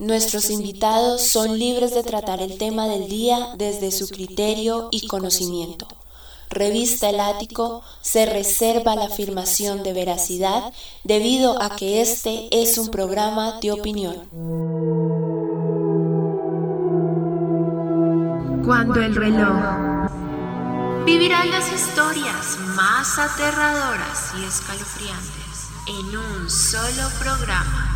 Nuestros 0.00 0.50
invitados 0.50 1.22
son 1.22 1.56
libres 1.56 1.94
de 1.94 2.02
tratar 2.02 2.42
el 2.42 2.58
tema 2.58 2.88
del 2.88 3.08
día 3.08 3.54
desde 3.56 3.92
su 3.92 4.08
criterio 4.08 4.88
y 4.90 5.06
conocimiento. 5.06 5.86
Revista 6.50 7.10
El 7.10 7.20
Ático 7.20 7.80
se 8.00 8.26
reserva 8.26 8.96
la 8.96 9.04
afirmación 9.04 9.84
de 9.84 9.92
veracidad 9.92 10.72
debido 11.04 11.62
a 11.62 11.76
que 11.76 12.02
este 12.02 12.48
es 12.50 12.76
un 12.76 12.88
programa 12.88 13.60
de 13.60 13.70
opinión. 13.70 14.16
Cuando 18.64 19.00
el 19.00 19.14
reloj 19.14 20.10
vivirán 21.06 21.52
las 21.52 21.72
historias 21.72 22.58
más 22.74 23.16
aterradoras 23.16 24.32
y 24.40 24.44
escalofriantes 24.44 25.68
en 25.86 26.16
un 26.16 26.50
solo 26.50 27.08
programa. 27.20 27.93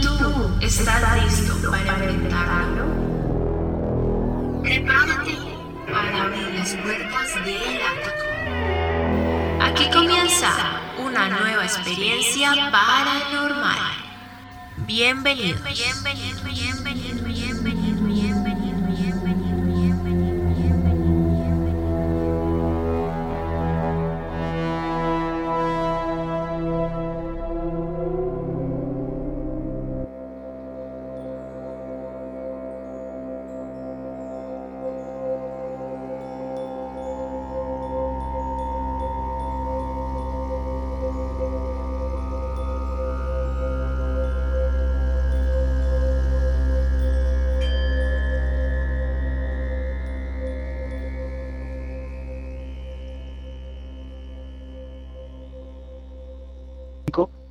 ¿Y 0.00 0.02
tú 0.02 0.56
estás 0.62 1.24
listo 1.24 1.70
para 1.70 1.80
enfrentarlo? 1.80 2.86
Prepárate 4.62 5.36
para 5.92 6.22
abrir 6.22 6.54
las 6.54 6.74
puertas 6.76 7.34
del 7.44 7.80
ático. 7.90 8.24
Aquí 9.62 9.90
comienza 9.92 10.52
una 11.04 11.28
nueva 11.28 11.64
experiencia 11.64 12.70
paranormal. 12.70 13.78
Bienvenidos, 14.86 15.62
bienvenidos, 15.64 16.42
bienvenidos, 16.44 17.19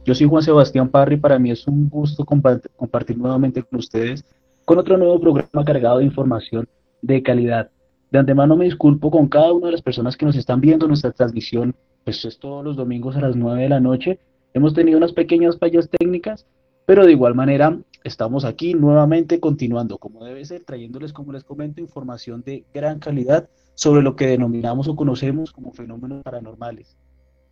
Yo 0.09 0.15
soy 0.15 0.25
Juan 0.25 0.41
Sebastián 0.41 0.89
Parry, 0.89 1.17
para 1.17 1.37
mí 1.37 1.51
es 1.51 1.67
un 1.67 1.87
gusto 1.87 2.25
compartir 2.25 3.15
nuevamente 3.15 3.61
con 3.61 3.77
ustedes 3.77 4.25
con 4.65 4.79
otro 4.79 4.97
nuevo 4.97 5.21
programa 5.21 5.63
cargado 5.63 5.99
de 5.99 6.05
información 6.05 6.67
de 7.03 7.21
calidad. 7.21 7.69
De 8.09 8.17
antemano 8.17 8.55
me 8.55 8.65
disculpo 8.65 9.11
con 9.11 9.27
cada 9.27 9.53
una 9.53 9.67
de 9.67 9.73
las 9.73 9.83
personas 9.83 10.17
que 10.17 10.25
nos 10.25 10.35
están 10.35 10.61
viendo 10.61 10.87
nuestra 10.87 11.11
transmisión, 11.11 11.75
pues 12.05 12.25
es 12.25 12.39
todos 12.39 12.65
los 12.65 12.75
domingos 12.75 13.17
a 13.17 13.21
las 13.21 13.35
9 13.35 13.61
de 13.61 13.69
la 13.69 13.79
noche. 13.79 14.19
Hemos 14.55 14.73
tenido 14.73 14.97
unas 14.97 15.13
pequeñas 15.13 15.59
fallas 15.59 15.87
técnicas, 15.87 16.47
pero 16.87 17.05
de 17.05 17.11
igual 17.11 17.35
manera 17.35 17.77
estamos 18.03 18.45
aquí 18.45 18.73
nuevamente 18.73 19.39
continuando, 19.39 19.99
como 19.99 20.25
debe 20.25 20.43
ser, 20.43 20.63
trayéndoles, 20.63 21.13
como 21.13 21.33
les 21.33 21.43
comento, 21.43 21.81
información 21.81 22.41
de 22.41 22.65
gran 22.73 22.97
calidad 22.97 23.47
sobre 23.75 24.01
lo 24.01 24.15
que 24.15 24.25
denominamos 24.25 24.87
o 24.87 24.95
conocemos 24.95 25.51
como 25.51 25.71
fenómenos 25.71 26.23
paranormales. 26.23 26.97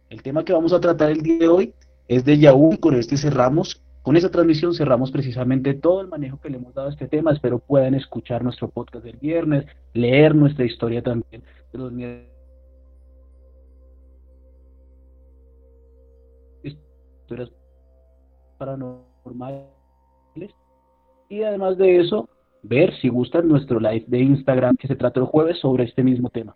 El 0.10 0.24
tema 0.24 0.44
que 0.44 0.54
vamos 0.54 0.74
a 0.74 0.80
tratar 0.80 1.12
el 1.12 1.22
día 1.22 1.38
de 1.38 1.48
hoy 1.50 1.74
es 2.08 2.26
de 2.26 2.38
Yahoo 2.38 2.74
y 2.74 2.78
con 2.78 2.96
este 2.96 3.18
cerramos, 3.18 3.84
con 4.02 4.16
esa 4.16 4.30
transmisión 4.30 4.74
cerramos 4.74 5.12
precisamente 5.12 5.74
todo 5.74 6.02
el 6.02 6.08
manejo 6.08 6.40
que 6.40 6.50
le 6.50 6.58
hemos 6.58 6.74
dado 6.74 6.88
a 6.88 6.92
este 6.92 7.08
tema. 7.08 7.32
Espero 7.32 7.60
puedan 7.60 7.96
escuchar 7.96 8.44
nuestro 8.44 8.70
podcast 8.70 9.04
del 9.04 9.18
viernes, 9.18 9.66
leer 9.94 10.34
nuestra 10.36 10.66
historia 10.66 11.02
también 11.02 11.44
de 11.72 11.78
los 17.38 17.52
paranormales 18.58 19.66
y 21.30 21.44
además 21.44 21.78
de 21.78 22.00
eso 22.00 22.30
ver 22.64 22.94
si 23.02 23.10
gustan 23.10 23.48
nuestro 23.48 23.80
live 23.80 24.06
de 24.08 24.20
Instagram 24.20 24.78
que 24.78 24.88
se 24.88 24.96
trata 24.96 25.20
el 25.20 25.26
jueves 25.26 25.60
sobre 25.60 25.84
este 25.84 26.04
mismo 26.04 26.30
tema. 26.30 26.56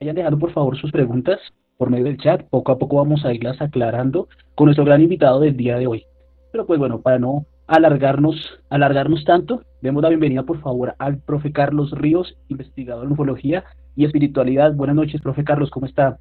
Hayan 0.00 0.16
dejado 0.16 0.38
por 0.38 0.52
favor 0.52 0.76
sus 0.76 0.92
preguntas 0.92 1.40
por 1.76 1.90
medio 1.90 2.04
del 2.04 2.18
chat. 2.18 2.42
Poco 2.48 2.72
a 2.72 2.78
poco 2.78 2.96
vamos 2.96 3.24
a 3.24 3.32
irlas 3.32 3.60
aclarando 3.60 4.28
con 4.54 4.66
nuestro 4.66 4.84
gran 4.84 5.02
invitado 5.02 5.40
del 5.40 5.56
día 5.56 5.78
de 5.78 5.86
hoy. 5.86 6.04
Pero 6.52 6.66
pues 6.66 6.78
bueno, 6.78 7.00
para 7.00 7.18
no 7.18 7.46
alargarnos, 7.66 8.60
alargarnos 8.70 9.24
tanto, 9.24 9.62
demos 9.82 10.02
la 10.02 10.08
bienvenida 10.08 10.44
por 10.44 10.60
favor 10.60 10.94
al 10.98 11.18
profe 11.18 11.52
Carlos 11.52 11.90
Ríos, 11.92 12.36
investigador 12.48 13.06
en 13.06 13.12
ufología 13.12 13.64
y 13.94 14.04
espiritualidad. 14.04 14.74
Buenas 14.74 14.96
noches, 14.96 15.20
profe 15.20 15.44
Carlos, 15.44 15.70
¿cómo 15.70 15.86
está? 15.86 16.18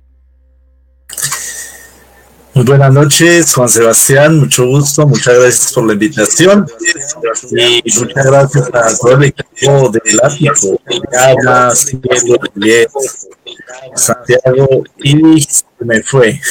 Buenas 2.66 2.92
noches, 2.92 3.54
Juan 3.54 3.70
Sebastián, 3.70 4.40
mucho 4.40 4.66
gusto, 4.66 5.06
muchas 5.06 5.38
gracias 5.38 5.72
por 5.72 5.86
la 5.86 5.94
invitación 5.94 6.66
y 7.52 8.00
muchas 8.00 8.26
gracias 8.26 8.70
a 8.74 8.98
todo 8.98 9.18
el 9.18 9.26
equipo 9.26 9.92
del 9.92 10.20
Ático, 10.24 10.82
Santiago 13.94 14.84
y 14.98 15.46
me 15.80 16.02
fue. 16.02 16.42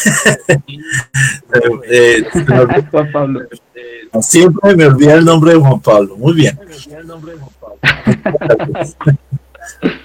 Eh, 1.88 2.24
Juan 2.90 3.12
Pablo. 3.12 3.40
Siempre 4.20 4.76
me 4.76 4.86
olvida 4.86 5.14
el 5.14 5.24
nombre 5.24 5.52
de 5.52 5.58
Juan 5.58 5.80
Pablo, 5.80 6.16
muy 6.16 6.34
bien. 6.34 6.58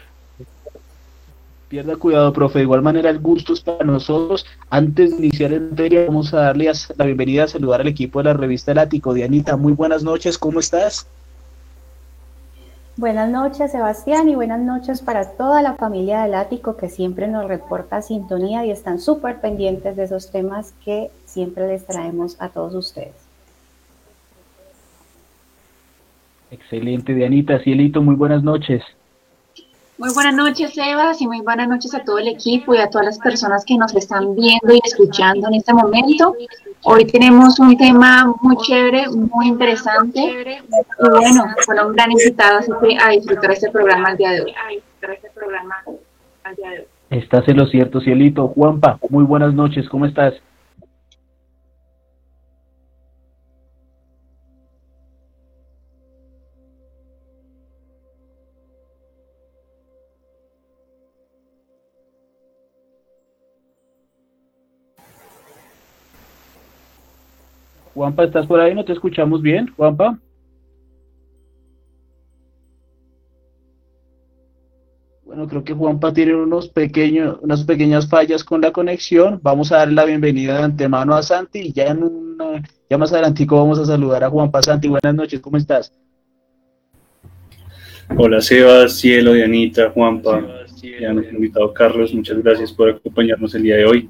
Pierda 1.70 1.98
cuidado, 1.98 2.34
profe. 2.34 2.60
De 2.60 2.64
igual 2.64 2.82
manera, 2.82 3.12
el 3.12 3.20
gusto 3.20 3.54
es 3.54 3.62
para 3.62 3.86
nosotros. 3.86 4.44
Antes 4.72 5.12
de 5.12 5.28
iniciar 5.28 5.54
el 5.54 5.70
materia, 5.70 6.06
vamos 6.08 6.34
a 6.34 6.42
darle 6.42 6.72
la 6.98 7.06
bienvenida 7.06 7.44
a 7.44 7.48
saludar 7.48 7.82
al 7.82 7.88
equipo 7.88 8.20
de 8.20 8.26
la 8.26 8.34
revista 8.34 8.72
El 8.72 8.80
Ático. 8.80 9.14
Dianita, 9.14 9.56
muy 9.56 9.74
buenas 9.74 10.04
noches, 10.04 10.40
¿cómo 10.40 10.60
estás? 10.60 11.06
Buenas 12.98 13.30
noches, 13.30 13.72
Sebastián, 13.72 14.28
y 14.30 14.36
buenas 14.36 14.60
noches 14.60 15.02
para 15.02 15.38
toda 15.38 15.62
la 15.62 15.76
familia 15.76 16.24
del 16.24 16.34
Ático 16.34 16.76
que 16.76 16.90
siempre 16.90 17.28
nos 17.28 17.48
reporta 17.48 18.02
sintonía 18.02 18.66
y 18.66 18.72
están 18.72 19.00
súper 19.00 19.40
pendientes 19.40 19.96
de 19.96 20.06
esos 20.06 20.32
temas 20.32 20.74
que 20.84 21.12
siempre 21.26 21.68
les 21.68 21.86
traemos 21.86 22.36
a 22.42 22.50
todos 22.50 22.74
ustedes. 22.74 23.14
Excelente, 26.50 27.14
Dianita. 27.14 27.60
Cielito, 27.60 28.02
muy 28.02 28.16
buenas 28.16 28.42
noches. 28.42 28.82
Muy 30.00 30.14
buenas 30.14 30.34
noches, 30.34 30.74
Sebas, 30.74 31.22
y 31.22 31.28
muy 31.28 31.42
buenas 31.42 31.68
noches 31.68 31.94
a 31.94 32.00
todo 32.06 32.20
el 32.20 32.30
equipo 32.30 32.74
y 32.74 32.78
a 32.78 32.90
todas 32.90 33.06
las 33.06 33.20
personas 33.20 33.66
que 33.66 33.76
nos 33.78 33.94
están 33.94 34.34
viendo 34.34 34.74
y 34.74 34.80
escuchando 34.82 35.50
en 35.50 35.56
este 35.56 35.74
momento. 35.74 36.38
Hoy 36.84 37.04
tenemos 37.04 37.60
un 37.60 37.76
tema 37.76 38.34
muy 38.42 38.56
chévere, 38.60 39.10
muy 39.10 39.50
interesante, 39.50 40.22
y 40.22 41.10
bueno, 41.10 41.44
con 41.66 41.88
un 41.88 41.94
gran 41.94 42.14
invitado 42.14 42.62
a 43.02 43.10
disfrutar 43.10 43.52
este 43.52 43.70
programa 43.72 44.12
el 44.12 44.18
día 44.18 44.32
de 44.32 44.42
hoy. 44.44 44.56
Estás 47.10 47.46
en 47.50 47.58
lo 47.58 47.68
cierto, 47.68 48.00
Cielito. 48.00 48.48
Juanpa, 48.48 48.98
muy 49.10 49.26
buenas 49.26 49.54
noches, 49.54 49.90
¿cómo 49.90 50.06
estás? 50.06 50.34
Juanpa, 68.00 68.24
¿estás 68.24 68.48
por 68.48 68.62
ahí? 68.62 68.74
¿No 68.74 68.86
te 68.86 68.94
escuchamos 68.94 69.42
bien, 69.42 69.68
Juanpa? 69.76 70.18
Bueno, 75.26 75.46
creo 75.50 75.66
que 75.66 75.74
Juanpa 75.74 76.14
tiene 76.14 76.34
unos 76.34 76.70
pequeños, 76.70 77.40
unas 77.42 77.66
pequeñas 77.66 78.08
fallas 78.08 78.46
con 78.46 78.62
la 78.62 78.72
conexión. 78.72 79.42
Vamos 79.44 79.74
a 79.74 79.80
darle 79.80 79.96
la 79.96 80.06
bienvenida 80.06 80.60
de 80.60 80.64
antemano 80.64 81.14
a 81.14 81.22
Santi 81.22 81.60
y 81.60 81.74
ya, 81.74 81.88
en 81.88 82.04
una, 82.04 82.64
ya 82.90 82.98
más 82.98 83.12
adelantico 83.12 83.58
vamos 83.58 83.80
a 83.80 83.86
saludar 83.86 84.24
a 84.24 84.30
Juanpa. 84.30 84.64
Santi, 84.64 84.88
buenas 84.88 85.14
noches, 85.14 85.42
¿cómo 85.42 85.58
estás? 85.58 85.92
Hola 88.16 88.40
Sebas, 88.40 88.94
Cielo, 88.94 89.34
Dianita, 89.34 89.90
Juanpa, 89.90 90.42
ya 91.02 91.12
nos 91.12 91.30
invitado 91.34 91.74
Carlos, 91.74 92.14
muchas 92.14 92.42
gracias 92.42 92.72
por 92.72 92.92
acompañarnos 92.92 93.54
el 93.56 93.64
día 93.64 93.76
de 93.76 93.84
hoy. 93.84 94.10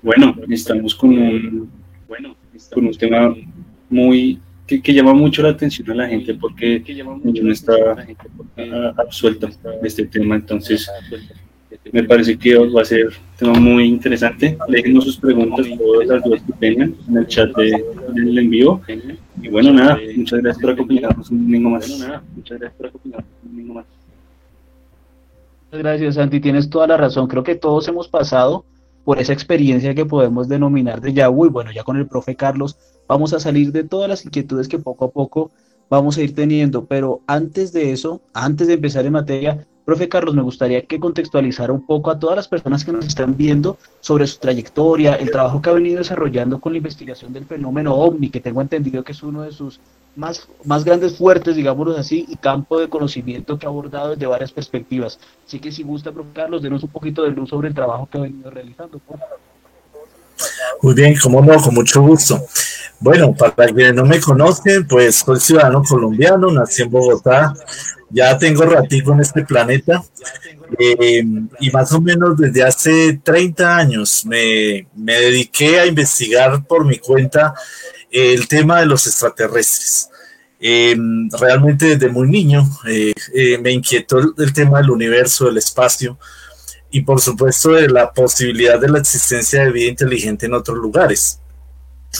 Bueno, 0.00 0.34
estamos 0.48 0.94
con 0.94 1.10
un, 1.10 1.70
bueno, 2.08 2.34
con 2.72 2.86
un 2.86 2.94
tema 2.94 3.34
muy 3.90 4.38
que, 4.66 4.94
llama 4.94 5.12
mucho 5.12 5.42
la 5.42 5.50
atención 5.50 5.90
a 5.90 5.94
la 5.94 6.08
gente 6.08 6.34
porque 6.34 6.82
no 7.22 7.52
está 7.52 7.74
absuelto 8.96 9.46
de 9.46 9.86
este 9.88 10.06
tema. 10.06 10.36
Entonces, 10.36 10.90
me 11.92 12.02
parece 12.04 12.38
que 12.38 12.56
va 12.56 12.82
a 12.82 12.84
ser 12.84 13.06
un 13.06 13.12
tema 13.36 13.60
muy 13.60 13.84
interesante. 13.84 14.56
Déjenos 14.68 15.04
sus 15.04 15.16
preguntas, 15.18 15.66
todas 15.78 16.08
las 16.08 16.24
dudas 16.24 16.42
que 16.42 16.52
tengan 16.54 16.94
en 17.08 17.16
el 17.16 17.26
chat 17.26 17.54
de, 17.56 17.84
del 18.14 18.38
envío. 18.38 18.80
Y 19.42 19.48
bueno, 19.48 19.72
nada, 19.72 19.98
muchas 20.16 20.40
gracias 20.40 20.62
por 20.62 20.70
acompañarnos 20.70 21.30
un 21.30 21.44
domingo 21.44 21.70
más. 21.70 21.88
Muchas 22.34 22.58
gracias 22.58 22.78
por 22.78 22.86
acompañarnos 22.86 23.30
un 23.42 23.50
domingo 23.50 23.74
más. 23.74 23.86
Muchas 25.66 25.82
gracias, 25.82 26.14
Santi. 26.14 26.40
Tienes 26.40 26.70
toda 26.70 26.86
la 26.86 26.96
razón. 26.96 27.26
Creo 27.26 27.42
que 27.42 27.54
todos 27.54 27.86
hemos 27.88 28.08
pasado 28.08 28.64
por 29.04 29.20
esa 29.20 29.32
experiencia 29.32 29.94
que 29.94 30.06
podemos 30.06 30.48
denominar 30.48 31.00
de 31.00 31.12
ya, 31.12 31.30
uy, 31.30 31.48
bueno, 31.48 31.70
ya 31.72 31.84
con 31.84 31.96
el 31.96 32.06
profe 32.06 32.34
Carlos 32.34 32.76
vamos 33.06 33.32
a 33.34 33.40
salir 33.40 33.70
de 33.70 33.84
todas 33.84 34.08
las 34.08 34.24
inquietudes 34.24 34.68
que 34.68 34.78
poco 34.78 35.04
a 35.04 35.10
poco 35.10 35.50
vamos 35.90 36.16
a 36.16 36.22
ir 36.22 36.34
teniendo. 36.34 36.86
Pero 36.86 37.20
antes 37.26 37.72
de 37.72 37.92
eso, 37.92 38.20
antes 38.32 38.66
de 38.66 38.74
empezar 38.74 39.04
en 39.04 39.12
materia, 39.12 39.66
profe 39.84 40.08
Carlos, 40.08 40.34
me 40.34 40.42
gustaría 40.42 40.86
que 40.86 40.98
contextualizara 40.98 41.72
un 41.72 41.86
poco 41.86 42.10
a 42.10 42.18
todas 42.18 42.36
las 42.36 42.48
personas 42.48 42.84
que 42.84 42.92
nos 42.92 43.06
están 43.06 43.36
viendo 43.36 43.76
sobre 44.00 44.26
su 44.26 44.38
trayectoria, 44.38 45.14
el 45.14 45.30
trabajo 45.30 45.60
que 45.60 45.70
ha 45.70 45.74
venido 45.74 45.98
desarrollando 45.98 46.60
con 46.60 46.72
la 46.72 46.78
investigación 46.78 47.32
del 47.32 47.44
fenómeno 47.44 47.94
OVNI, 47.94 48.30
que 48.30 48.40
tengo 48.40 48.62
entendido 48.62 49.04
que 49.04 49.12
es 49.12 49.22
uno 49.22 49.42
de 49.42 49.52
sus 49.52 49.80
más, 50.16 50.48
más 50.64 50.84
grandes 50.84 51.16
fuertes, 51.16 51.56
digámoslo 51.56 51.96
así, 51.96 52.26
y 52.28 52.36
campo 52.36 52.78
de 52.78 52.88
conocimiento 52.88 53.58
que 53.58 53.66
ha 53.66 53.68
abordado 53.68 54.10
desde 54.10 54.26
varias 54.26 54.52
perspectivas. 54.52 55.18
Así 55.46 55.58
que 55.58 55.72
si 55.72 55.82
gusta, 55.82 56.12
Carlos, 56.32 56.62
denos 56.62 56.82
un 56.82 56.90
poquito 56.90 57.22
de 57.22 57.30
luz 57.30 57.50
sobre 57.50 57.68
el 57.68 57.74
trabajo 57.74 58.08
que 58.10 58.18
ha 58.18 58.22
venido 58.22 58.50
realizando. 58.50 59.00
Muy 60.82 60.94
bien, 60.94 61.16
como 61.22 61.40
no, 61.40 61.60
con 61.60 61.74
mucho 61.74 62.02
gusto. 62.02 62.40
Bueno, 63.00 63.34
para 63.34 63.66
quienes 63.66 63.94
no 63.94 64.04
me 64.04 64.20
conocen, 64.20 64.86
pues 64.86 65.16
soy 65.16 65.40
ciudadano 65.40 65.82
colombiano, 65.82 66.50
nací 66.50 66.82
en 66.82 66.90
Bogotá, 66.90 67.52
ya 68.10 68.38
tengo 68.38 68.64
ratito 68.64 69.12
en 69.12 69.20
este 69.20 69.44
planeta 69.44 70.02
eh, 70.78 71.24
y 71.60 71.70
más 71.70 71.92
o 71.92 72.00
menos 72.00 72.36
desde 72.36 72.62
hace 72.62 73.20
30 73.22 73.76
años 73.76 74.24
me, 74.24 74.86
me, 74.94 75.14
dediqué 75.14 75.80
a 75.80 75.86
investigar 75.86 76.64
por 76.64 76.84
mi 76.84 76.98
cuenta 76.98 77.54
el 78.14 78.46
tema 78.46 78.80
de 78.80 78.86
los 78.86 79.06
extraterrestres. 79.06 80.08
Eh, 80.60 80.96
realmente 81.32 81.96
desde 81.96 82.08
muy 82.08 82.28
niño 82.28 82.66
eh, 82.86 83.12
me 83.60 83.72
inquietó 83.72 84.18
el, 84.18 84.32
el 84.38 84.52
tema 84.52 84.78
del 84.78 84.90
universo, 84.90 85.46
del 85.46 85.58
espacio 85.58 86.16
y 86.94 87.00
por 87.00 87.20
supuesto 87.20 87.72
de 87.72 87.88
la 87.88 88.12
posibilidad 88.12 88.80
de 88.80 88.88
la 88.88 89.00
existencia 89.00 89.64
de 89.64 89.72
vida 89.72 89.90
inteligente 89.90 90.46
en 90.46 90.54
otros 90.54 90.78
lugares. 90.78 91.40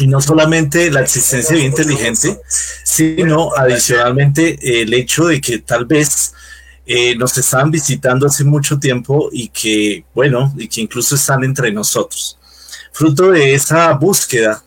Y 0.00 0.08
no 0.08 0.20
solamente 0.20 0.91
la 0.91 1.02
existencia 1.02 1.55
de 1.55 1.62
vida 1.62 1.69
inteligente, 1.69 2.41
sino 2.82 3.55
adicionalmente 3.56 4.82
el 4.82 4.93
hecho 4.93 5.26
de 5.26 5.41
que 5.41 5.58
tal 5.58 5.87
vez 5.87 6.35
eh, 6.87 7.14
nos 7.14 7.38
estaban 7.38 7.70
visitando 7.70 8.26
hace 8.26 8.43
mucho 8.43 8.81
tiempo 8.81 9.29
y 9.31 9.49
que, 9.50 10.05
bueno, 10.12 10.52
y 10.58 10.67
que 10.67 10.81
incluso 10.81 11.14
están 11.14 11.44
entre 11.44 11.70
nosotros. 11.70 12.37
Fruto 12.91 13.31
de 13.31 13.55
esa 13.55 13.93
búsqueda 13.93 14.63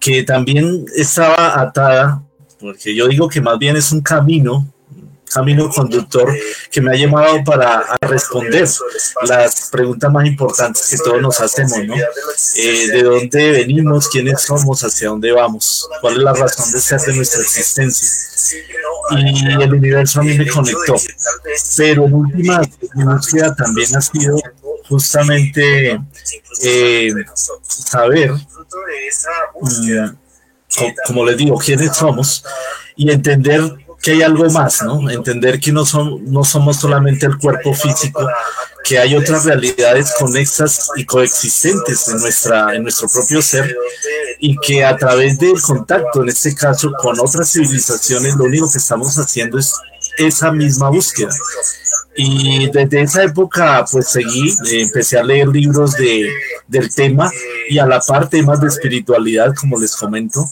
que 0.00 0.22
también 0.22 0.84
estaba 0.94 1.60
atada, 1.60 2.22
porque 2.60 2.94
yo 2.94 3.08
digo 3.08 3.28
que 3.28 3.40
más 3.40 3.58
bien 3.58 3.76
es 3.76 3.92
un 3.92 4.00
camino 4.00 4.66
camino 5.28 5.68
conductor 5.68 6.34
que 6.70 6.80
me 6.80 6.90
ha 6.92 6.94
llamado 6.94 7.42
para 7.44 7.84
responder 8.00 8.68
las 9.26 9.68
preguntas 9.70 10.10
más 10.10 10.26
importantes 10.26 10.88
que 10.88 10.98
todos 10.98 11.20
nos 11.20 11.40
hacemos, 11.40 11.78
¿no? 11.86 11.94
Eh, 11.94 12.88
¿De 12.88 13.02
dónde 13.02 13.52
venimos? 13.52 14.08
¿Quiénes 14.08 14.42
somos? 14.42 14.82
¿Hacia 14.82 15.08
dónde 15.08 15.32
vamos? 15.32 15.88
¿Cuál 16.00 16.14
es 16.14 16.22
la 16.22 16.32
razón 16.32 16.72
de 16.72 16.78
ser 16.80 17.00
de 17.00 17.14
nuestra 17.14 17.42
existencia? 17.42 18.08
Y 19.10 19.62
el 19.62 19.72
universo 19.72 20.20
a 20.20 20.22
mí 20.22 20.36
me 20.36 20.46
conectó. 20.46 20.96
Pero 21.76 22.06
en 22.06 22.14
última, 22.14 22.62
mi 22.94 23.04
búsqueda 23.04 23.54
también 23.54 23.96
ha 23.96 24.00
sido 24.00 24.40
justamente 24.88 26.00
eh, 26.62 27.12
saber, 27.66 28.32
mm, 28.32 30.16
como 31.06 31.24
les 31.26 31.36
digo, 31.36 31.58
quiénes 31.58 31.96
somos 31.96 32.44
y 32.96 33.10
entender 33.10 33.62
que 34.02 34.12
hay 34.12 34.22
algo 34.22 34.48
más, 34.50 34.82
¿no? 34.82 35.10
Entender 35.10 35.58
que 35.58 35.72
no, 35.72 35.84
son, 35.84 36.30
no 36.30 36.44
somos 36.44 36.76
solamente 36.76 37.26
el 37.26 37.36
cuerpo 37.36 37.74
físico, 37.74 38.28
que 38.84 38.98
hay 38.98 39.16
otras 39.16 39.44
realidades 39.44 40.14
conexas 40.18 40.90
y 40.96 41.04
coexistentes 41.04 42.08
en, 42.08 42.18
nuestra, 42.20 42.74
en 42.74 42.84
nuestro 42.84 43.08
propio 43.08 43.42
ser 43.42 43.76
y 44.38 44.56
que 44.58 44.84
a 44.84 44.96
través 44.96 45.38
del 45.38 45.60
contacto, 45.60 46.22
en 46.22 46.28
este 46.28 46.54
caso, 46.54 46.92
con 47.00 47.18
otras 47.18 47.52
civilizaciones, 47.52 48.36
lo 48.36 48.44
único 48.44 48.70
que 48.70 48.78
estamos 48.78 49.18
haciendo 49.18 49.58
es 49.58 49.74
esa 50.16 50.52
misma 50.52 50.90
búsqueda. 50.90 51.34
Y 52.20 52.68
desde 52.70 53.02
esa 53.02 53.22
época, 53.22 53.84
pues 53.90 54.08
seguí, 54.08 54.48
eh, 54.50 54.82
empecé 54.82 55.20
a 55.20 55.22
leer 55.22 55.46
libros 55.46 55.92
de, 55.92 56.28
del 56.66 56.92
tema 56.92 57.30
y 57.68 57.78
a 57.78 57.86
la 57.86 58.00
par 58.00 58.28
temas 58.28 58.60
de 58.60 58.66
espiritualidad, 58.66 59.54
como 59.54 59.78
les 59.78 59.94
comento. 59.94 60.44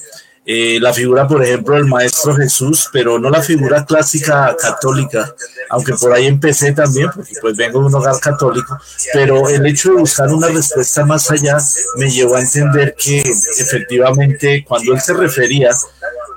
Eh, 0.45 0.79
la 0.81 0.93
figura, 0.93 1.27
por 1.27 1.43
ejemplo, 1.43 1.75
del 1.75 1.87
Maestro 1.87 2.37
Jesús, 2.37 2.89
pero 2.93 3.19
no 3.19 3.31
la 3.31 3.43
figura 3.43 3.85
clásica 3.85 4.55
católica, 4.57 5.35
aunque 5.71 5.95
por 5.95 6.13
ahí 6.13 6.27
empecé 6.27 6.71
también, 6.71 7.11
porque 7.13 7.33
pues 7.41 7.57
vengo 7.57 7.81
de 7.81 7.87
un 7.87 7.95
hogar 7.97 8.21
católico, 8.21 8.79
pero 9.13 9.49
el 9.49 9.67
hecho 9.67 9.91
de 9.91 9.97
buscar 9.97 10.29
una 10.29 10.47
respuesta 10.47 11.05
más 11.05 11.29
allá 11.33 11.57
me 11.97 12.09
llevó 12.09 12.37
a 12.37 12.43
entender 12.43 12.95
que 12.97 13.19
efectivamente 13.59 14.65
cuando 14.65 14.95
él 14.95 15.01
se 15.01 15.15
refería 15.15 15.71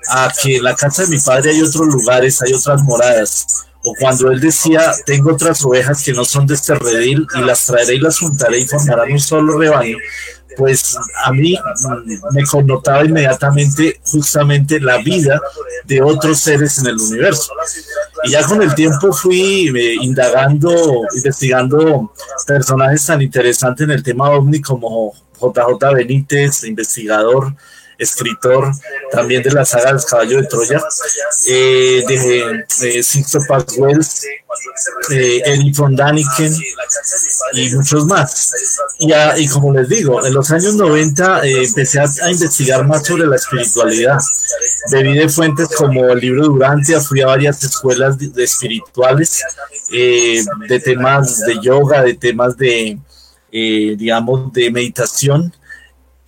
a 0.08 0.34
que 0.42 0.56
en 0.56 0.64
la 0.64 0.76
casa 0.76 1.04
de 1.04 1.10
mi 1.10 1.20
padre 1.20 1.52
hay 1.52 1.62
otros 1.62 1.86
lugares, 1.86 2.42
hay 2.42 2.54
otras 2.54 2.81
moradas, 2.81 3.68
o 3.90 3.96
cuando 4.00 4.32
él 4.32 4.40
decía, 4.40 4.92
tengo 5.04 5.34
otras 5.34 5.66
ovejas 5.66 6.04
que 6.04 6.14
no 6.14 6.24
son 6.24 6.46
de 6.46 6.54
este 6.54 6.76
redil 6.76 7.26
y 7.36 7.40
las 7.42 7.66
traeré 7.66 7.96
y 7.96 8.00
las 8.00 8.20
juntaré 8.20 8.60
y 8.60 8.68
formarán 8.68 9.12
un 9.12 9.20
solo 9.20 9.58
rebaño, 9.58 9.98
pues 10.56 10.96
a 11.26 11.32
mí 11.32 11.58
me 12.32 12.44
connotaba 12.44 13.04
inmediatamente 13.04 14.00
justamente 14.06 14.80
la 14.80 14.98
vida 15.00 15.42
de 15.86 16.04
otros 16.04 16.40
seres 16.40 16.78
en 16.78 16.88
el 16.88 16.98
universo. 17.00 17.52
Y 18.26 18.32
ya 18.32 18.46
con 18.46 18.62
el 18.62 18.76
tiempo 18.76 19.12
fui 19.12 19.72
eh, 19.76 19.96
indagando, 20.02 21.02
investigando 21.16 22.14
personajes 22.46 23.06
tan 23.08 23.24
interesantes 23.24 23.86
en 23.86 23.92
el 23.92 24.04
tema 24.04 24.30
ovni 24.30 24.62
como 24.62 25.14
JJ 25.42 25.96
Benítez, 25.96 26.64
investigador, 26.64 27.56
escritor 28.00 28.72
también 29.12 29.44
de 29.44 29.51
la 29.51 29.66
saga 29.66 29.94
del 29.94 30.04
caballo 30.04 30.42
de 30.42 30.48
Troya, 30.48 30.81
eh, 31.48 32.04
de 32.07 32.66
eh, 32.81 33.04
Sixto 33.04 33.40
Paswell, 33.48 34.00
eh, 35.12 35.42
Eddie 35.46 35.74
von 35.75 35.96
Daniken 35.96 36.54
y 37.54 37.69
muchos 37.75 38.06
más. 38.06 38.54
Y, 39.00 39.12
y, 39.38 39.48
como 39.48 39.74
les 39.74 39.90
digo, 39.90 40.25
en 40.25 40.34
los 40.34 40.50
años 40.51 40.75
90 40.75 41.46
eh, 41.46 41.66
empecé 41.66 42.00
a, 42.00 42.31
investigar 42.31 42.88
más 42.88 43.06
sobre 43.06 43.28
la 43.28 43.36
espiritualidad. 43.36 44.18
Bebí 44.92 45.13
de 45.13 45.30
fuentes 45.30 45.69
como 45.75 46.06
el 46.10 46.19
libro 46.19 46.48
Durantia, 46.48 47.00
fui 47.02 47.21
a 47.21 47.28
varias 47.28 47.64
escuelas 47.64 48.18
de, 48.18 48.44
espirituales, 48.44 49.44
eh, 49.92 50.44
de 50.68 50.80
temas 50.80 51.40
de 51.42 51.59
yoga, 51.62 52.04
de 52.04 52.14
temas 52.14 52.57
de, 52.57 52.97
digamos, 53.52 54.54
de 54.54 54.71
meditación 54.71 55.54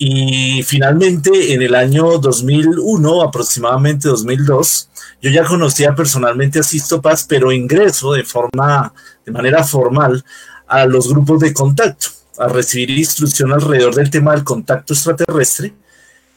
y 0.03 0.63
finalmente, 0.63 1.53
en 1.53 1.61
el 1.61 1.75
año 1.75 2.17
2001, 2.17 3.21
aproximadamente 3.21 4.09
2002, 4.09 4.89
yo 5.21 5.29
ya 5.29 5.43
conocía 5.43 5.93
personalmente 5.93 6.57
a 6.57 6.63
Sisto 6.63 6.99
Paz, 6.99 7.23
pero 7.29 7.51
ingreso 7.51 8.13
de 8.13 8.23
forma, 8.23 8.91
de 9.23 9.31
manera 9.31 9.63
formal, 9.63 10.25
a 10.65 10.87
los 10.87 11.07
grupos 11.07 11.41
de 11.41 11.53
contacto, 11.53 12.07
a 12.39 12.47
recibir 12.47 12.89
instrucción 12.89 13.53
alrededor 13.53 13.93
del 13.93 14.09
tema 14.09 14.33
del 14.33 14.43
contacto 14.43 14.95
extraterrestre. 14.95 15.71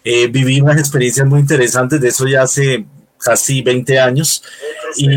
Eh, 0.04 0.26
viví 0.26 0.60
unas 0.60 0.78
experiencias 0.78 1.26
muy 1.26 1.40
interesantes, 1.40 2.02
de 2.02 2.08
eso 2.08 2.28
ya 2.28 2.42
hace 2.42 2.84
casi 3.24 3.62
20 3.62 3.98
años 3.98 4.42
y 4.96 5.08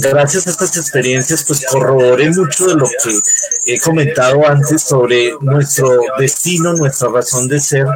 gracias 0.00 0.46
a 0.46 0.50
estas 0.50 0.76
experiencias 0.76 1.44
pues 1.44 1.64
corroboré 1.66 2.30
mucho 2.30 2.66
de 2.66 2.74
lo 2.74 2.86
que 2.86 3.18
he 3.66 3.80
comentado 3.80 4.46
antes 4.46 4.82
sobre 4.82 5.32
nuestro 5.40 6.00
destino, 6.18 6.74
nuestra 6.74 7.08
razón 7.08 7.48
de 7.48 7.58
ser, 7.58 7.86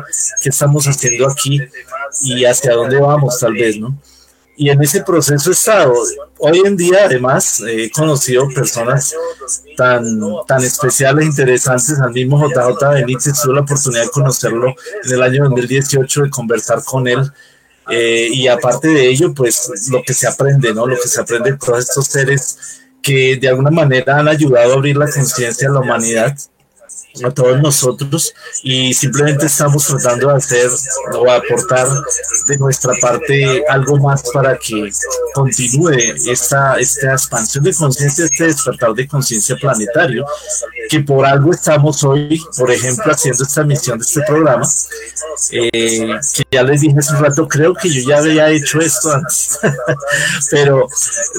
qué 0.43 0.49
estamos 0.49 0.87
haciendo 0.87 1.29
aquí 1.29 1.61
y 2.23 2.45
hacia 2.45 2.73
dónde 2.73 2.99
vamos 2.99 3.39
tal 3.39 3.53
vez, 3.53 3.79
¿no? 3.79 3.97
Y 4.57 4.69
en 4.69 4.83
ese 4.83 5.03
proceso 5.03 5.49
he 5.49 5.53
estado. 5.55 5.95
Hoy 6.37 6.61
en 6.67 6.77
día, 6.77 7.07
además, 7.07 7.63
he 7.67 7.91
conocido 7.91 8.47
personas 8.55 9.15
tan, 9.75 10.21
tan 10.47 10.63
especiales, 10.63 11.25
interesantes. 11.25 11.99
Al 11.99 12.13
mismo 12.13 12.47
JJ 12.47 12.89
Benítez 12.93 13.41
tuve 13.41 13.55
la 13.55 13.61
oportunidad 13.63 14.03
de 14.03 14.11
conocerlo 14.11 14.75
en 15.03 15.13
el 15.15 15.23
año 15.23 15.45
2018, 15.45 16.25
de 16.25 16.31
conversar 16.31 16.85
con 16.85 17.09
él 17.09 17.33
eh, 17.89 18.29
y 18.33 18.47
aparte 18.49 18.89
de 18.89 19.09
ello, 19.09 19.33
pues 19.35 19.89
lo 19.91 20.03
que 20.03 20.15
se 20.15 20.27
aprende, 20.27 20.75
¿no? 20.75 20.87
Lo 20.87 20.97
que 20.97 21.09
se 21.09 21.21
aprende 21.21 21.53
de 21.53 21.59
todos 21.59 21.81
estos 21.81 22.07
seres 22.07 22.59
que 23.03 23.37
de 23.37 23.49
alguna 23.49 23.71
manera 23.71 24.19
han 24.19 24.29
ayudado 24.29 24.73
a 24.73 24.77
abrir 24.77 24.97
la 24.97 25.11
conciencia 25.11 25.69
a 25.69 25.73
la 25.73 25.81
humanidad 25.81 26.37
a 27.25 27.31
todos 27.31 27.61
nosotros 27.61 28.33
y 28.63 28.95
simplemente 28.95 29.47
estamos 29.47 29.87
tratando 29.87 30.29
de 30.29 30.35
hacer 30.35 30.71
o 31.15 31.31
aportar 31.31 31.89
de 32.47 32.57
nuestra 32.57 32.93
parte 33.01 33.65
algo 33.69 33.99
más 33.99 34.23
para 34.33 34.57
que 34.57 34.91
continúe 35.35 35.91
esta, 36.27 36.79
esta 36.79 37.13
expansión 37.13 37.65
de 37.65 37.75
conciencia, 37.75 38.25
este 38.25 38.45
despertar 38.45 38.95
de 38.95 39.09
conciencia 39.09 39.57
planetario, 39.57 40.25
que 40.89 41.01
por 41.01 41.27
algo 41.27 41.53
estamos 41.53 42.03
hoy, 42.05 42.41
por 42.57 42.71
ejemplo, 42.71 43.13
haciendo 43.13 43.43
esta 43.43 43.65
misión 43.65 43.99
de 43.99 44.05
este 44.05 44.23
programa, 44.23 44.67
eh, 45.51 46.19
que 46.35 46.45
ya 46.51 46.63
les 46.63 46.81
dije 46.81 46.99
hace 46.99 47.15
un 47.15 47.23
rato, 47.23 47.49
creo 47.49 47.75
que 47.75 47.89
yo 47.89 48.09
ya 48.09 48.19
había 48.19 48.51
hecho 48.51 48.81
esto 48.81 49.13
antes, 49.13 49.59
pero 50.51 50.89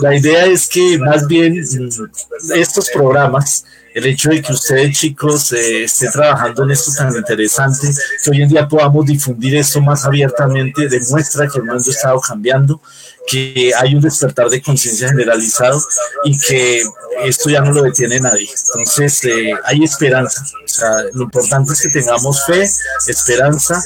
la 0.02 0.16
idea 0.16 0.46
es 0.46 0.68
que 0.68 0.98
más 0.98 1.26
bien 1.28 1.60
mm, 1.60 2.52
estos 2.56 2.90
programas, 2.90 3.64
el 3.94 4.06
hecho 4.06 4.30
de 4.30 4.42
que 4.42 4.54
ustedes 4.54 4.98
chicos 4.98 5.52
eh, 5.54 5.84
estén 5.84 6.12
trabajando 6.12 6.64
en 6.64 6.72
esto 6.72 6.92
tan 6.96 7.16
interesante, 7.16 7.90
que 8.24 8.32
hoy 8.32 8.42
en 8.42 8.50
día 8.50 8.68
podamos 8.68 9.06
difundir 9.06 9.56
esto 9.56 9.82
más 9.82 10.06
abiertamente, 10.06 10.88
demuestra 10.88 11.48
que 11.48 11.60
el 11.60 11.66
mundo 11.66 11.84
ha 11.86 11.92
estado 11.92 12.20
cambiando, 12.22 12.82
que 13.28 13.72
hay 13.78 13.96
un 13.96 14.02
despertar 14.02 14.50
de 14.50 14.62
conciencia 14.62 15.10
generalizado 15.10 15.82
y 16.24 16.38
que 16.38 16.84
esto 17.24 17.50
ya 17.50 17.62
no 17.62 17.72
lo 17.72 17.84
detiene 17.84 18.20
nadie. 18.20 18.50
Entonces 18.74 19.24
eh, 19.26 19.52
hay 19.66 19.84
esperanza. 19.84 20.44
O 20.64 20.68
sea, 20.68 21.04
lo 21.14 21.24
importante 21.24 21.74
es 21.74 21.82
que 21.82 21.90
tengamos 21.90 22.46
fe, 22.46 22.64
esperanza 23.08 23.82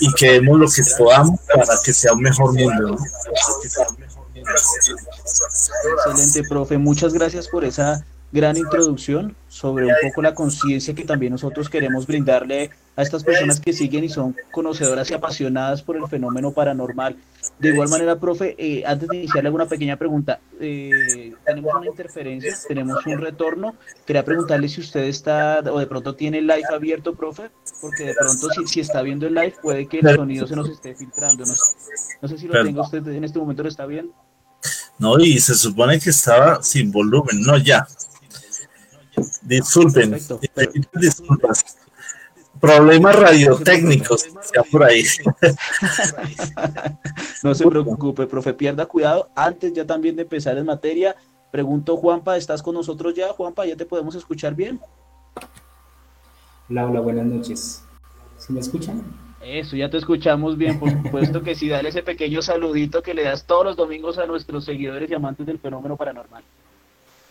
y 0.00 0.12
que 0.12 0.32
demos 0.32 0.58
lo 0.58 0.68
que 0.68 0.82
podamos 0.98 1.40
para 1.52 1.78
que 1.82 1.92
sea 1.92 2.12
un 2.12 2.22
mejor 2.22 2.52
mundo. 2.52 2.98
Excelente, 6.06 6.48
profe. 6.48 6.78
Muchas 6.78 7.12
gracias 7.12 7.48
por 7.48 7.64
esa 7.64 8.04
gran 8.36 8.56
introducción 8.56 9.34
sobre 9.48 9.86
un 9.86 9.94
poco 10.02 10.20
la 10.20 10.34
conciencia 10.34 10.94
que 10.94 11.04
también 11.04 11.32
nosotros 11.32 11.70
queremos 11.70 12.06
brindarle 12.06 12.70
a 12.94 13.02
estas 13.02 13.24
personas 13.24 13.58
que 13.58 13.72
siguen 13.72 14.04
y 14.04 14.08
son 14.10 14.36
conocedoras 14.52 15.10
y 15.10 15.14
apasionadas 15.14 15.82
por 15.82 15.96
el 15.96 16.06
fenómeno 16.06 16.52
paranormal. 16.52 17.16
De 17.58 17.68
igual 17.70 17.88
manera, 17.88 18.18
profe, 18.18 18.54
eh, 18.58 18.82
antes 18.84 19.08
de 19.08 19.16
iniciarle 19.16 19.48
alguna 19.48 19.66
pequeña 19.66 19.96
pregunta, 19.96 20.40
eh, 20.60 21.32
tenemos 21.46 21.74
una 21.74 21.86
interferencia, 21.86 22.54
tenemos 22.68 23.06
un 23.06 23.18
retorno. 23.18 23.74
Quería 24.04 24.24
preguntarle 24.24 24.68
si 24.68 24.82
usted 24.82 25.04
está 25.04 25.60
o 25.60 25.78
de 25.78 25.86
pronto 25.86 26.14
tiene 26.14 26.38
el 26.38 26.46
live 26.46 26.66
abierto, 26.70 27.14
profe, 27.14 27.50
porque 27.80 28.04
de 28.04 28.14
pronto 28.14 28.50
si, 28.50 28.66
si 28.66 28.80
está 28.80 29.00
viendo 29.00 29.26
el 29.26 29.34
live 29.34 29.54
puede 29.62 29.86
que 29.86 30.00
el 30.00 30.14
sonido 30.14 30.46
se 30.46 30.56
nos 30.56 30.68
esté 30.68 30.94
filtrando. 30.94 31.44
No, 32.20 32.28
sé 32.28 32.38
si 32.38 32.46
lo 32.46 32.62
tenga 32.62 32.82
usted 32.82 33.06
en 33.08 33.24
este 33.24 33.38
momento, 33.38 33.62
¿lo 33.62 33.68
está 33.68 33.86
bien? 33.86 34.10
No, 34.98 35.18
y 35.18 35.38
se 35.38 35.54
supone 35.54 36.00
que 36.00 36.10
estaba 36.10 36.62
sin 36.62 36.90
volumen, 36.90 37.42
no, 37.42 37.58
ya, 37.58 37.86
Disculpen, 39.42 40.16
disculpas. 40.94 41.64
Problemas 42.60 43.16
radiotécnicos, 43.16 44.28
ya 44.54 44.62
por 44.62 44.84
ahí. 44.84 45.04
no 47.42 47.54
se 47.54 47.66
preocupe, 47.66 48.26
profe, 48.26 48.54
pierda 48.54 48.86
cuidado. 48.86 49.28
Antes 49.34 49.72
ya 49.74 49.86
también 49.86 50.16
de 50.16 50.22
empezar 50.22 50.56
en 50.56 50.64
materia, 50.64 51.14
pregunto 51.50 51.96
Juanpa, 51.96 52.36
¿estás 52.36 52.62
con 52.62 52.74
nosotros 52.74 53.14
ya? 53.14 53.28
Juanpa, 53.32 53.66
¿ya 53.66 53.76
te 53.76 53.84
podemos 53.84 54.14
escuchar 54.14 54.54
bien? 54.54 54.80
Hola, 56.70 56.86
hola, 56.86 57.00
buenas 57.00 57.26
noches. 57.26 57.84
¿Sí 58.38 58.52
me 58.52 58.60
escuchan? 58.60 59.02
Eso, 59.40 59.76
ya 59.76 59.88
te 59.88 59.98
escuchamos 59.98 60.56
bien, 60.56 60.80
por 60.80 60.90
supuesto 60.90 61.42
que 61.42 61.54
sí, 61.54 61.68
dale 61.68 61.90
ese 61.90 62.02
pequeño 62.02 62.42
saludito 62.42 63.02
que 63.02 63.14
le 63.14 63.22
das 63.22 63.46
todos 63.46 63.64
los 63.64 63.76
domingos 63.76 64.18
a 64.18 64.26
nuestros 64.26 64.64
seguidores 64.64 65.10
y 65.10 65.14
amantes 65.14 65.46
del 65.46 65.58
fenómeno 65.58 65.96
paranormal. 65.96 66.42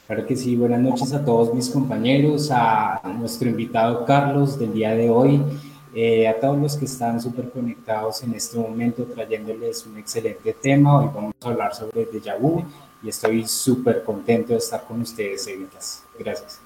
Claro 0.08 0.28
que 0.28 0.36
sí, 0.36 0.56
buenas 0.56 0.82
noches 0.82 1.14
a 1.14 1.26
todos 1.26 1.52
mis 1.52 1.68
compañeros, 1.68 2.52
a 2.52 3.02
nuestro 3.18 3.50
invitado 3.50 4.06
Carlos 4.06 4.60
del 4.60 4.72
día 4.72 4.94
de 4.94 5.10
hoy, 5.10 5.42
eh, 5.96 6.28
a 6.28 6.40
todos 6.40 6.60
los 6.60 6.78
que 6.78 6.86
están 6.86 7.20
súper 7.20 7.50
conectados 7.50 8.22
en 8.22 8.36
este 8.36 8.56
momento 8.60 9.04
trayéndoles 9.06 9.84
un 9.88 9.98
excelente 9.98 10.54
tema. 10.62 11.00
Hoy 11.00 11.10
vamos 11.12 11.34
a 11.42 11.48
hablar 11.48 11.74
sobre 11.74 12.06
Deja 12.06 12.36
Vu 12.36 12.64
y 13.02 13.10
estoy 13.10 13.48
súper 13.48 14.04
contento 14.04 14.54
de 14.54 14.60
estar 14.60 14.84
con 14.84 15.02
ustedes, 15.02 15.48
Evitas. 15.48 16.04
Gracias. 16.20 16.62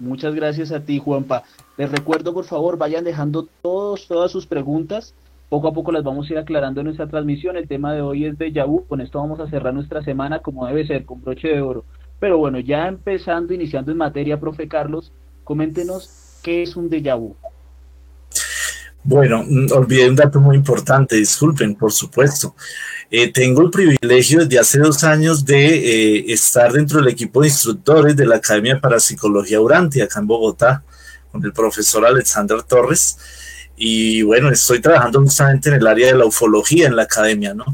Muchas 0.00 0.34
gracias 0.34 0.72
a 0.72 0.80
ti, 0.80 0.98
Juanpa. 0.98 1.44
Les 1.76 1.88
recuerdo, 1.88 2.34
por 2.34 2.44
favor, 2.44 2.76
vayan 2.76 3.04
dejando 3.04 3.46
todos, 3.62 4.08
todas 4.08 4.32
sus 4.32 4.46
preguntas 4.46 5.14
poco 5.52 5.68
a 5.68 5.74
poco 5.74 5.92
las 5.92 6.02
vamos 6.02 6.30
a 6.30 6.32
ir 6.32 6.38
aclarando 6.38 6.80
en 6.80 6.86
nuestra 6.86 7.06
transmisión. 7.06 7.58
El 7.58 7.68
tema 7.68 7.92
de 7.92 8.00
hoy 8.00 8.24
es 8.24 8.38
de 8.38 8.52
Yahoo. 8.52 8.86
Con 8.88 9.02
esto 9.02 9.18
vamos 9.18 9.38
a 9.38 9.50
cerrar 9.50 9.74
nuestra 9.74 10.02
semana 10.02 10.38
como 10.38 10.66
debe 10.66 10.86
ser, 10.86 11.04
con 11.04 11.20
broche 11.20 11.48
de 11.48 11.60
oro. 11.60 11.84
Pero 12.18 12.38
bueno, 12.38 12.58
ya 12.58 12.88
empezando, 12.88 13.52
iniciando 13.52 13.92
en 13.92 13.98
materia, 13.98 14.40
profe 14.40 14.66
Carlos, 14.66 15.12
coméntenos 15.44 16.38
qué 16.42 16.62
es 16.62 16.74
un 16.74 16.88
déjà. 16.88 17.20
Bueno, 19.04 19.44
mm, 19.46 19.66
olvidé 19.72 20.08
un 20.08 20.16
dato 20.16 20.40
muy 20.40 20.56
importante, 20.56 21.16
disculpen, 21.16 21.74
por 21.74 21.92
supuesto. 21.92 22.54
Eh, 23.10 23.30
tengo 23.30 23.60
el 23.60 23.68
privilegio 23.68 24.38
desde 24.46 24.58
hace 24.58 24.78
dos 24.78 25.04
años 25.04 25.44
de 25.44 25.66
eh, 25.66 26.24
estar 26.32 26.72
dentro 26.72 27.00
del 27.00 27.08
equipo 27.08 27.42
de 27.42 27.48
instructores 27.48 28.16
de 28.16 28.24
la 28.24 28.36
Academia 28.36 28.80
para 28.80 28.98
Psicología 28.98 29.60
Urantia, 29.60 30.04
acá 30.04 30.20
en 30.20 30.28
Bogotá, 30.28 30.82
con 31.30 31.44
el 31.44 31.52
profesor 31.52 32.06
Alexander 32.06 32.62
Torres. 32.62 33.41
Y 33.84 34.22
bueno, 34.22 34.48
estoy 34.48 34.80
trabajando 34.80 35.20
justamente 35.22 35.68
en 35.68 35.74
el 35.74 35.86
área 35.88 36.06
de 36.06 36.14
la 36.14 36.24
ufología 36.24 36.86
en 36.86 36.94
la 36.94 37.02
academia, 37.02 37.52
¿no? 37.52 37.64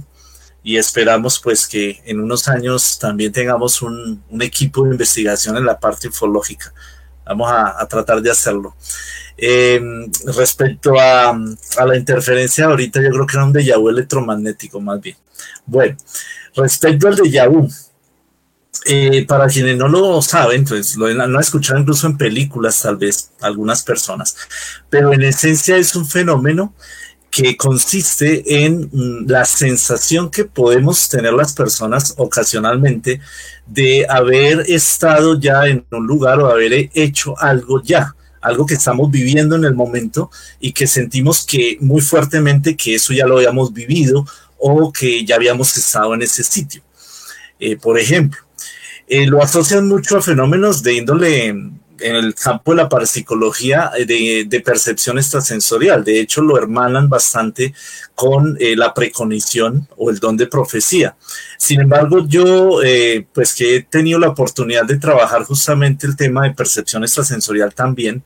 Y 0.63 0.79
esperamos 0.79 1.39
pues 1.39 1.69
que 1.69 2.01
en 2.07 2.19
unos 2.23 2.49
años 2.49 2.99
también 2.99 3.31
tengamos 3.31 3.83
un, 3.83 4.23
equipo 4.41 4.85
de 4.85 4.93
investigación 4.93 5.59
en 5.59 5.67
la 5.67 5.79
parte 5.79 6.09
ufológica. 6.09 6.73
Vamos 7.27 7.53
a, 7.53 7.87
tratar 7.87 8.23
de 8.23 8.31
hacerlo. 8.31 8.75
Em, 9.37 10.11
respecto 10.35 10.99
a, 10.99 11.29
a, 11.77 11.87
la 11.87 11.97
interferencia, 11.99 12.65
ahorita 12.65 13.03
yo 13.03 13.11
creo 13.11 13.27
que 13.27 13.37
era 13.37 13.45
un 13.45 13.53
déjà 13.53 13.77
vu 13.77 13.91
electromagnético 13.91 14.81
más 14.81 15.03
bien. 15.03 15.17
Bueno, 15.67 15.95
respecto 16.57 17.07
al 17.07 17.17
déjà 17.17 17.49
vu, 17.49 17.69
eh, 18.85 19.27
para 19.27 19.49
quienes 19.49 19.77
no 19.77 19.89
lo 19.89 20.23
saben, 20.23 20.65
pues 20.65 20.97
lo 20.97 21.07
han 21.07 21.37
escuchado 21.37 21.81
incluso 21.81 22.07
en 22.07 22.17
películas, 22.17 22.81
tal 22.83 22.97
vez 22.97 23.31
algunas 23.41 23.83
personas, 23.83 24.37
pero 24.89 25.13
en 25.13 25.23
esencia 25.23 25.77
es 25.77 25.95
un 25.97 26.07
fenómeno 26.07 26.75
que 27.31 27.57
consiste 27.57 28.65
en 28.65 28.89
mm, 28.93 29.29
la 29.29 29.45
sensación 29.45 30.31
que 30.31 30.45
podemos 30.45 31.09
tener 31.09 31.33
las 31.33 31.53
personas 31.53 32.15
ocasionalmente 32.17 33.21
de 33.67 34.07
haber 34.09 34.61
estado 34.69 35.39
ya 35.39 35.67
en 35.67 35.85
un 35.91 36.07
lugar 36.07 36.41
o 36.41 36.51
haber 36.51 36.91
hecho 36.95 37.39
algo 37.39 37.83
ya, 37.83 38.15
algo 38.41 38.65
que 38.65 38.75
estamos 38.75 39.11
viviendo 39.11 39.57
en 39.57 39.65
el 39.65 39.75
momento 39.75 40.31
y 40.61 40.73
que 40.73 40.87
sentimos 40.87 41.45
que 41.45 41.77
muy 41.81 42.01
fuertemente 42.01 42.77
que 42.77 42.95
eso 42.95 43.13
ya 43.13 43.27
lo 43.27 43.37
habíamos 43.37 43.73
vivido 43.73 44.25
o 44.57 44.93
que 44.93 45.25
ya 45.25 45.37
habíamos 45.37 45.77
estado 45.77 46.15
en 46.15 46.23
ese 46.23 46.43
sitio. 46.43 46.83
Eh, 47.61 47.77
por 47.77 47.99
ejemplo, 47.99 48.48
eh, 49.09 49.27
lo 49.27 49.43
asocian 49.43 49.89
mucho 49.89 50.19
a 50.19 50.23
fenómenos 50.23 50.83
de 50.83 50.95
índole 50.95 51.47
en 51.47 51.81
el 52.01 52.35
campo 52.35 52.73
de 52.73 52.77
la 52.77 52.89
parapsicología 52.89 53.91
eh, 53.97 54.45
de, 54.47 54.61
percepción 54.61 55.19
extrasensorial. 55.19 56.05
De 56.05 56.21
hecho, 56.21 56.43
lo 56.43 56.59
hermanan 56.59 57.09
bastante 57.09 57.75
con 58.15 58.57
eh, 58.61 58.77
la 58.77 58.93
preconición 58.93 59.89
o 59.97 60.11
el 60.11 60.19
don 60.19 60.37
de 60.37 60.47
profecía. 60.47 61.17
Sin 61.57 61.81
embargo, 61.81 62.27
yo, 62.27 62.81
pues 63.33 63.55
que 63.55 63.77
he 63.77 63.83
tenido 63.83 64.19
la 64.19 64.29
oportunidad 64.29 64.85
de 64.85 64.99
trabajar 64.99 65.45
justamente 65.45 66.07
el 66.07 66.15
tema 66.15 66.45
de 66.45 66.55
percepción 66.55 67.03
extrasensorial 67.03 67.75
también, 67.75 68.23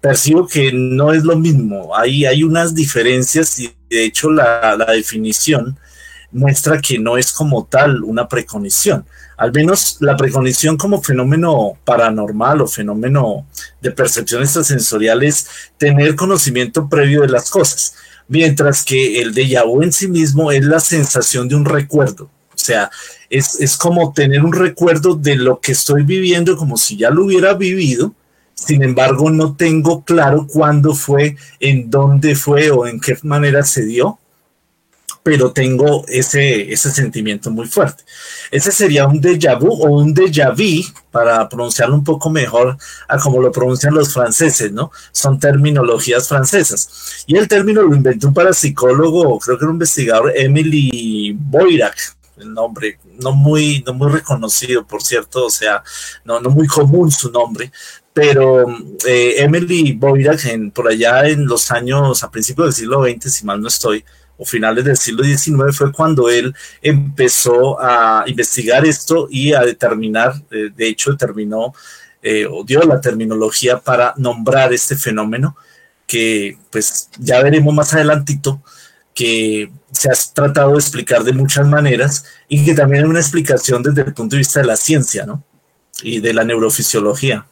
percibo 0.00 0.48
que 0.48 0.72
no 0.72 1.12
es 1.12 1.24
lo 1.24 1.36
mismo. 1.36 1.94
Hay, 1.94 2.24
hay 2.24 2.42
unas 2.42 2.74
diferencias 2.74 3.58
y 3.58 3.72
de 3.90 4.04
hecho 4.04 4.30
la, 4.30 4.76
la 4.76 4.92
definición 4.92 5.78
muestra 6.32 6.80
que 6.80 6.98
no 6.98 7.16
es 7.16 7.32
como 7.32 7.66
tal 7.66 8.02
una 8.02 8.28
preconición 8.28 9.04
al 9.36 9.52
menos 9.52 9.98
la 10.00 10.16
preconición 10.16 10.76
como 10.76 11.02
fenómeno 11.02 11.78
paranormal 11.84 12.62
o 12.62 12.66
fenómeno 12.66 13.46
de 13.80 13.92
percepción 13.92 14.42
extrasensorial 14.42 15.22
es 15.22 15.46
tener 15.76 16.16
conocimiento 16.16 16.88
previo 16.88 17.22
de 17.22 17.28
las 17.28 17.50
cosas, 17.50 17.94
mientras 18.28 18.84
que 18.84 19.20
el 19.20 19.34
de 19.34 19.60
vu 19.66 19.82
en 19.82 19.92
sí 19.92 20.08
mismo 20.08 20.50
es 20.50 20.64
la 20.64 20.80
sensación 20.80 21.48
de 21.48 21.56
un 21.56 21.64
recuerdo. 21.64 22.30
O 22.54 22.58
sea, 22.58 22.90
es, 23.28 23.60
es 23.60 23.76
como 23.76 24.12
tener 24.14 24.42
un 24.42 24.52
recuerdo 24.52 25.14
de 25.14 25.36
lo 25.36 25.60
que 25.60 25.72
estoy 25.72 26.02
viviendo 26.02 26.56
como 26.56 26.76
si 26.78 26.96
ya 26.96 27.10
lo 27.10 27.24
hubiera 27.24 27.52
vivido, 27.52 28.14
sin 28.54 28.82
embargo 28.82 29.30
no 29.30 29.54
tengo 29.54 30.02
claro 30.02 30.46
cuándo 30.50 30.94
fue, 30.94 31.36
en 31.60 31.90
dónde 31.90 32.34
fue 32.34 32.70
o 32.70 32.86
en 32.86 32.98
qué 33.00 33.18
manera 33.22 33.62
se 33.62 33.84
dio, 33.84 34.18
pero 35.26 35.50
tengo 35.50 36.04
ese, 36.06 36.72
ese 36.72 36.88
sentimiento 36.88 37.50
muy 37.50 37.66
fuerte. 37.66 38.04
Ese 38.48 38.70
sería 38.70 39.08
un 39.08 39.20
déjà 39.20 39.58
vu 39.58 39.72
o 39.72 39.88
un 39.98 40.14
déjà 40.14 40.54
vu, 40.54 40.84
para 41.10 41.48
pronunciarlo 41.48 41.96
un 41.96 42.04
poco 42.04 42.30
mejor 42.30 42.78
a 43.08 43.18
como 43.18 43.42
lo 43.42 43.50
pronuncian 43.50 43.92
los 43.92 44.14
franceses, 44.14 44.70
¿no? 44.70 44.92
Son 45.10 45.40
terminologías 45.40 46.28
francesas. 46.28 47.24
Y 47.26 47.36
el 47.36 47.48
término 47.48 47.82
lo 47.82 47.96
inventó 47.96 48.28
un 48.28 48.34
parapsicólogo, 48.34 49.40
creo 49.40 49.58
que 49.58 49.64
era 49.64 49.70
un 49.70 49.74
investigador, 49.74 50.32
Emily 50.36 51.36
Boirac, 51.36 52.16
el 52.36 52.54
nombre, 52.54 53.00
no 53.18 53.32
muy, 53.32 53.82
no 53.84 53.94
muy 53.94 54.12
reconocido, 54.12 54.86
por 54.86 55.02
cierto, 55.02 55.46
o 55.46 55.50
sea, 55.50 55.82
no, 56.24 56.38
no 56.38 56.50
muy 56.50 56.68
común 56.68 57.10
su 57.10 57.32
nombre, 57.32 57.72
pero 58.12 58.64
eh, 59.04 59.34
Emily 59.38 59.92
Boirac, 59.94 60.70
por 60.72 60.86
allá 60.86 61.26
en 61.26 61.46
los 61.46 61.72
años, 61.72 62.22
a 62.22 62.30
principios 62.30 62.66
del 62.66 62.74
siglo 62.74 63.02
XX, 63.02 63.32
si 63.32 63.44
mal 63.44 63.60
no 63.60 63.66
estoy, 63.66 64.04
o 64.38 64.44
finales 64.44 64.84
del 64.84 64.96
siglo 64.96 65.24
XIX, 65.24 65.76
fue 65.76 65.92
cuando 65.92 66.28
él 66.28 66.54
empezó 66.82 67.80
a 67.80 68.24
investigar 68.26 68.84
esto 68.84 69.28
y 69.30 69.52
a 69.52 69.60
determinar, 69.60 70.34
eh, 70.50 70.70
de 70.74 70.88
hecho 70.88 71.12
determinó 71.12 71.72
eh, 72.22 72.46
o 72.50 72.64
dio 72.64 72.80
la 72.82 73.00
terminología 73.00 73.78
para 73.78 74.12
nombrar 74.16 74.72
este 74.72 74.96
fenómeno 74.96 75.56
que 76.06 76.58
pues 76.70 77.08
ya 77.18 77.42
veremos 77.42 77.74
más 77.74 77.92
adelantito 77.94 78.60
que 79.14 79.70
se 79.90 80.10
ha 80.10 80.14
tratado 80.34 80.72
de 80.72 80.78
explicar 80.78 81.24
de 81.24 81.32
muchas 81.32 81.66
maneras 81.66 82.24
y 82.48 82.64
que 82.64 82.74
también 82.74 83.04
es 83.04 83.10
una 83.10 83.20
explicación 83.20 83.82
desde 83.82 84.02
el 84.02 84.14
punto 84.14 84.36
de 84.36 84.38
vista 84.38 84.60
de 84.60 84.66
la 84.66 84.76
ciencia, 84.76 85.24
¿no? 85.24 85.42
Y 86.02 86.20
de 86.20 86.34
la 86.34 86.44
neurofisiología. 86.44 87.46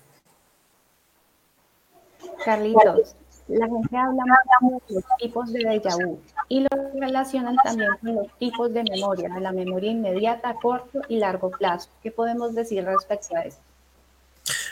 Carlitos, 2.44 3.16
la 3.48 3.66
gente 3.66 3.96
habla 3.96 4.24
de 4.60 4.94
los 4.94 5.04
tipos 5.18 5.52
de 5.52 5.60
déjà 5.60 5.96
y 6.48 6.60
lo 6.60 6.68
relacionan 7.00 7.56
también 7.62 7.90
con 8.00 8.14
los 8.14 8.26
tipos 8.38 8.72
de 8.72 8.84
memoria, 8.84 9.28
la 9.40 9.52
memoria 9.52 9.90
inmediata, 9.90 10.54
corto 10.60 11.00
y 11.08 11.18
largo 11.18 11.50
plazo. 11.50 11.88
¿Qué 12.02 12.10
podemos 12.10 12.54
decir 12.54 12.84
respecto 12.84 13.36
a 13.36 13.42
esto? 13.42 13.60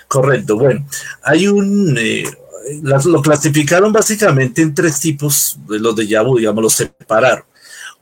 Correcto, 0.07 0.57
bueno, 0.57 0.87
hay 1.23 1.49
un, 1.49 1.97
eh, 1.99 2.25
lo 2.83 3.23
clasificaron 3.23 3.93
básicamente 3.93 4.61
en 4.61 4.75
tres 4.75 5.01
tipos, 5.01 5.59
los 5.67 5.97
de 5.97 6.21
vu, 6.21 6.39
digamos, 6.39 6.63
los 6.63 6.75
separaron. 6.75 7.45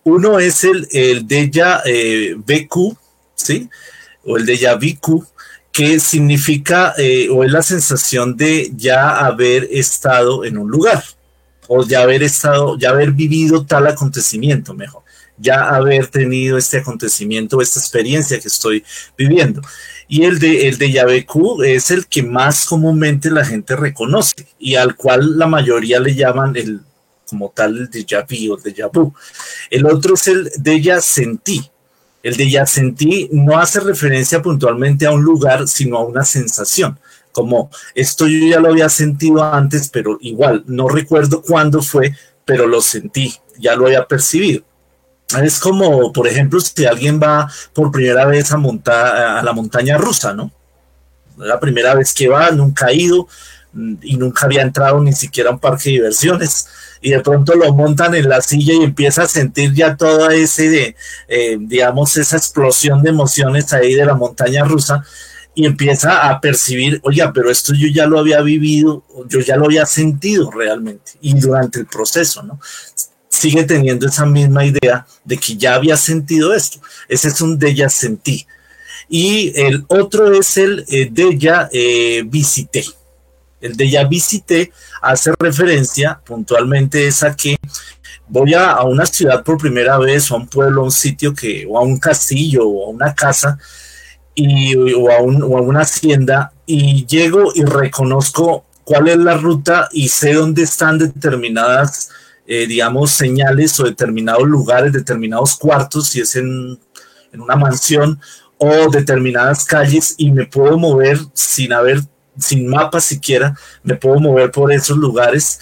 Uno 0.02 0.38
es 0.38 0.64
el, 0.64 0.88
el 0.90 1.28
déjà 1.28 1.82
eh, 1.84 2.34
BQ, 2.36 2.96
¿sí? 3.34 3.68
O 4.24 4.36
el 4.36 4.46
déjà 4.46 4.74
VQ, 4.74 5.24
que 5.70 6.00
significa 6.00 6.94
eh, 6.98 7.28
o 7.30 7.44
es 7.44 7.52
la 7.52 7.62
sensación 7.62 8.36
de 8.36 8.72
ya 8.74 9.18
haber 9.18 9.68
estado 9.70 10.44
en 10.44 10.58
un 10.58 10.70
lugar 10.70 11.04
o 11.72 11.86
ya 11.86 12.02
haber 12.02 12.24
estado, 12.24 12.76
ya 12.76 12.90
haber 12.90 13.12
vivido 13.12 13.64
tal 13.64 13.86
acontecimiento, 13.86 14.74
mejor, 14.74 15.04
ya 15.38 15.68
haber 15.68 16.08
tenido 16.08 16.58
este 16.58 16.78
acontecimiento, 16.78 17.60
esta 17.60 17.78
experiencia 17.78 18.40
que 18.40 18.48
estoy 18.48 18.84
viviendo. 19.16 19.62
Y 20.08 20.24
el 20.24 20.40
de, 20.40 20.66
el 20.66 20.78
de 20.78 20.90
Yabeku 20.90 21.62
es 21.62 21.92
el 21.92 22.08
que 22.08 22.24
más 22.24 22.64
comúnmente 22.64 23.30
la 23.30 23.44
gente 23.44 23.76
reconoce 23.76 24.48
y 24.58 24.74
al 24.74 24.96
cual 24.96 25.38
la 25.38 25.46
mayoría 25.46 26.00
le 26.00 26.16
llaman 26.16 26.56
el, 26.56 26.80
como 27.24 27.52
tal, 27.54 27.78
el 27.78 27.88
de 27.88 28.04
Yavi 28.04 28.48
o 28.48 28.56
el 28.56 28.62
de 28.64 28.72
Yabu. 28.72 29.14
El 29.70 29.86
otro 29.86 30.14
es 30.14 30.26
el 30.26 30.50
de 30.56 30.80
Ya 30.80 31.00
Sentí. 31.00 31.70
El 32.24 32.36
de 32.36 32.50
Ya 32.50 32.66
Sentí 32.66 33.28
no 33.30 33.60
hace 33.60 33.78
referencia 33.78 34.42
puntualmente 34.42 35.06
a 35.06 35.12
un 35.12 35.22
lugar, 35.22 35.68
sino 35.68 35.98
a 35.98 36.04
una 36.04 36.24
sensación 36.24 36.98
como 37.32 37.70
esto 37.94 38.26
yo 38.26 38.46
ya 38.46 38.60
lo 38.60 38.70
había 38.70 38.88
sentido 38.88 39.42
antes, 39.42 39.88
pero 39.88 40.18
igual 40.20 40.64
no 40.66 40.88
recuerdo 40.88 41.42
cuándo 41.42 41.82
fue, 41.82 42.14
pero 42.44 42.66
lo 42.66 42.80
sentí, 42.80 43.34
ya 43.58 43.76
lo 43.76 43.87
había 43.87 44.06
percibido. 44.06 44.62
Es 45.42 45.60
como, 45.60 46.12
por 46.12 46.26
ejemplo, 46.26 46.58
si 46.60 46.87
alguien 46.87 47.20
va 47.22 47.50
por 47.72 47.92
primera 47.92 48.26
vez 48.26 48.50
a, 48.50 48.56
montar, 48.56 49.38
a 49.38 49.42
la 49.42 49.52
montaña 49.52 49.96
rusa, 49.96 50.34
¿no? 50.34 50.50
La 51.37 51.60
primera 51.60 51.94
vez 51.94 52.12
que 52.12 52.28
va, 52.28 52.50
nunca 52.50 52.87
ha 52.87 52.92
ido 52.92 53.28
y 54.02 54.16
nunca 54.16 54.46
había 54.46 54.62
entrado 54.62 55.00
ni 55.00 55.12
siquiera 55.12 55.50
a 55.50 55.52
un 55.52 55.60
parque 55.60 55.90
de 55.90 55.96
diversiones 55.96 56.66
y 57.00 57.10
de 57.10 57.20
pronto 57.20 57.54
lo 57.54 57.72
montan 57.72 58.14
en 58.14 58.28
la 58.28 58.40
silla 58.40 58.75
y 58.75 58.82
empieza 58.82 59.22
a 59.22 59.28
sentir 59.28 59.72
ya 59.72 59.96
toda 59.96 60.34
ese, 60.34 60.68
de, 60.68 60.96
eh, 61.28 61.56
digamos, 61.60 62.16
esa 62.16 62.37
explosión 62.37 63.02
de 63.02 63.10
emociones 63.10 63.72
ahí 63.72 63.94
de 63.94 64.04
la 64.04 64.14
montaña 64.14 64.64
rusa 64.64 65.04
y 65.60 65.66
empieza 65.66 66.30
a 66.30 66.40
percibir, 66.40 67.00
oiga, 67.02 67.32
pero 67.34 67.50
esto 67.50 67.74
yo 67.74 67.86
ya 67.88 68.06
lo 68.06 68.18
había 68.18 68.40
vivido, 68.40 69.04
yo 69.28 69.40
ya 69.40 69.56
lo 69.56 69.66
había 69.66 69.84
sentido 69.84 70.50
realmente 70.50 71.12
y 71.20 71.34
durante 71.34 71.80
el 71.80 71.86
proceso, 71.86 72.42
¿no? 72.42 72.58
Sigue 73.28 73.64
teniendo 73.64 74.06
esa 74.06 74.24
misma 74.24 74.64
idea 74.64 75.06
de 75.22 75.36
que 75.36 75.56
ya 75.56 75.74
había 75.74 75.98
sentido 75.98 76.54
esto. 76.54 76.80
Ese 77.08 77.28
es 77.28 77.40
un 77.42 77.58
de 77.58 77.74
ya 77.74 77.90
sentí. 77.90 78.46
Y 79.08 79.52
el 79.54 79.84
otro 79.88 80.32
es 80.32 80.56
el 80.56 80.84
eh, 80.88 81.08
de 81.10 81.38
ya 81.38 81.68
eh, 81.72 82.22
visité. 82.24 82.84
El 83.60 83.76
de 83.76 83.90
ya 83.90 84.04
visité 84.04 84.72
hace 85.02 85.32
referencia 85.38 86.20
puntualmente 86.24 87.06
es 87.06 87.22
a 87.22 87.36
que 87.36 87.56
voy 88.28 88.54
a, 88.54 88.70
a, 88.70 88.84
una 88.84 89.04
ciudad 89.04 89.44
por 89.44 89.58
primera 89.58 89.98
vez, 89.98 90.30
o 90.30 90.36
a 90.36 90.38
un 90.38 90.48
pueblo, 90.48 90.80
a 90.80 90.84
un 90.84 90.92
sitio 90.92 91.34
que, 91.34 91.66
o 91.68 91.78
a 91.78 91.82
un 91.82 91.98
castillo, 91.98 92.66
o 92.66 92.86
a 92.86 92.90
una 92.90 93.14
casa, 93.14 93.58
y, 94.42 94.94
o, 94.94 95.10
a 95.10 95.20
una 95.20 95.80
hacienda 95.80 96.52
y 96.64 97.04
llego 97.06 97.52
y 97.54 97.64
reconozco 97.64 98.64
cuál 98.84 99.08
es 99.08 99.18
la 99.18 99.36
ruta 99.36 99.88
y 99.92 100.08
sé 100.08 100.32
dónde 100.32 100.62
están 100.62 100.98
determinadas, 100.98 102.10
eh, 102.46 102.66
digamos, 102.66 103.10
señales 103.10 103.78
o 103.80 103.84
determinados 103.84 104.48
lugares, 104.48 104.92
determinados 104.92 105.56
cuartos, 105.56 106.08
si 106.08 106.20
es 106.20 106.36
en, 106.36 106.78
una 107.34 107.54
mansión 107.54 108.18
o 108.56 108.90
determinadas 108.90 109.64
calles 109.64 110.14
y 110.16 110.32
me 110.32 110.46
puedo 110.46 110.78
mover 110.78 111.18
sin 111.34 111.72
haber, 111.72 112.00
sin 112.38 112.66
mapa 112.66 113.00
siquiera, 113.00 113.54
me 113.82 113.94
puedo 113.94 114.18
mover 114.20 114.50
por 114.50 114.72
esos 114.72 114.96
lugares. 114.96 115.60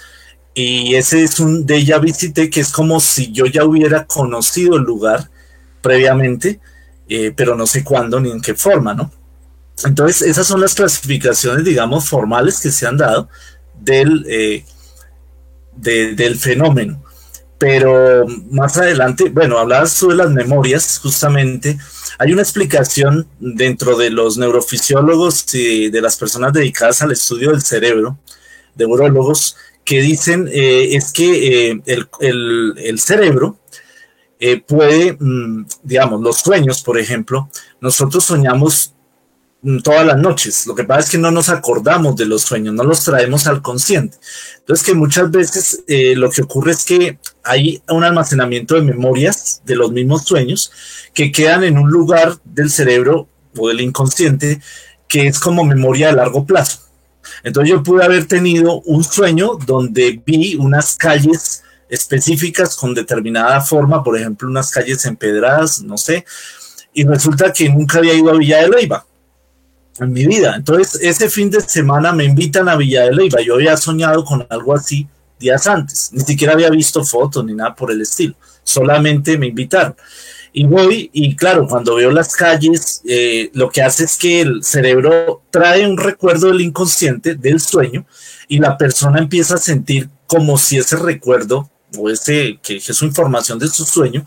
Y 0.54 0.94
ese 0.94 1.22
es 1.24 1.38
un 1.40 1.66
de 1.66 1.84
ya 1.84 1.98
visité 1.98 2.48
que 2.48 2.60
es 2.60 2.70
como 2.70 3.00
si 3.00 3.30
yo 3.32 3.46
ya 3.46 3.64
hubiera 3.64 4.06
conocido 4.06 4.76
el 4.76 4.82
lugar 4.82 5.30
previamente 5.82 6.60
eh, 7.08 7.32
pero 7.34 7.56
no 7.56 7.66
sé 7.66 7.82
cuándo 7.82 8.20
ni 8.20 8.30
en 8.30 8.40
qué 8.40 8.54
forma, 8.54 8.94
¿no? 8.94 9.10
Entonces, 9.84 10.22
esas 10.22 10.46
son 10.46 10.60
las 10.60 10.74
clasificaciones, 10.74 11.64
digamos, 11.64 12.08
formales 12.08 12.60
que 12.60 12.70
se 12.70 12.86
han 12.86 12.96
dado 12.96 13.28
del, 13.80 14.26
eh, 14.28 14.64
del 15.76 16.36
fenómeno. 16.36 17.02
Pero 17.58 18.26
más 18.50 18.76
adelante, 18.76 19.30
bueno, 19.30 19.58
hablabas 19.58 19.92
sobre 19.92 20.16
las 20.16 20.30
memorias, 20.30 21.00
justamente. 21.02 21.78
Hay 22.18 22.32
una 22.32 22.42
explicación 22.42 23.26
dentro 23.40 23.96
de 23.96 24.10
los 24.10 24.36
neurofisiólogos 24.36 25.54
y 25.54 25.90
de 25.90 26.00
las 26.00 26.16
personas 26.16 26.52
dedicadas 26.52 27.02
al 27.02 27.12
estudio 27.12 27.50
del 27.50 27.62
cerebro, 27.62 28.18
de 28.74 28.86
urólogos, 28.86 29.56
que 29.84 30.02
dicen 30.02 30.48
eh, 30.52 30.96
es 30.96 31.12
que 31.12 31.80
el, 31.86 32.74
el 32.76 33.00
cerebro 33.00 33.58
eh, 34.40 34.60
puede, 34.60 35.16
mm, 35.18 35.66
digamos, 35.82 36.20
los 36.20 36.38
sueños, 36.38 36.82
por 36.82 36.98
ejemplo, 36.98 37.48
nosotros 37.80 38.24
soñamos 38.24 38.94
mm, 39.62 39.78
todas 39.80 40.06
las 40.06 40.16
noches. 40.18 40.66
Lo 40.66 40.74
que 40.74 40.84
pasa 40.84 41.00
es 41.00 41.10
que 41.10 41.18
no 41.18 41.30
nos 41.30 41.48
acordamos 41.48 42.16
de 42.16 42.26
los 42.26 42.42
sueños, 42.42 42.74
no 42.74 42.84
los 42.84 43.02
traemos 43.04 43.46
al 43.46 43.62
consciente. 43.62 44.16
Entonces 44.58 44.86
que 44.86 44.94
muchas 44.94 45.30
veces 45.30 45.82
eh, 45.88 46.14
lo 46.14 46.30
que 46.30 46.42
ocurre 46.42 46.72
es 46.72 46.84
que 46.84 47.18
hay 47.42 47.82
un 47.88 48.04
almacenamiento 48.04 48.76
de 48.76 48.82
memorias 48.82 49.62
de 49.64 49.76
los 49.76 49.90
mismos 49.90 50.24
sueños 50.24 50.70
que 51.14 51.32
quedan 51.32 51.64
en 51.64 51.78
un 51.78 51.90
lugar 51.90 52.36
del 52.44 52.70
cerebro 52.70 53.28
o 53.56 53.68
del 53.68 53.80
inconsciente 53.80 54.60
que 55.08 55.26
es 55.26 55.40
como 55.40 55.64
memoria 55.64 56.10
a 56.10 56.12
largo 56.12 56.44
plazo. 56.44 56.80
Entonces 57.42 57.70
yo 57.70 57.82
pude 57.82 58.04
haber 58.04 58.26
tenido 58.26 58.80
un 58.82 59.02
sueño 59.02 59.58
donde 59.66 60.22
vi 60.24 60.54
unas 60.56 60.96
calles 60.96 61.64
específicas 61.88 62.76
con 62.76 62.94
determinada 62.94 63.60
forma, 63.60 64.02
por 64.02 64.16
ejemplo, 64.16 64.48
unas 64.48 64.70
calles 64.70 65.04
empedradas, 65.04 65.82
no 65.82 65.96
sé, 65.98 66.24
y 66.92 67.04
resulta 67.04 67.52
que 67.52 67.68
nunca 67.68 67.98
había 67.98 68.14
ido 68.14 68.30
a 68.30 68.36
Villa 68.36 68.62
de 68.62 68.68
Leyva 68.68 69.06
en 70.00 70.12
mi 70.12 70.26
vida. 70.26 70.54
Entonces, 70.56 71.00
ese 71.02 71.28
fin 71.28 71.50
de 71.50 71.60
semana 71.60 72.12
me 72.12 72.24
invitan 72.24 72.68
a 72.68 72.76
Villa 72.76 73.04
de 73.04 73.12
Leyva. 73.12 73.40
Yo 73.40 73.54
había 73.54 73.76
soñado 73.76 74.24
con 74.24 74.46
algo 74.48 74.74
así 74.74 75.08
días 75.38 75.66
antes, 75.66 76.10
ni 76.12 76.20
siquiera 76.20 76.54
había 76.54 76.70
visto 76.70 77.04
fotos 77.04 77.44
ni 77.44 77.54
nada 77.54 77.74
por 77.74 77.92
el 77.92 78.00
estilo, 78.00 78.34
solamente 78.64 79.38
me 79.38 79.46
invitaron. 79.46 79.94
Y 80.52 80.64
voy, 80.64 81.10
y 81.12 81.36
claro, 81.36 81.68
cuando 81.68 81.94
veo 81.94 82.10
las 82.10 82.34
calles, 82.34 83.02
eh, 83.06 83.50
lo 83.52 83.70
que 83.70 83.82
hace 83.82 84.04
es 84.04 84.16
que 84.16 84.40
el 84.40 84.64
cerebro 84.64 85.42
trae 85.50 85.86
un 85.86 85.96
recuerdo 85.96 86.48
del 86.48 86.62
inconsciente, 86.62 87.34
del 87.34 87.60
sueño, 87.60 88.06
y 88.48 88.58
la 88.58 88.76
persona 88.76 89.18
empieza 89.18 89.54
a 89.54 89.58
sentir 89.58 90.08
como 90.26 90.58
si 90.58 90.78
ese 90.78 90.96
recuerdo 90.96 91.70
o 91.96 92.10
ese, 92.10 92.58
que, 92.62 92.76
es 92.76 92.84
su 92.84 93.04
información 93.04 93.58
de 93.58 93.68
su 93.68 93.84
sueño, 93.84 94.24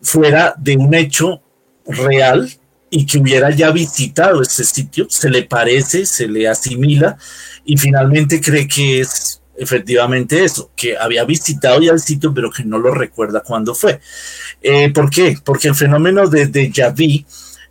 fuera 0.00 0.54
de 0.58 0.76
un 0.76 0.92
hecho 0.94 1.40
real 1.86 2.50
y 2.90 3.06
que 3.06 3.18
hubiera 3.18 3.50
ya 3.50 3.70
visitado 3.70 4.42
ese 4.42 4.64
sitio, 4.64 5.06
se 5.08 5.30
le 5.30 5.44
parece, 5.44 6.04
se 6.04 6.28
le 6.28 6.46
asimila 6.46 7.16
y 7.64 7.76
finalmente 7.76 8.40
cree 8.40 8.68
que 8.68 9.00
es 9.00 9.40
efectivamente 9.56 10.44
eso, 10.44 10.70
que 10.76 10.96
había 10.96 11.24
visitado 11.24 11.80
ya 11.80 11.92
el 11.92 12.00
sitio 12.00 12.34
pero 12.34 12.50
que 12.50 12.64
no 12.64 12.78
lo 12.78 12.92
recuerda 12.92 13.40
cuándo 13.40 13.74
fue. 13.74 14.00
Eh, 14.60 14.90
¿Por 14.90 15.08
qué? 15.08 15.38
Porque 15.42 15.68
el 15.68 15.74
fenómeno 15.74 16.28
de 16.28 16.50
déjà 16.50 16.90
vu, 16.90 17.24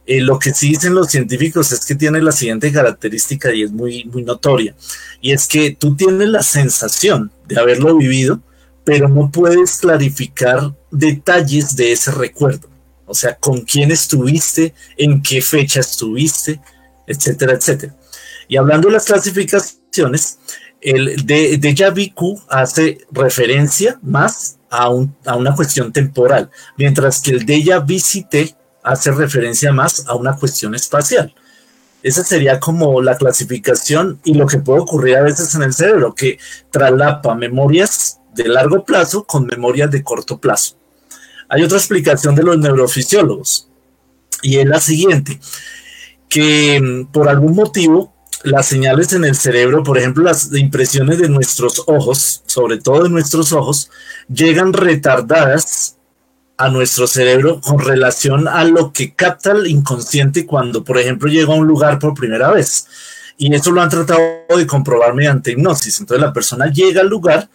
eh, 0.05 0.21
lo 0.21 0.39
que 0.39 0.53
sí 0.53 0.69
dicen 0.69 0.95
los 0.95 1.11
científicos 1.11 1.71
es 1.71 1.85
que 1.85 1.95
tiene 1.95 2.21
la 2.21 2.31
siguiente 2.31 2.71
característica 2.71 3.53
y 3.53 3.63
es 3.63 3.71
muy, 3.71 4.05
muy 4.05 4.23
notoria, 4.23 4.75
y 5.21 5.31
es 5.31 5.47
que 5.47 5.71
tú 5.71 5.95
tienes 5.95 6.29
la 6.29 6.43
sensación 6.43 7.31
de 7.47 7.59
haberlo 7.59 7.95
vivido, 7.95 8.41
pero 8.83 9.07
no 9.07 9.29
puedes 9.31 9.77
clarificar 9.77 10.73
detalles 10.89 11.75
de 11.75 11.91
ese 11.91 12.11
recuerdo. 12.11 12.69
O 13.05 13.13
sea, 13.13 13.35
con 13.35 13.61
quién 13.61 13.91
estuviste, 13.91 14.73
en 14.97 15.21
qué 15.21 15.41
fecha 15.41 15.81
estuviste, 15.81 16.61
etcétera, 17.07 17.53
etcétera. 17.53 17.95
Y 18.47 18.57
hablando 18.57 18.87
de 18.87 18.93
las 18.93 19.05
clasificaciones, 19.05 20.39
el 20.81 21.25
de, 21.25 21.57
de 21.57 22.13
hace 22.49 22.97
referencia 23.11 23.99
más 24.01 24.57
a, 24.69 24.85
a, 25.25 25.35
una 25.35 25.55
cuestión 25.55 25.91
temporal, 25.91 26.49
mientras 26.77 27.21
que 27.21 27.31
el 27.31 27.45
de 27.45 27.81
Visité 27.85 28.55
hace 28.83 29.11
referencia 29.11 29.71
más 29.71 30.07
a 30.07 30.15
una 30.15 30.35
cuestión 30.35 30.73
espacial. 30.73 31.33
Esa 32.01 32.23
sería 32.23 32.59
como 32.59 32.99
la 33.01 33.15
clasificación 33.15 34.19
y 34.23 34.33
lo 34.33 34.47
que 34.47 34.57
puede 34.57 34.79
ocurrir 34.79 35.17
a 35.17 35.21
veces 35.21 35.53
en 35.53 35.61
el 35.61 35.73
cerebro, 35.73 36.15
que 36.15 36.39
traslapa 36.71 37.35
memorias 37.35 38.20
de 38.33 38.47
largo 38.47 38.83
plazo 38.83 39.23
con 39.23 39.45
memorias 39.45 39.91
de 39.91 40.03
corto 40.03 40.39
plazo. 40.39 40.75
Hay 41.49 41.63
otra 41.63 41.77
explicación 41.77 42.35
de 42.35 42.43
los 42.43 42.57
neurofisiólogos 42.57 43.67
y 44.41 44.57
es 44.57 44.65
la 44.65 44.79
siguiente, 44.79 45.39
que 46.29 46.79
mm, 46.81 47.11
por 47.11 47.27
algún 47.27 47.55
motivo 47.55 48.13
las 48.43 48.67
señales 48.67 49.13
en 49.13 49.25
el 49.25 49.35
cerebro, 49.35 49.83
por 49.83 49.97
ejemplo, 49.97 50.23
las 50.23 50.51
impresiones 50.53 51.19
de 51.19 51.29
nuestros 51.29 51.83
ojos, 51.87 52.41
sobre 52.45 52.79
todo 52.79 53.03
de 53.03 53.09
nuestros 53.09 53.53
ojos, 53.53 53.91
llegan 54.27 54.73
retardadas 54.73 55.97
a 56.57 56.69
nuestro 56.69 57.07
cerebro 57.07 57.59
con 57.61 57.79
relación 57.79 58.47
a 58.47 58.63
lo 58.63 58.93
que 58.93 59.13
capta 59.13 59.51
el 59.51 59.67
inconsciente 59.67 60.45
cuando, 60.45 60.83
por 60.83 60.97
ejemplo, 60.99 61.29
llega 61.29 61.53
a 61.53 61.57
un 61.57 61.67
lugar 61.67 61.99
por 61.99 62.13
primera 62.13 62.51
vez. 62.51 62.87
Y 63.37 63.53
eso 63.53 63.71
lo 63.71 63.81
han 63.81 63.89
tratado 63.89 64.21
de 64.55 64.67
comprobar 64.67 65.13
mediante 65.15 65.51
hipnosis. 65.51 65.99
Entonces 65.99 66.21
la 66.21 66.33
persona 66.33 66.67
llega 66.67 67.01
al 67.01 67.09
lugar, 67.09 67.49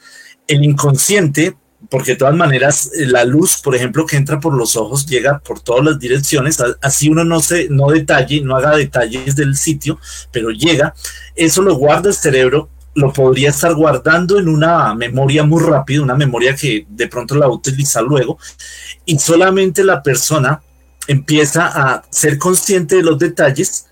el 0.49 0.65
inconsciente, 0.65 1.57
porque 1.91 2.13
de 2.13 2.17
todas 2.17 2.35
maneras 2.35 2.91
eh, 2.95 3.07
la 3.07 3.25
luz, 3.25 3.61
por 3.63 3.75
ejemplo, 3.75 4.07
que 4.07 4.17
entra 4.17 4.41
por 4.41 4.55
los 4.55 4.77
ojos, 4.77 5.07
llega 5.07 5.39
por 5.41 5.61
todas 5.61 5.85
las 5.85 5.99
direcciones, 5.99 6.59
así 6.81 7.09
uno 7.09 7.25
no 7.25 7.41
se, 7.41 7.69
no 7.69 7.91
detalle, 7.91 8.41
no 8.41 8.57
haga 8.57 8.77
detalles 8.77 9.37
del 9.37 9.57
sitio, 9.57 9.99
pero 10.33 10.51
llega, 10.51 10.95
eso 11.35 11.63
lo 11.63 11.75
guarda 11.77 12.09
el 12.09 12.15
cerebro 12.15 12.71
lo 12.97 13.13
podría 13.13 13.51
estar 13.51 13.75
guardando 13.75 14.39
en 14.39 14.49
una 14.49 14.95
memoria 14.95 15.45
muy 15.45 15.63
rápida, 15.63 16.03
una 16.03 16.15
memoria 16.15 16.57
que 16.57 16.87
de 16.89 17.07
pronto 17.09 17.35
la 17.35 17.47
va 17.47 17.53
a 17.53 17.57
utilizar 17.57 18.03
luego, 18.03 18.39
y 19.05 19.19
solamente 19.19 19.85
la 19.85 20.03
persona 20.03 20.63
empieza 21.07 21.67
a 21.67 22.03
ser 22.11 22.39
consciente 22.39 22.97
de 22.97 23.03
los 23.03 23.19
detalles 23.19 23.87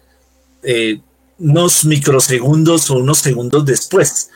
eh, 0.62 1.00
unos 1.38 1.84
microsegundos 1.84 2.90
o 2.90 2.94
unos 2.96 3.18
segundos 3.18 3.66
después. 3.66 4.30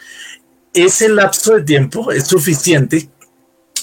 Ese 0.79 1.09
lapso 1.09 1.57
de 1.57 1.63
tiempo 1.63 2.13
es 2.13 2.29
suficiente 2.29 3.11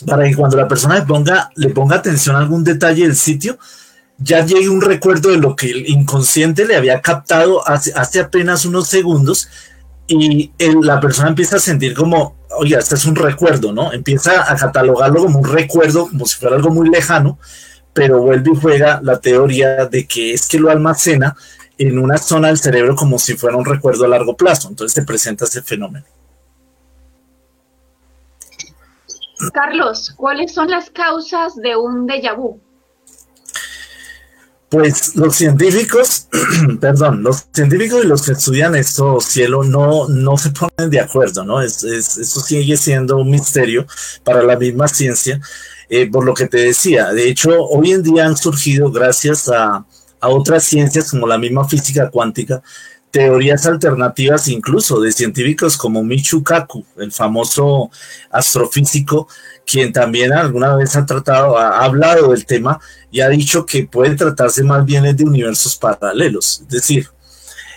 para 0.07 0.23
que 0.23 0.33
cuando 0.33 0.55
la 0.55 0.65
persona 0.65 0.95
le 0.95 1.01
ponga, 1.01 1.51
le 1.55 1.69
ponga 1.71 1.97
atención 1.97 2.37
a 2.37 2.39
algún 2.39 2.63
detalle 2.63 3.03
del 3.03 3.17
sitio, 3.17 3.59
ya 4.17 4.45
llegue 4.45 4.69
un 4.69 4.79
recuerdo 4.79 5.29
de 5.31 5.37
lo 5.37 5.57
que 5.57 5.71
el 5.71 5.89
inconsciente 5.89 6.65
le 6.65 6.77
había 6.77 7.01
captado 7.01 7.67
hace, 7.67 7.91
hace 7.95 8.21
apenas 8.21 8.63
unos 8.63 8.87
segundos 8.87 9.49
y 10.07 10.53
la 10.83 11.01
persona 11.01 11.27
empieza 11.27 11.57
a 11.57 11.59
sentir 11.59 11.93
como, 11.95 12.37
oye, 12.57 12.77
este 12.77 12.95
es 12.95 13.05
un 13.05 13.17
recuerdo, 13.17 13.73
¿no? 13.73 13.91
Empieza 13.91 14.49
a 14.49 14.55
catalogarlo 14.55 15.23
como 15.23 15.39
un 15.39 15.49
recuerdo, 15.49 16.07
como 16.07 16.25
si 16.25 16.37
fuera 16.37 16.55
algo 16.55 16.69
muy 16.69 16.89
lejano, 16.89 17.39
pero 17.91 18.21
vuelve 18.21 18.51
y 18.53 18.57
juega 18.57 19.01
la 19.03 19.19
teoría 19.19 19.85
de 19.87 20.07
que 20.07 20.33
es 20.33 20.47
que 20.47 20.59
lo 20.59 20.69
almacena 20.69 21.35
en 21.77 21.99
una 21.99 22.17
zona 22.17 22.47
del 22.47 22.57
cerebro 22.57 22.95
como 22.95 23.19
si 23.19 23.35
fuera 23.35 23.57
un 23.57 23.65
recuerdo 23.65 24.05
a 24.05 24.07
largo 24.07 24.37
plazo. 24.37 24.69
Entonces 24.69 24.93
se 24.93 25.03
presenta 25.03 25.43
ese 25.43 25.61
fenómeno. 25.61 26.05
Carlos, 29.53 30.13
¿cuáles 30.15 30.53
son 30.53 30.69
las 30.69 30.89
causas 30.89 31.55
de 31.55 31.75
un 31.75 32.07
déjà 32.07 32.35
vu? 32.35 32.59
Pues 34.69 35.15
los 35.15 35.35
científicos, 35.35 36.27
perdón, 36.81 37.23
los 37.23 37.45
científicos 37.53 38.03
y 38.03 38.07
los 38.07 38.23
que 38.23 38.31
estudian 38.33 38.75
esto, 38.75 39.19
cielo, 39.21 39.63
no, 39.63 40.07
no 40.07 40.37
se 40.37 40.49
ponen 40.49 40.89
de 40.89 40.99
acuerdo, 40.99 41.43
¿no? 41.45 41.61
Es, 41.61 41.83
eso 41.83 42.41
sigue 42.41 42.75
siendo 42.75 43.17
un 43.17 43.29
misterio 43.29 43.85
para 44.23 44.41
la 44.41 44.57
misma 44.57 44.87
ciencia, 44.87 45.39
eh, 45.87 46.09
por 46.09 46.25
lo 46.25 46.33
que 46.33 46.47
te 46.47 46.57
decía. 46.57 47.13
De 47.13 47.29
hecho, 47.29 47.63
hoy 47.63 47.91
en 47.91 48.03
día 48.03 48.25
han 48.25 48.35
surgido, 48.35 48.91
gracias 48.91 49.49
a, 49.49 49.85
a 50.19 50.29
otras 50.29 50.63
ciencias 50.63 51.11
como 51.11 51.27
la 51.27 51.37
misma 51.37 51.67
física 51.67 52.09
cuántica, 52.09 52.61
teorías 53.15 53.65
alternativas 53.65 54.49
incluso 54.49 54.99
de 54.99 55.09
científicos 55.09 55.77
como 55.77 56.03
Michio 56.03 56.43
Kaku, 56.43 56.85
el 56.97 57.13
famoso 57.13 57.89
astrofísico, 58.29 59.29
quien 59.65 59.93
también 59.93 60.33
alguna 60.33 60.75
vez 60.75 60.97
ha 60.97 61.05
tratado, 61.05 61.57
ha 61.57 61.85
hablado 61.85 62.31
del 62.31 62.45
tema 62.45 62.77
y 63.09 63.21
ha 63.21 63.29
dicho 63.29 63.65
que 63.65 63.85
puede 63.85 64.15
tratarse 64.15 64.65
más 64.65 64.83
bien 64.83 65.15
de 65.15 65.23
universos 65.23 65.77
paralelos. 65.77 66.59
Es 66.63 66.67
decir, 66.67 67.07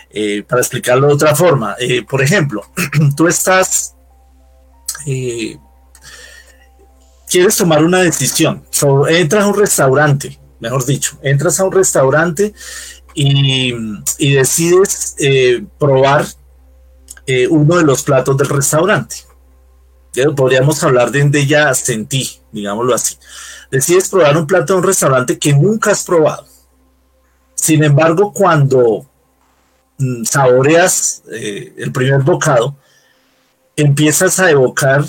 eh, 0.09 0.43
para 0.45 0.59
explicarlo 0.59 1.07
de 1.07 1.13
otra 1.13 1.33
forma, 1.33 1.73
eh, 1.79 2.03
por 2.03 2.21
ejemplo, 2.21 2.61
tú 3.15 3.29
estás, 3.29 3.95
eh, 5.05 5.57
quieres 7.29 7.55
tomar 7.55 7.81
una 7.81 7.99
decisión, 7.99 8.65
entras 9.07 9.45
a 9.45 9.47
un 9.47 9.57
restaurante, 9.57 10.37
mejor 10.59 10.85
dicho, 10.85 11.17
entras 11.23 11.61
a 11.61 11.63
un 11.63 11.71
restaurante 11.71 12.53
y, 13.21 14.33
decides 14.33 15.15
probar 15.77 16.25
uno 17.49 17.77
de 17.77 17.83
los 17.83 18.03
platos 18.03 18.37
del 18.37 18.49
restaurante 18.49 19.29
podríamos 20.35 20.83
hablar 20.83 21.11
de, 21.11 21.23
de 21.29 21.39
ella 21.39 21.73
sentí, 21.73 22.39
digámoslo 22.51 22.93
así. 22.93 23.17
Decides 23.71 24.09
probar 24.09 24.37
un 24.37 24.47
plato 24.47 24.73
de 24.73 24.79
un 24.79 24.85
restaurante 24.85 25.37
que 25.37 25.53
nunca 25.53 25.91
has 25.91 26.03
probado. 26.03 26.45
Sin 27.55 27.83
embargo, 27.83 28.33
cuando 28.33 29.05
mm, 29.97 30.23
saboreas 30.23 31.23
eh, 31.31 31.73
el 31.77 31.91
primer 31.91 32.21
bocado, 32.21 32.75
empiezas 33.75 34.39
a 34.39 34.49
evocar 34.49 35.05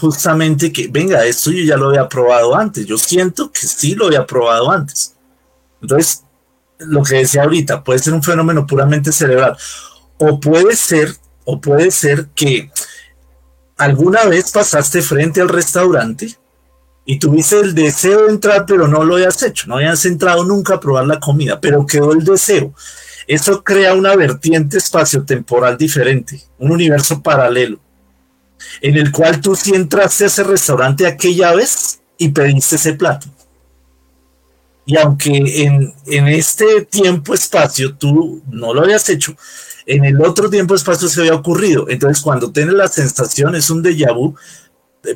justamente 0.00 0.72
que, 0.72 0.88
venga, 0.88 1.24
esto 1.24 1.50
yo 1.50 1.64
ya 1.64 1.76
lo 1.76 1.90
había 1.90 2.08
probado 2.08 2.54
antes. 2.56 2.86
Yo 2.86 2.98
siento 2.98 3.52
que 3.52 3.60
sí 3.60 3.94
lo 3.94 4.06
había 4.06 4.26
probado 4.26 4.70
antes. 4.70 5.14
Entonces, 5.80 6.24
lo 6.86 7.02
que 7.02 7.16
decía 7.16 7.42
ahorita, 7.42 7.82
puede 7.84 7.98
ser 7.98 8.14
un 8.14 8.22
fenómeno 8.22 8.66
puramente 8.66 9.12
cerebral. 9.12 9.56
O 10.18 10.38
puede 10.38 10.76
ser, 10.76 11.14
o 11.44 11.60
puede 11.60 11.90
ser 11.90 12.28
que 12.34 12.70
¿Alguna 13.82 14.26
vez 14.26 14.52
pasaste 14.52 15.02
frente 15.02 15.40
al 15.40 15.48
restaurante 15.48 16.36
y 17.04 17.18
tuviste 17.18 17.58
el 17.58 17.74
deseo 17.74 18.26
de 18.26 18.30
entrar, 18.30 18.64
pero 18.64 18.86
no 18.86 19.02
lo 19.02 19.16
hayas 19.16 19.42
hecho? 19.42 19.66
No 19.66 19.78
hayas 19.78 20.04
entrado 20.04 20.44
nunca 20.44 20.74
a 20.74 20.80
probar 20.80 21.04
la 21.04 21.18
comida, 21.18 21.60
pero 21.60 21.84
quedó 21.84 22.12
el 22.12 22.24
deseo. 22.24 22.72
Eso 23.26 23.64
crea 23.64 23.94
una 23.94 24.14
vertiente 24.14 24.78
espaciotemporal 24.78 25.76
diferente, 25.76 26.40
un 26.58 26.70
universo 26.70 27.20
paralelo, 27.22 27.80
en 28.80 28.96
el 28.96 29.10
cual 29.10 29.40
tú 29.40 29.56
sí 29.56 29.74
entraste 29.74 30.22
a 30.22 30.26
ese 30.28 30.44
restaurante 30.44 31.04
aquella 31.04 31.52
vez 31.52 32.00
y 32.18 32.28
pediste 32.28 32.76
ese 32.76 32.94
plato. 32.94 33.26
Y 34.84 34.96
aunque 34.96 35.62
en, 35.64 35.94
en 36.06 36.28
este 36.28 36.82
tiempo-espacio 36.82 37.94
tú 37.94 38.42
no 38.50 38.74
lo 38.74 38.82
habías 38.82 39.08
hecho, 39.08 39.36
en 39.86 40.04
el 40.04 40.20
otro 40.20 40.48
tiempo 40.48 40.74
espacio 40.74 41.08
se 41.08 41.20
había 41.20 41.34
ocurrido. 41.34 41.86
Entonces, 41.88 42.22
cuando 42.22 42.50
tienes 42.50 42.74
la 42.74 42.88
sensación, 42.88 43.54
es 43.54 43.70
un 43.70 43.82
déjà 43.82 44.14
vu, 44.14 44.34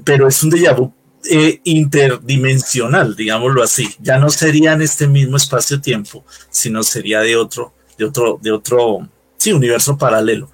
pero 0.05 0.29
es 0.29 0.43
un 0.43 0.51
déjà 0.51 0.75
vu 0.75 0.93
eh, 1.31 1.61
interdimensional, 1.65 3.15
digámoslo 3.17 3.63
así. 3.63 3.89
Ya 4.01 4.19
no 4.19 4.29
sería 4.29 4.73
en 4.73 4.83
este 4.83 5.07
mismo 5.07 5.37
espacio-tiempo, 5.37 6.25
sino 6.51 6.83
sería 6.83 7.21
de 7.21 7.37
otro, 7.37 7.73
de 7.99 8.05
otro, 8.05 8.39
de 8.43 8.53
otro, 8.53 9.09
sí, 9.37 9.53
universo 9.53 9.97
paralelo. 9.97 10.51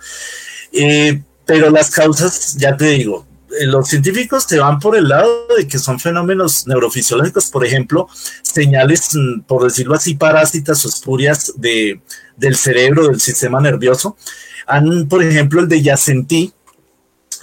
Eh, 0.72 1.22
pero 1.44 1.70
las 1.70 1.90
causas, 1.90 2.56
ya 2.56 2.76
te 2.76 2.86
digo, 2.86 3.26
eh, 3.26 3.31
los 3.66 3.88
científicos 3.88 4.46
te 4.46 4.58
van 4.58 4.78
por 4.78 4.96
el 4.96 5.08
lado 5.08 5.46
de 5.56 5.66
que 5.68 5.78
son 5.78 6.00
fenómenos 6.00 6.66
neurofisiológicos, 6.66 7.50
por 7.50 7.64
ejemplo, 7.64 8.08
señales, 8.42 9.10
mm, 9.14 9.42
por 9.42 9.64
decirlo 9.64 9.94
así, 9.94 10.14
parásitas 10.14 10.84
o 10.84 10.88
espurias 10.88 11.52
de, 11.56 12.00
del 12.36 12.56
cerebro, 12.56 13.08
del 13.08 13.20
sistema 13.20 13.60
nervioso. 13.60 14.16
Han, 14.66 15.08
por 15.08 15.22
ejemplo, 15.22 15.60
el 15.60 15.68
de 15.68 15.82
Yacentí, 15.82 16.52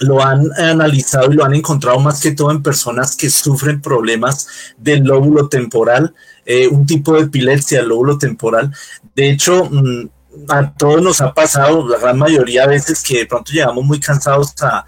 lo 0.00 0.24
han 0.24 0.50
analizado 0.58 1.30
y 1.30 1.36
lo 1.36 1.44
han 1.44 1.54
encontrado 1.54 1.98
más 2.00 2.20
que 2.22 2.32
todo 2.32 2.50
en 2.50 2.62
personas 2.62 3.16
que 3.16 3.28
sufren 3.28 3.82
problemas 3.82 4.48
del 4.78 5.04
lóbulo 5.04 5.48
temporal, 5.48 6.14
eh, 6.46 6.68
un 6.68 6.86
tipo 6.86 7.14
de 7.14 7.24
epilepsia 7.24 7.80
del 7.80 7.90
lóbulo 7.90 8.16
temporal. 8.16 8.72
De 9.14 9.30
hecho, 9.30 9.68
mm, 9.70 10.08
a 10.48 10.72
todos 10.72 11.02
nos 11.02 11.20
ha 11.20 11.34
pasado, 11.34 11.86
la 11.86 11.98
gran 11.98 12.18
mayoría 12.18 12.62
de 12.62 12.68
veces, 12.68 13.02
que 13.02 13.18
de 13.18 13.26
pronto 13.26 13.52
llegamos 13.52 13.84
muy 13.84 14.00
cansados 14.00 14.54
a, 14.62 14.84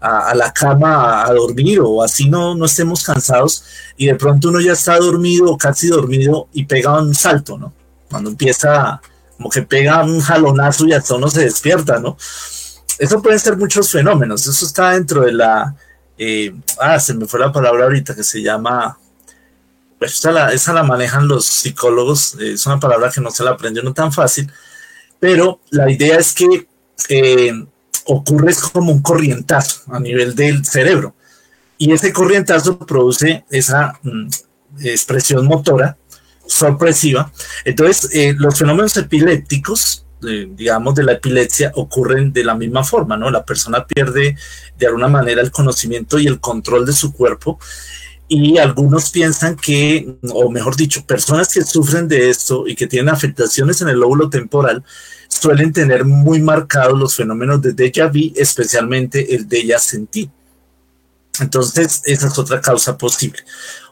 a, 0.00 0.34
la 0.34 0.52
cama 0.52 1.24
a, 1.24 1.32
dormir 1.32 1.80
o 1.80 2.02
así 2.02 2.28
no, 2.28 2.54
no 2.54 2.64
estemos 2.64 3.04
cansados 3.04 3.64
y 3.96 4.06
de 4.06 4.14
pronto 4.14 4.48
uno 4.48 4.60
ya 4.60 4.72
está 4.72 4.98
dormido 4.98 5.52
o 5.52 5.58
casi 5.58 5.88
dormido 5.88 6.48
y 6.52 6.64
pega 6.64 7.00
un 7.00 7.14
salto, 7.14 7.58
¿no? 7.58 7.72
Cuando 8.08 8.30
empieza 8.30 9.00
como 9.36 9.50
que 9.50 9.62
pega 9.62 10.02
un 10.02 10.20
jalonazo 10.20 10.86
y 10.86 10.92
hasta 10.92 11.14
uno 11.14 11.28
se 11.28 11.44
despierta, 11.44 11.98
¿no? 11.98 12.16
Eso 12.98 13.22
pueden 13.22 13.38
ser 13.38 13.56
muchos 13.56 13.90
fenómenos, 13.90 14.46
eso 14.46 14.66
está 14.66 14.90
dentro 14.90 15.22
de 15.22 15.32
la, 15.32 15.74
eh, 16.18 16.54
ah, 16.78 16.98
se 17.00 17.14
me 17.14 17.26
fue 17.26 17.40
la 17.40 17.52
palabra 17.52 17.84
ahorita 17.84 18.14
que 18.14 18.24
se 18.24 18.42
llama, 18.42 18.98
pues 19.98 20.14
esa 20.14 20.32
la, 20.32 20.52
esa 20.52 20.72
la 20.74 20.82
manejan 20.82 21.28
los 21.28 21.46
psicólogos, 21.46 22.34
es 22.34 22.66
una 22.66 22.78
palabra 22.78 23.10
que 23.10 23.22
no 23.22 23.30
se 23.30 23.44
la 23.44 23.52
aprendió 23.52 23.82
no 23.82 23.94
tan 23.94 24.12
fácil, 24.12 24.50
pero 25.18 25.60
la 25.70 25.90
idea 25.90 26.18
es 26.18 26.34
que 26.34 26.68
eh, 27.08 27.52
ocurre 28.12 28.54
como 28.72 28.92
un 28.92 29.02
corrientazo 29.02 29.82
a 29.92 30.00
nivel 30.00 30.34
del 30.34 30.64
cerebro. 30.64 31.14
Y 31.78 31.92
ese 31.92 32.12
corrientazo 32.12 32.78
produce 32.78 33.44
esa 33.50 33.98
mm, 34.02 34.28
expresión 34.80 35.46
motora 35.46 35.96
sorpresiva. 36.46 37.32
Entonces, 37.64 38.10
eh, 38.12 38.34
los 38.36 38.58
fenómenos 38.58 38.96
epilépticos, 38.96 40.04
digamos, 40.20 40.94
de 40.96 41.04
la 41.04 41.12
epilepsia 41.12 41.72
ocurren 41.76 42.30
de 42.30 42.44
la 42.44 42.54
misma 42.54 42.84
forma, 42.84 43.16
¿no? 43.16 43.30
La 43.30 43.44
persona 43.44 43.86
pierde 43.86 44.36
de 44.78 44.86
alguna 44.86 45.08
manera 45.08 45.40
el 45.40 45.50
conocimiento 45.50 46.18
y 46.18 46.26
el 46.26 46.40
control 46.40 46.84
de 46.84 46.92
su 46.92 47.12
cuerpo 47.12 47.58
y 48.28 48.58
algunos 48.58 49.10
piensan 49.10 49.56
que, 49.56 50.16
o 50.32 50.48
mejor 50.50 50.76
dicho, 50.76 51.04
personas 51.04 51.52
que 51.52 51.64
sufren 51.64 52.06
de 52.06 52.30
esto 52.30 52.64
y 52.68 52.76
que 52.76 52.86
tienen 52.86 53.12
afectaciones 53.12 53.80
en 53.80 53.88
el 53.88 53.98
lóbulo 53.98 54.30
temporal 54.30 54.84
suelen 55.40 55.72
tener 55.72 56.04
muy 56.04 56.40
marcados 56.42 56.98
los 56.98 57.16
fenómenos 57.16 57.62
de 57.62 57.74
déjà 57.74 58.08
vu, 58.08 58.32
especialmente 58.36 59.34
el 59.34 59.48
déjà 59.48 59.78
senti. 59.78 60.30
Entonces, 61.40 62.02
esa 62.04 62.26
es 62.26 62.38
otra 62.38 62.60
causa 62.60 62.98
posible. 62.98 63.38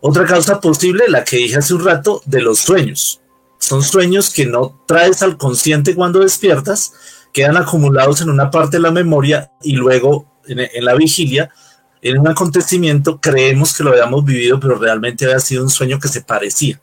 Otra 0.02 0.26
causa 0.26 0.60
posible, 0.60 1.04
la 1.08 1.24
que 1.24 1.38
dije 1.38 1.56
hace 1.56 1.72
un 1.72 1.84
rato, 1.84 2.22
de 2.26 2.42
los 2.42 2.58
sueños. 2.58 3.20
Son 3.58 3.82
sueños 3.82 4.30
que 4.30 4.44
no 4.44 4.82
traes 4.86 5.22
al 5.22 5.38
consciente 5.38 5.94
cuando 5.94 6.20
despiertas, 6.20 6.92
quedan 7.32 7.56
acumulados 7.56 8.20
en 8.20 8.28
una 8.28 8.50
parte 8.50 8.76
de 8.76 8.82
la 8.82 8.90
memoria 8.90 9.50
y 9.62 9.72
luego 9.72 10.26
en, 10.46 10.84
la 10.84 10.94
vigilia, 10.94 11.50
en 12.02 12.18
un 12.18 12.28
acontecimiento, 12.28 13.20
creemos 13.20 13.76
que 13.76 13.84
lo 13.84 13.90
habíamos 13.90 14.24
vivido, 14.24 14.60
pero 14.60 14.76
realmente 14.76 15.24
había 15.24 15.40
sido 15.40 15.62
un 15.62 15.70
sueño 15.70 15.98
que 15.98 16.08
se 16.08 16.20
parecía. 16.20 16.80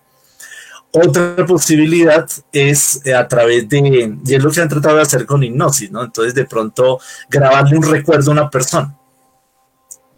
Otra 1.03 1.45
posibilidad 1.45 2.27
es 2.51 3.01
eh, 3.05 3.13
a 3.13 3.27
través 3.27 3.67
de, 3.67 4.17
y 4.25 4.33
es 4.33 4.43
lo 4.43 4.51
que 4.51 4.61
han 4.61 4.69
tratado 4.69 4.95
de 4.95 5.01
hacer 5.01 5.25
con 5.25 5.43
hipnosis, 5.43 5.91
¿no? 5.91 6.03
Entonces 6.03 6.33
de 6.33 6.45
pronto 6.45 6.99
grabarle 7.29 7.77
un 7.77 7.83
recuerdo 7.83 8.31
a 8.31 8.33
una 8.33 8.49
persona 8.49 8.95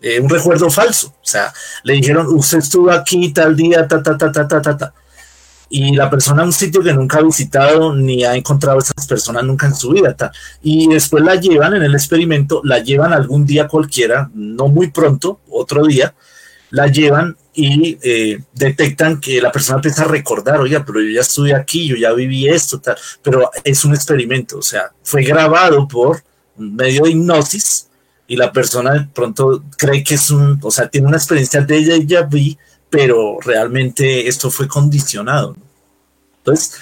eh, 0.02 0.20
un 0.20 0.30
recuerdo 0.30 0.70
falso. 0.70 1.08
O 1.08 1.26
sea, 1.26 1.52
le 1.84 1.94
dijeron, 1.94 2.28
usted 2.28 2.60
estuvo 2.60 2.92
aquí 2.92 3.34
tal 3.34 3.56
día, 3.56 3.88
ta, 3.88 4.02
ta, 4.04 4.18
ta, 4.18 4.32
ta, 4.32 4.48
ta, 4.48 4.62
ta, 4.62 4.78
ta. 4.78 4.94
Y 5.70 5.96
la 5.96 6.10
persona 6.10 6.44
un 6.44 6.54
sitio 6.54 6.82
que 6.82 6.94
nunca 6.94 7.18
ha 7.18 7.24
visitado 7.24 7.94
ni 7.94 8.24
ha 8.24 8.36
encontrado 8.36 8.78
a 8.78 8.82
esas 8.82 9.06
personas 9.06 9.44
nunca 9.44 9.68
en 9.68 9.76
su 9.76 9.90
vida. 9.92 10.16
Ta. 10.16 10.32
Y 10.62 10.88
después 10.88 11.24
la 11.24 11.36
llevan 11.36 11.76
en 11.76 11.84
el 11.84 11.94
experimento, 11.94 12.62
la 12.64 12.80
llevan 12.80 13.12
algún 13.12 13.46
día 13.46 13.68
cualquiera, 13.68 14.30
no 14.34 14.68
muy 14.68 14.92
pronto, 14.92 15.42
otro 15.50 15.86
día, 15.86 16.14
la 16.70 16.88
llevan 16.88 17.36
y 17.60 17.98
eh, 18.04 18.40
detectan 18.54 19.20
que 19.20 19.42
la 19.42 19.52
persona 19.52 19.78
empieza 19.78 20.04
a 20.04 20.08
recordar, 20.08 20.60
oiga, 20.60 20.86
pero 20.86 21.02
yo 21.02 21.10
ya 21.10 21.22
estuve 21.22 21.56
aquí, 21.56 21.88
yo 21.88 21.96
ya 21.96 22.14
viví 22.14 22.48
esto, 22.48 22.80
tal, 22.80 22.96
pero 23.24 23.50
es 23.64 23.84
un 23.84 23.96
experimento, 23.96 24.60
o 24.60 24.62
sea, 24.62 24.92
fue 25.02 25.24
grabado 25.24 25.88
por 25.88 26.22
medio 26.56 27.06
de 27.06 27.10
hipnosis 27.10 27.88
y 28.28 28.36
la 28.36 28.52
persona 28.52 28.94
de 28.94 29.08
pronto 29.12 29.64
cree 29.76 30.04
que 30.04 30.14
es 30.14 30.30
un, 30.30 30.60
o 30.62 30.70
sea, 30.70 30.88
tiene 30.88 31.08
una 31.08 31.18
experiencia 31.18 31.62
de 31.62 31.78
ella 31.78 31.96
y 31.96 32.06
ya 32.06 32.22
vi, 32.22 32.56
pero 32.92 33.40
realmente 33.42 34.28
esto 34.28 34.52
fue 34.52 34.68
condicionado. 34.68 35.58
Entonces, 36.38 36.74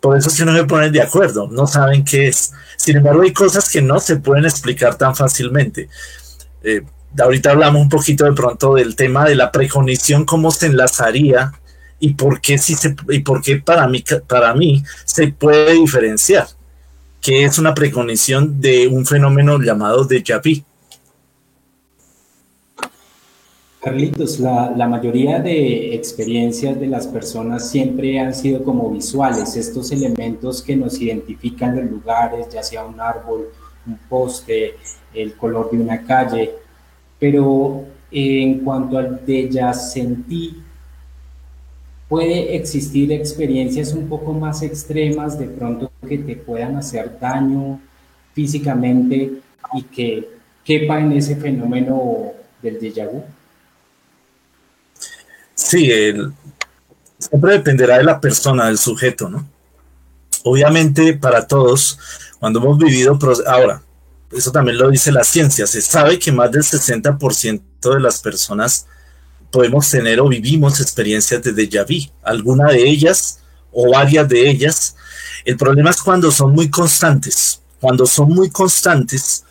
por 0.00 0.18
eso 0.18 0.28
es 0.28 0.44
no 0.44 0.56
se 0.56 0.64
ponen 0.64 0.92
de 0.92 1.02
acuerdo, 1.02 1.46
no 1.52 1.68
saben 1.68 2.04
qué 2.04 2.26
es. 2.26 2.52
Sin 2.76 2.96
embargo, 2.96 3.22
hay 3.22 3.32
cosas 3.32 3.70
que 3.70 3.80
no 3.80 4.00
se 4.00 4.16
pueden 4.16 4.44
explicar 4.44 4.98
tan 4.98 5.14
fácilmente. 5.14 5.88
Eh, 6.64 6.82
ahorita 7.18 7.50
hablamos 7.50 7.82
un 7.82 7.88
poquito 7.88 8.24
de 8.24 8.32
pronto 8.32 8.74
del 8.74 8.96
tema 8.96 9.24
de 9.24 9.34
la 9.34 9.50
precognición, 9.50 10.24
cómo 10.24 10.50
se 10.50 10.66
enlazaría 10.66 11.52
y 11.98 12.14
por 12.14 12.40
qué, 12.40 12.58
si 12.58 12.74
se, 12.74 12.94
y 13.08 13.20
por 13.20 13.42
qué 13.42 13.56
para, 13.56 13.86
mí, 13.88 14.04
para 14.26 14.54
mí 14.54 14.82
se 15.04 15.28
puede 15.28 15.74
diferenciar, 15.74 16.46
que 17.20 17.44
es 17.44 17.58
una 17.58 17.74
precognición 17.74 18.60
de 18.60 18.88
un 18.88 19.06
fenómeno 19.06 19.58
llamado 19.58 20.06
déjà 20.06 20.40
vu. 20.42 20.62
Carlitos, 23.80 24.40
la, 24.40 24.72
la, 24.76 24.88
mayoría 24.88 25.38
de 25.38 25.94
experiencias 25.94 26.78
de 26.80 26.88
las 26.88 27.06
personas 27.06 27.70
siempre 27.70 28.18
han 28.18 28.34
sido 28.34 28.64
como 28.64 28.90
visuales, 28.90 29.54
estos 29.56 29.92
elementos 29.92 30.60
que 30.60 30.74
nos 30.74 31.00
identifican 31.00 31.76
los 31.76 31.88
lugares, 31.88 32.48
ya 32.52 32.64
sea 32.64 32.84
un 32.84 33.00
árbol, 33.00 33.46
un 33.86 33.96
poste, 34.08 34.74
el 35.14 35.34
color 35.36 35.70
de 35.70 35.78
una 35.78 36.02
calle, 36.02 36.52
pero 37.18 37.84
en 38.10 38.60
cuanto 38.60 38.98
al 38.98 39.20
ya 39.26 39.72
sentí, 39.72 40.62
puede 42.08 42.56
existir 42.56 43.12
experiencias 43.12 43.92
un 43.92 44.08
poco 44.08 44.32
más 44.32 44.62
extremas 44.62 45.38
de 45.38 45.46
pronto 45.46 45.90
que 46.08 46.18
te 46.18 46.36
puedan 46.36 46.76
hacer 46.76 47.18
daño 47.20 47.80
físicamente 48.32 49.40
y 49.74 49.82
que 49.82 50.28
quepa 50.64 51.00
en 51.00 51.12
ese 51.12 51.36
fenómeno 51.36 52.32
del 52.62 52.78
déjà 52.78 53.06
vu. 53.06 53.24
Sí, 55.54 55.90
siempre 57.18 57.52
dependerá 57.52 57.98
de 57.98 58.04
la 58.04 58.20
persona, 58.20 58.66
del 58.66 58.78
sujeto, 58.78 59.28
¿no? 59.28 59.46
Obviamente 60.44 61.14
para 61.14 61.46
todos, 61.46 61.98
cuando 62.38 62.60
hemos 62.60 62.78
vivido, 62.78 63.18
ahora, 63.46 63.82
eso 64.32 64.50
también 64.50 64.78
lo 64.78 64.90
dice 64.90 65.12
la 65.12 65.24
ciencia, 65.24 65.66
se 65.66 65.80
sabe 65.80 66.18
que 66.18 66.32
más 66.32 66.50
del 66.50 66.62
60% 66.62 67.60
de 67.82 68.00
las 68.00 68.20
personas 68.20 68.86
podemos 69.50 69.88
tener 69.88 70.20
o 70.20 70.28
vivimos 70.28 70.80
experiencias 70.80 71.42
de 71.42 71.54
déjà 71.54 71.84
vu, 71.84 72.10
alguna 72.22 72.68
de 72.70 72.88
ellas 72.88 73.40
o 73.72 73.90
varias 73.90 74.28
de 74.28 74.48
ellas. 74.48 74.96
El 75.44 75.56
problema 75.56 75.90
es 75.90 76.02
cuando 76.02 76.30
son 76.30 76.52
muy 76.52 76.68
constantes. 76.68 77.62
Cuando 77.80 78.06
son 78.06 78.30
muy 78.30 78.50
constantes, 78.50 79.44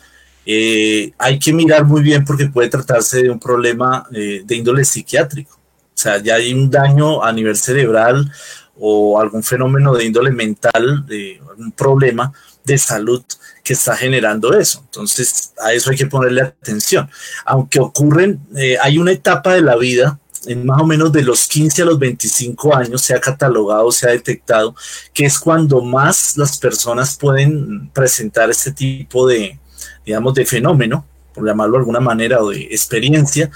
eh, 0.44 1.12
hay 1.16 1.38
que 1.38 1.52
mirar 1.52 1.84
muy 1.84 2.02
bien 2.02 2.24
porque 2.24 2.46
puede 2.46 2.68
tratarse 2.68 3.22
de 3.22 3.30
un 3.30 3.40
problema 3.40 4.06
eh, 4.12 4.42
de 4.44 4.56
índole 4.56 4.84
psiquiátrico. 4.84 5.54
O 5.54 5.98
sea, 5.98 6.18
ya 6.22 6.34
hay 6.34 6.52
un 6.52 6.70
daño 6.70 7.24
a 7.24 7.32
nivel 7.32 7.56
cerebral 7.56 8.30
o 8.78 9.18
algún 9.18 9.42
fenómeno 9.42 9.94
de 9.94 10.04
índole 10.04 10.30
mental, 10.30 11.06
de 11.06 11.40
un 11.56 11.72
problema 11.72 12.32
de 12.64 12.76
salud 12.76 13.24
que 13.66 13.72
está 13.72 13.96
generando 13.96 14.56
eso. 14.56 14.80
Entonces, 14.84 15.52
a 15.58 15.72
eso 15.72 15.90
hay 15.90 15.96
que 15.96 16.06
ponerle 16.06 16.42
atención. 16.42 17.10
Aunque 17.44 17.80
ocurren, 17.80 18.38
eh, 18.56 18.76
hay 18.80 18.96
una 18.96 19.10
etapa 19.10 19.54
de 19.54 19.60
la 19.60 19.74
vida, 19.74 20.20
en 20.46 20.64
más 20.64 20.80
o 20.80 20.86
menos 20.86 21.10
de 21.10 21.24
los 21.24 21.48
15 21.48 21.82
a 21.82 21.84
los 21.86 21.98
25 21.98 22.76
años, 22.76 23.02
se 23.02 23.12
ha 23.12 23.20
catalogado, 23.20 23.90
se 23.90 24.08
ha 24.08 24.12
detectado, 24.12 24.76
que 25.12 25.26
es 25.26 25.40
cuando 25.40 25.82
más 25.82 26.36
las 26.36 26.58
personas 26.58 27.16
pueden 27.16 27.90
presentar 27.90 28.48
este 28.50 28.70
tipo 28.70 29.26
de, 29.26 29.58
digamos, 30.04 30.32
de 30.34 30.46
fenómeno, 30.46 31.04
por 31.34 31.44
llamarlo 31.44 31.72
de 31.72 31.78
alguna 31.80 32.00
manera, 32.00 32.40
o 32.40 32.50
de 32.50 32.68
experiencia, 32.70 33.50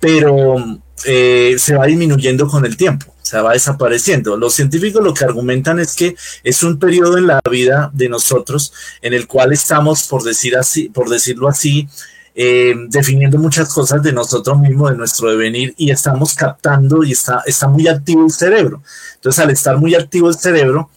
pero 0.00 0.80
eh, 1.04 1.56
se 1.58 1.76
va 1.76 1.84
disminuyendo 1.84 2.48
con 2.48 2.64
el 2.64 2.78
tiempo, 2.78 3.11
se 3.22 3.40
va 3.40 3.52
desapareciendo. 3.52 4.36
Los 4.36 4.54
científicos 4.54 5.02
lo 5.02 5.14
que 5.14 5.24
argumentan 5.24 5.78
es 5.78 5.94
que 5.94 6.16
es 6.42 6.62
un 6.62 6.78
periodo 6.78 7.18
en 7.18 7.28
la 7.28 7.40
vida 7.50 7.90
de 7.94 8.08
nosotros 8.08 8.72
en 9.00 9.14
el 9.14 9.26
cual 9.26 9.52
estamos, 9.52 10.04
por, 10.04 10.22
decir 10.22 10.56
así, 10.56 10.88
por 10.88 11.08
decirlo 11.08 11.48
así, 11.48 11.88
eh, 12.34 12.74
definiendo 12.88 13.38
muchas 13.38 13.72
cosas 13.72 14.02
de 14.02 14.12
nosotros 14.12 14.58
mismos, 14.58 14.90
de 14.90 14.96
nuestro 14.96 15.30
devenir, 15.30 15.74
y 15.76 15.90
estamos 15.90 16.34
captando 16.34 17.04
y 17.04 17.12
está, 17.12 17.42
está 17.46 17.68
muy 17.68 17.88
activo 17.88 18.24
el 18.24 18.32
cerebro. 18.32 18.82
Entonces, 19.14 19.44
al 19.44 19.50
estar 19.50 19.76
muy 19.76 19.94
activo 19.94 20.28
el 20.28 20.36
cerebro, 20.36 20.90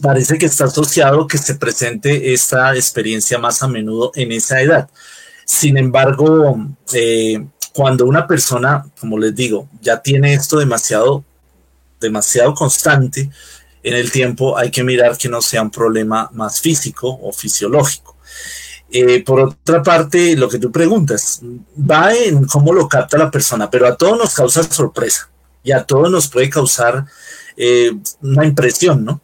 parece 0.00 0.38
que 0.38 0.46
está 0.46 0.64
asociado 0.64 1.26
que 1.26 1.38
se 1.38 1.56
presente 1.56 2.32
esta 2.32 2.74
experiencia 2.74 3.38
más 3.38 3.62
a 3.62 3.68
menudo 3.68 4.12
en 4.14 4.32
esa 4.32 4.60
edad. 4.60 4.88
Sin 5.44 5.76
embargo, 5.76 6.56
eh, 6.92 7.44
cuando 7.74 8.06
una 8.06 8.26
persona, 8.26 8.86
como 9.00 9.18
les 9.18 9.34
digo, 9.34 9.68
ya 9.80 10.00
tiene 10.00 10.34
esto 10.34 10.58
demasiado, 10.58 11.24
demasiado 12.02 12.52
constante 12.54 13.30
en 13.82 13.94
el 13.94 14.12
tiempo, 14.12 14.56
hay 14.56 14.70
que 14.70 14.84
mirar 14.84 15.16
que 15.16 15.28
no 15.28 15.40
sea 15.40 15.62
un 15.62 15.70
problema 15.70 16.30
más 16.32 16.60
físico 16.60 17.08
o 17.22 17.32
fisiológico. 17.32 18.16
Eh, 18.94 19.24
por 19.24 19.40
otra 19.40 19.82
parte, 19.82 20.36
lo 20.36 20.48
que 20.48 20.58
tú 20.58 20.70
preguntas 20.70 21.40
va 21.78 22.14
en 22.14 22.44
cómo 22.44 22.74
lo 22.74 22.86
capta 22.86 23.16
la 23.16 23.30
persona, 23.30 23.70
pero 23.70 23.86
a 23.86 23.96
todos 23.96 24.18
nos 24.18 24.34
causa 24.34 24.62
sorpresa 24.64 25.30
y 25.64 25.72
a 25.72 25.82
todos 25.84 26.10
nos 26.10 26.28
puede 26.28 26.50
causar 26.50 27.06
eh, 27.56 27.92
una 28.20 28.44
impresión, 28.44 29.04
¿no? 29.04 29.22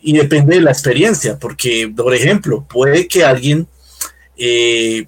Y 0.00 0.12
depende 0.16 0.54
de 0.54 0.62
la 0.62 0.70
experiencia, 0.70 1.38
porque, 1.38 1.92
por 1.94 2.14
ejemplo, 2.14 2.64
puede 2.68 3.08
que 3.08 3.24
alguien 3.24 3.66
eh, 4.36 5.06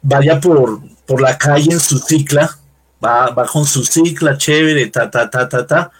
vaya 0.00 0.40
por, 0.40 0.80
por 1.04 1.20
la 1.20 1.36
calle 1.36 1.72
en 1.72 1.80
su 1.80 1.98
cicla, 1.98 2.56
va, 3.04 3.30
va 3.30 3.46
con 3.46 3.66
su 3.66 3.84
cicla 3.84 4.38
chévere, 4.38 4.86
ta, 4.86 5.10
ta, 5.10 5.28
ta, 5.28 5.48
ta, 5.48 5.66
ta, 5.66 5.92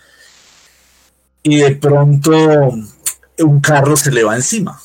y 1.45 1.59
de 1.59 1.77
pronto 1.77 2.33
un 3.39 3.61
carro 3.61 3.97
se 3.97 4.11
le 4.11 4.25
va 4.25 4.35
encima. 4.35 4.81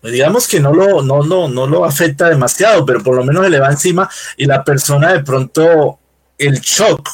Pues 0.00 0.12
digamos 0.14 0.48
que 0.48 0.58
no 0.58 0.72
lo, 0.72 1.02
no, 1.02 1.22
no, 1.22 1.46
no 1.46 1.66
lo 1.66 1.84
afecta 1.84 2.28
demasiado, 2.28 2.84
pero 2.86 3.02
por 3.02 3.14
lo 3.14 3.22
menos 3.22 3.44
se 3.44 3.50
le 3.50 3.60
va 3.60 3.70
encima 3.70 4.10
y 4.36 4.46
la 4.46 4.64
persona 4.64 5.12
de 5.12 5.22
pronto 5.22 5.98
el 6.38 6.58
shock 6.60 7.08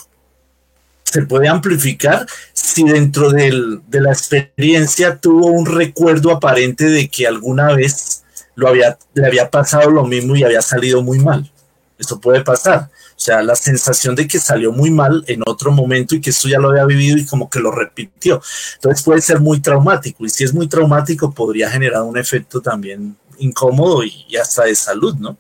se 1.02 1.22
puede 1.22 1.48
amplificar 1.48 2.26
si 2.52 2.84
dentro 2.84 3.30
de 3.30 3.50
la 3.90 4.12
experiencia 4.12 5.16
tuvo 5.16 5.46
un 5.46 5.66
recuerdo 5.66 6.30
aparente 6.30 6.84
de 6.84 7.08
que 7.08 7.26
alguna 7.26 7.72
vez 7.72 8.22
lo 8.54 8.68
había, 8.68 8.98
le 9.14 9.26
había 9.26 9.50
pasado 9.50 9.90
lo 9.90 10.04
mismo 10.04 10.36
y 10.36 10.44
había 10.44 10.62
salido 10.62 11.02
muy 11.02 11.18
mal. 11.18 11.50
Esto 11.98 12.20
puede 12.20 12.42
pasar. 12.42 12.90
O 13.16 13.18
sea, 13.18 13.42
la 13.42 13.56
sensación 13.56 14.14
de 14.14 14.28
que 14.28 14.38
salió 14.38 14.72
muy 14.72 14.90
mal 14.90 15.24
en 15.26 15.42
otro 15.46 15.72
momento 15.72 16.14
y 16.14 16.20
que 16.20 16.30
esto 16.30 16.48
ya 16.48 16.58
lo 16.58 16.68
había 16.68 16.84
vivido 16.84 17.16
y 17.16 17.24
como 17.24 17.48
que 17.48 17.58
lo 17.58 17.70
repitió. 17.70 18.42
Entonces 18.74 19.02
puede 19.02 19.22
ser 19.22 19.40
muy 19.40 19.60
traumático 19.60 20.24
y 20.26 20.28
si 20.28 20.44
es 20.44 20.52
muy 20.52 20.68
traumático 20.68 21.32
podría 21.32 21.70
generar 21.70 22.02
un 22.02 22.18
efecto 22.18 22.60
también 22.60 23.16
incómodo 23.38 24.04
y, 24.04 24.36
hasta 24.36 24.64
de 24.64 24.74
salud, 24.74 25.14
¿no? 25.16 25.38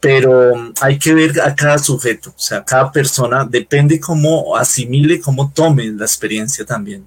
Pero 0.00 0.52
um, 0.52 0.72
hay 0.80 0.98
que 0.98 1.14
ver 1.14 1.40
a 1.40 1.54
cada 1.54 1.78
sujeto, 1.78 2.30
o 2.30 2.38
sea, 2.38 2.64
cada 2.64 2.90
persona 2.90 3.44
depende 3.44 4.00
cómo 4.00 4.56
asimile, 4.56 5.20
cómo 5.20 5.52
tome 5.54 5.86
la 5.92 6.04
experiencia 6.04 6.64
también. 6.64 7.04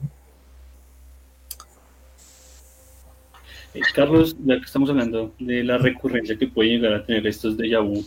Eh, 3.74 3.82
Carlos, 3.94 4.34
ya 4.46 4.58
que 4.58 4.64
estamos 4.64 4.90
hablando 4.90 5.34
de 5.38 5.62
la 5.66 5.78
recurrencia 5.78 6.38
que 6.38 6.48
puede 6.48 6.70
llegar 6.70 6.94
a 6.94 7.06
tener 7.06 7.28
estos 7.28 7.58
déjà 7.58 7.82
vu, 7.82 8.06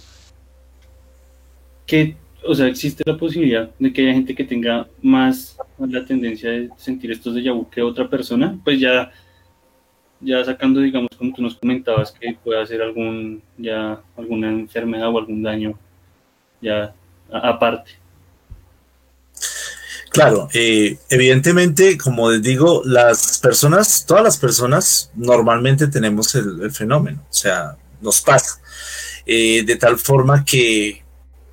que, 1.88 2.16
o 2.44 2.54
sea, 2.54 2.66
existe 2.66 3.02
la 3.04 3.16
posibilidad 3.16 3.70
de 3.78 3.92
que 3.92 4.02
haya 4.02 4.12
gente 4.12 4.34
que 4.34 4.44
tenga 4.44 4.86
más 5.02 5.56
la 5.78 6.04
tendencia 6.04 6.50
de 6.50 6.70
sentir 6.76 7.10
estos 7.10 7.34
déjà 7.34 7.52
vu 7.52 7.68
que 7.68 7.82
otra 7.82 8.08
persona, 8.08 8.56
pues 8.62 8.78
ya, 8.78 9.10
ya 10.20 10.44
sacando, 10.44 10.80
digamos, 10.80 11.08
como 11.16 11.32
tú 11.32 11.42
nos 11.42 11.56
comentabas, 11.56 12.12
que 12.12 12.36
puede 12.44 12.60
hacer 12.60 12.82
algún, 12.82 13.42
ya, 13.56 14.00
alguna 14.16 14.50
enfermedad 14.50 15.08
o 15.08 15.18
algún 15.18 15.42
daño, 15.42 15.78
ya, 16.60 16.94
aparte. 17.32 17.92
Claro, 20.10 20.48
eh, 20.52 20.98
evidentemente, 21.08 21.96
como 21.96 22.30
les 22.30 22.42
digo, 22.42 22.82
las 22.84 23.38
personas, 23.38 24.04
todas 24.06 24.24
las 24.24 24.36
personas 24.36 25.10
normalmente 25.14 25.86
tenemos 25.86 26.34
el, 26.34 26.70
fenómeno, 26.70 27.24
o 27.30 27.32
sea, 27.32 27.76
nos 28.02 28.20
pasa, 28.20 28.60
eh, 29.24 29.62
de 29.64 29.76
tal 29.76 29.96
forma 29.98 30.44
que 30.44 31.07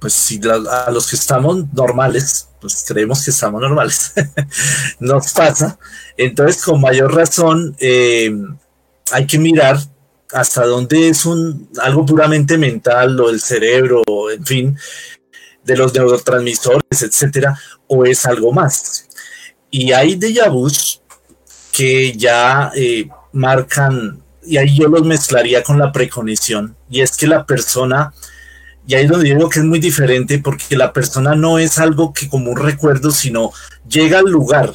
pues 0.05 0.13
si 0.13 0.39
a 0.47 0.91
los 0.91 1.09
que 1.09 1.15
estamos 1.15 1.65
normales, 1.73 2.47
pues 2.61 2.85
creemos 2.87 3.25
que 3.25 3.31
estamos 3.31 3.59
normales, 3.59 4.13
nos 4.99 5.33
pasa. 5.33 5.79
Entonces, 6.15 6.63
con 6.63 6.79
mayor 6.79 7.15
razón, 7.15 7.75
eh, 7.79 8.31
hay 9.11 9.25
que 9.25 9.39
mirar 9.39 9.79
hasta 10.31 10.63
dónde 10.67 11.09
es 11.09 11.25
un 11.25 11.67
algo 11.81 12.05
puramente 12.05 12.55
mental 12.55 13.19
o 13.19 13.29
del 13.29 13.41
cerebro, 13.41 14.03
en 14.31 14.45
fin, 14.45 14.77
de 15.63 15.75
los 15.75 15.91
neurotransmisores, 15.91 17.01
etcétera, 17.01 17.59
o 17.87 18.05
es 18.05 18.27
algo 18.27 18.51
más. 18.51 19.07
Y 19.71 19.91
hay 19.91 20.19
déjà 20.19 20.51
vus 20.51 21.01
que 21.71 22.15
ya 22.15 22.71
eh, 22.75 23.09
marcan, 23.31 24.21
y 24.45 24.57
ahí 24.57 24.77
yo 24.77 24.87
los 24.87 25.03
mezclaría 25.03 25.63
con 25.63 25.79
la 25.79 25.91
precognición, 25.91 26.77
y 26.91 27.01
es 27.01 27.17
que 27.17 27.25
la 27.25 27.43
persona 27.43 28.13
y 28.87 28.93
ahí 28.93 29.05
es 29.05 29.09
donde 29.09 29.33
digo 29.33 29.49
que 29.49 29.59
es 29.59 29.65
muy 29.65 29.79
diferente 29.79 30.39
porque 30.39 30.75
la 30.75 30.93
persona 30.93 31.35
no 31.35 31.57
es 31.57 31.79
algo 31.79 32.13
que 32.13 32.29
como 32.29 32.51
un 32.51 32.57
recuerdo, 32.57 33.11
sino 33.11 33.51
llega 33.87 34.19
al 34.19 34.25
lugar, 34.25 34.73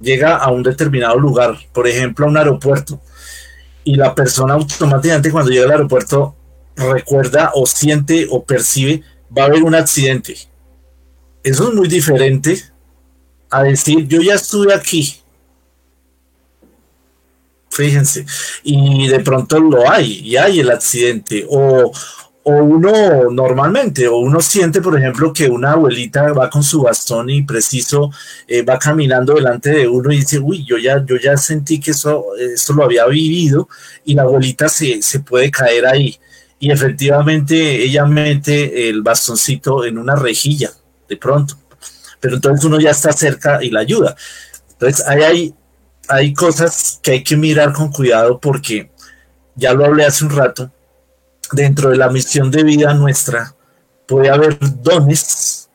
llega 0.00 0.36
a 0.36 0.50
un 0.50 0.62
determinado 0.62 1.18
lugar, 1.18 1.58
por 1.72 1.86
ejemplo 1.86 2.24
a 2.24 2.28
un 2.28 2.36
aeropuerto, 2.36 3.00
y 3.84 3.96
la 3.96 4.14
persona 4.14 4.54
automáticamente 4.54 5.30
cuando 5.30 5.50
llega 5.50 5.66
al 5.66 5.72
aeropuerto 5.72 6.34
recuerda 6.76 7.50
o 7.54 7.66
siente 7.66 8.26
o 8.30 8.44
percibe 8.44 9.02
va 9.36 9.42
a 9.42 9.46
haber 9.46 9.62
un 9.62 9.74
accidente. 9.74 10.36
Eso 11.42 11.68
es 11.68 11.74
muy 11.74 11.88
diferente 11.88 12.62
a 13.50 13.62
decir 13.62 14.06
yo 14.06 14.22
ya 14.22 14.34
estuve 14.34 14.72
aquí. 14.72 15.16
Fíjense, 17.70 18.24
y 18.64 19.06
de 19.06 19.20
pronto 19.20 19.60
lo 19.60 19.88
hay, 19.88 20.20
y 20.20 20.36
hay 20.36 20.58
el 20.58 20.70
accidente, 20.70 21.46
o, 21.48 21.92
o 22.48 22.64
uno 22.64 23.30
normalmente, 23.30 24.08
o 24.08 24.16
uno 24.16 24.40
siente, 24.40 24.80
por 24.80 24.98
ejemplo, 24.98 25.34
que 25.34 25.48
una 25.48 25.72
abuelita 25.72 26.32
va 26.32 26.48
con 26.48 26.62
su 26.62 26.80
bastón 26.80 27.28
y 27.28 27.42
preciso 27.42 28.10
eh, 28.46 28.62
va 28.62 28.78
caminando 28.78 29.34
delante 29.34 29.68
de 29.68 29.86
uno 29.86 30.10
y 30.10 30.20
dice, 30.20 30.38
uy, 30.38 30.64
yo 30.64 30.78
ya, 30.78 31.04
yo 31.04 31.16
ya 31.16 31.36
sentí 31.36 31.78
que 31.78 31.90
eso, 31.90 32.24
esto 32.38 32.72
lo 32.72 32.84
había 32.84 33.04
vivido 33.06 33.68
y 34.06 34.14
la 34.14 34.22
abuelita 34.22 34.66
se, 34.70 35.02
se 35.02 35.20
puede 35.20 35.50
caer 35.50 35.84
ahí. 35.84 36.18
Y 36.58 36.70
efectivamente 36.70 37.84
ella 37.84 38.06
mete 38.06 38.88
el 38.88 39.02
bastoncito 39.02 39.84
en 39.84 39.98
una 39.98 40.16
rejilla, 40.16 40.70
de 41.06 41.18
pronto. 41.18 41.54
Pero 42.18 42.36
entonces 42.36 42.64
uno 42.64 42.80
ya 42.80 42.92
está 42.92 43.12
cerca 43.12 43.62
y 43.62 43.68
la 43.70 43.80
ayuda. 43.80 44.16
Entonces 44.70 45.06
ahí 45.06 45.22
hay, 45.22 45.54
hay 46.08 46.32
cosas 46.32 46.98
que 47.02 47.10
hay 47.10 47.22
que 47.22 47.36
mirar 47.36 47.74
con 47.74 47.92
cuidado 47.92 48.40
porque 48.40 48.90
ya 49.54 49.74
lo 49.74 49.84
hablé 49.84 50.06
hace 50.06 50.24
un 50.24 50.30
rato 50.30 50.72
dentro 51.52 51.90
de 51.90 51.96
la 51.96 52.08
misión 52.08 52.50
de 52.50 52.62
vida 52.62 52.94
nuestra 52.94 53.54
puede 54.06 54.30
haber 54.30 54.58
dones, 54.82 55.68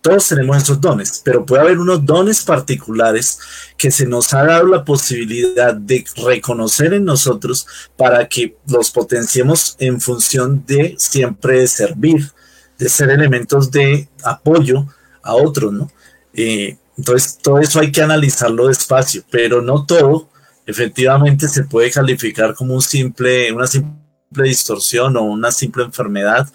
todos 0.00 0.28
tenemos 0.28 0.56
esos 0.58 0.80
dones, 0.80 1.22
pero 1.24 1.44
puede 1.44 1.62
haber 1.62 1.78
unos 1.78 2.04
dones 2.04 2.42
particulares 2.44 3.38
que 3.76 3.90
se 3.90 4.06
nos 4.06 4.32
ha 4.34 4.44
dado 4.44 4.66
la 4.66 4.84
posibilidad 4.84 5.74
de 5.74 6.04
reconocer 6.24 6.94
en 6.94 7.04
nosotros 7.04 7.66
para 7.96 8.28
que 8.28 8.56
los 8.66 8.90
potenciemos 8.90 9.76
en 9.78 10.00
función 10.00 10.64
de 10.66 10.94
siempre 10.98 11.66
servir, 11.66 12.30
de 12.78 12.88
ser 12.88 13.10
elementos 13.10 13.70
de 13.70 14.08
apoyo 14.22 14.86
a 15.22 15.34
otros, 15.34 15.72
¿no? 15.72 15.90
Eh, 16.34 16.76
entonces, 16.96 17.38
todo 17.42 17.60
eso 17.60 17.80
hay 17.80 17.92
que 17.92 18.02
analizarlo 18.02 18.68
despacio, 18.68 19.22
pero 19.30 19.62
no 19.62 19.86
todo 19.86 20.28
efectivamente 20.66 21.48
se 21.48 21.64
puede 21.64 21.90
calificar 21.90 22.54
como 22.54 22.74
un 22.74 22.82
simple, 22.82 23.50
una 23.52 23.66
simple 23.66 24.07
distorsión 24.30 25.16
o 25.16 25.22
una 25.22 25.50
simple 25.50 25.84
enfermedad 25.84 26.48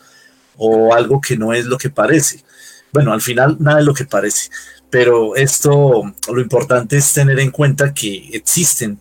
o 0.57 0.93
algo 0.93 1.19
que 1.19 1.37
no 1.37 1.53
es 1.53 1.65
lo 1.65 1.77
que 1.77 1.89
parece. 1.89 2.43
Bueno, 2.91 3.13
al 3.13 3.21
final 3.21 3.57
nada 3.59 3.79
es 3.79 3.85
lo 3.85 3.93
que 3.93 4.05
parece, 4.05 4.49
pero 4.89 5.35
esto 5.35 6.03
lo 6.31 6.41
importante 6.41 6.97
es 6.97 7.13
tener 7.13 7.39
en 7.39 7.51
cuenta 7.51 7.93
que 7.93 8.29
existen 8.33 8.99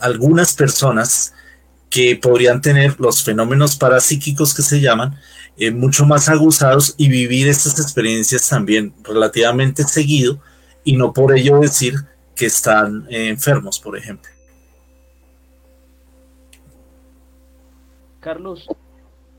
algunas 0.00 0.54
personas 0.54 1.32
que 1.90 2.16
podrían 2.16 2.60
tener 2.60 2.98
los 2.98 3.22
fenómenos 3.22 3.76
parapsíquicos 3.76 4.54
que 4.54 4.62
se 4.62 4.80
llaman 4.80 5.16
eh, 5.56 5.70
mucho 5.70 6.04
más 6.04 6.28
aguzados 6.28 6.94
y 6.98 7.08
vivir 7.08 7.48
estas 7.48 7.80
experiencias 7.80 8.48
también 8.48 8.94
relativamente 9.02 9.84
seguido 9.84 10.40
y 10.84 10.96
no 10.96 11.12
por 11.12 11.36
ello 11.36 11.60
decir 11.60 11.94
que 12.36 12.46
están 12.46 13.06
eh, 13.10 13.28
enfermos, 13.28 13.80
por 13.80 13.96
ejemplo. 13.96 14.30
Carlos, 18.20 18.66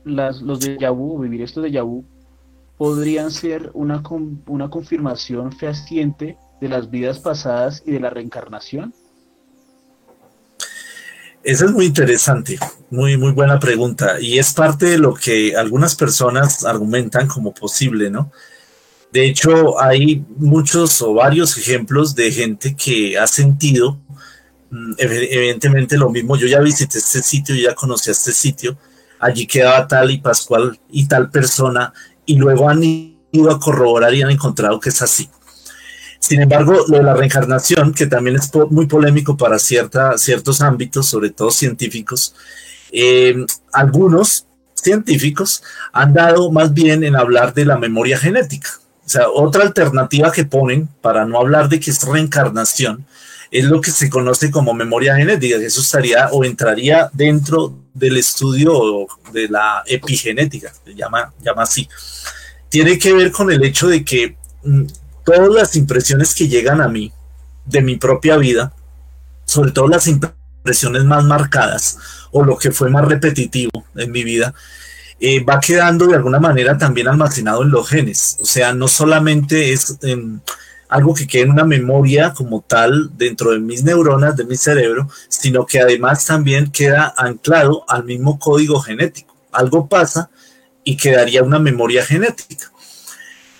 los 0.04 0.60
de 0.60 0.78
Yabú, 0.78 1.18
vivir 1.20 1.42
estos 1.42 1.62
de 1.62 1.70
Yabú, 1.70 2.04
podrían 2.76 3.30
ser 3.30 3.70
una, 3.74 4.02
una 4.46 4.70
confirmación 4.70 5.52
fehaciente 5.52 6.38
de 6.60 6.68
las 6.68 6.90
vidas 6.90 7.18
pasadas 7.18 7.82
y 7.84 7.92
de 7.92 8.00
la 8.00 8.10
reencarnación? 8.10 8.94
Esa 11.42 11.64
es 11.64 11.72
muy 11.72 11.86
interesante, 11.86 12.58
muy, 12.90 13.16
muy 13.16 13.32
buena 13.32 13.58
pregunta. 13.58 14.20
Y 14.20 14.38
es 14.38 14.52
parte 14.52 14.86
de 14.86 14.98
lo 14.98 15.14
que 15.14 15.56
algunas 15.56 15.96
personas 15.96 16.64
argumentan 16.64 17.28
como 17.28 17.54
posible, 17.54 18.10
¿no? 18.10 18.30
De 19.10 19.26
hecho, 19.26 19.80
hay 19.80 20.24
muchos 20.36 21.02
o 21.02 21.14
varios 21.14 21.56
ejemplos 21.56 22.14
de 22.14 22.30
gente 22.30 22.76
que 22.76 23.18
ha 23.18 23.26
sentido 23.26 23.98
evidentemente 24.98 25.96
lo 25.96 26.10
mismo, 26.10 26.36
yo 26.36 26.46
ya 26.46 26.60
visité 26.60 26.98
este 26.98 27.22
sitio, 27.22 27.54
ya 27.54 27.74
conocí 27.74 28.10
este 28.10 28.32
sitio, 28.32 28.76
allí 29.18 29.46
quedaba 29.46 29.86
tal 29.86 30.10
y 30.10 30.18
Pascual 30.18 30.78
y 30.90 31.06
tal 31.06 31.30
persona, 31.30 31.92
y 32.24 32.36
luego 32.36 32.68
han 32.68 32.82
ido 32.82 33.50
a 33.50 33.58
corroborar 33.58 34.14
y 34.14 34.22
han 34.22 34.30
encontrado 34.30 34.78
que 34.78 34.90
es 34.90 35.02
así. 35.02 35.28
Sin 36.18 36.42
embargo, 36.42 36.84
lo 36.86 36.98
de 36.98 37.02
la 37.02 37.14
reencarnación, 37.14 37.94
que 37.94 38.06
también 38.06 38.36
es 38.36 38.50
muy 38.70 38.86
polémico 38.86 39.36
para 39.36 39.58
cierta, 39.58 40.18
ciertos 40.18 40.60
ámbitos, 40.60 41.06
sobre 41.06 41.30
todo 41.30 41.50
científicos, 41.50 42.34
eh, 42.92 43.34
algunos 43.72 44.46
científicos 44.74 45.62
han 45.92 46.12
dado 46.12 46.50
más 46.50 46.72
bien 46.72 47.04
en 47.04 47.16
hablar 47.16 47.54
de 47.54 47.64
la 47.64 47.78
memoria 47.78 48.18
genética. 48.18 48.70
O 49.04 49.08
sea, 49.08 49.28
otra 49.28 49.62
alternativa 49.62 50.30
que 50.30 50.44
ponen 50.44 50.88
para 51.00 51.24
no 51.24 51.38
hablar 51.38 51.68
de 51.68 51.80
que 51.80 51.90
es 51.90 52.02
reencarnación 52.04 53.04
es 53.50 53.64
lo 53.64 53.80
que 53.80 53.90
se 53.90 54.08
conoce 54.08 54.50
como 54.50 54.74
memoria 54.74 55.16
genética, 55.16 55.56
eso 55.56 55.80
estaría 55.80 56.28
o 56.30 56.44
entraría 56.44 57.10
dentro 57.12 57.74
del 57.92 58.16
estudio 58.16 59.06
de 59.32 59.48
la 59.48 59.82
epigenética, 59.86 60.72
se 60.84 60.94
llama, 60.94 61.32
llama 61.42 61.62
así. 61.62 61.88
Tiene 62.68 62.98
que 62.98 63.12
ver 63.12 63.32
con 63.32 63.50
el 63.50 63.62
hecho 63.64 63.88
de 63.88 64.04
que 64.04 64.36
mm, 64.62 64.84
todas 65.24 65.48
las 65.48 65.74
impresiones 65.74 66.34
que 66.34 66.46
llegan 66.46 66.80
a 66.80 66.88
mí 66.88 67.12
de 67.64 67.82
mi 67.82 67.96
propia 67.96 68.36
vida, 68.36 68.72
sobre 69.44 69.72
todo 69.72 69.88
las 69.88 70.06
impresiones 70.06 71.04
más 71.04 71.24
marcadas 71.24 71.98
o 72.30 72.44
lo 72.44 72.56
que 72.56 72.70
fue 72.70 72.88
más 72.88 73.06
repetitivo 73.06 73.84
en 73.96 74.12
mi 74.12 74.22
vida, 74.22 74.54
eh, 75.18 75.44
va 75.44 75.60
quedando 75.60 76.06
de 76.06 76.14
alguna 76.14 76.38
manera 76.38 76.78
también 76.78 77.08
almacenado 77.08 77.62
en 77.62 77.70
los 77.70 77.88
genes. 77.88 78.38
O 78.40 78.44
sea, 78.44 78.72
no 78.72 78.86
solamente 78.86 79.72
es 79.72 79.98
algo 80.90 81.14
que 81.14 81.26
quede 81.26 81.42
en 81.42 81.52
una 81.52 81.64
memoria 81.64 82.34
como 82.34 82.62
tal 82.62 83.16
dentro 83.16 83.52
de 83.52 83.60
mis 83.60 83.84
neuronas, 83.84 84.36
de 84.36 84.44
mi 84.44 84.56
cerebro, 84.56 85.08
sino 85.28 85.64
que 85.64 85.80
además 85.80 86.26
también 86.26 86.70
queda 86.70 87.14
anclado 87.16 87.84
al 87.88 88.04
mismo 88.04 88.38
código 88.38 88.80
genético. 88.80 89.36
Algo 89.52 89.88
pasa 89.88 90.30
y 90.82 90.96
quedaría 90.96 91.44
una 91.44 91.60
memoria 91.60 92.04
genética. 92.04 92.72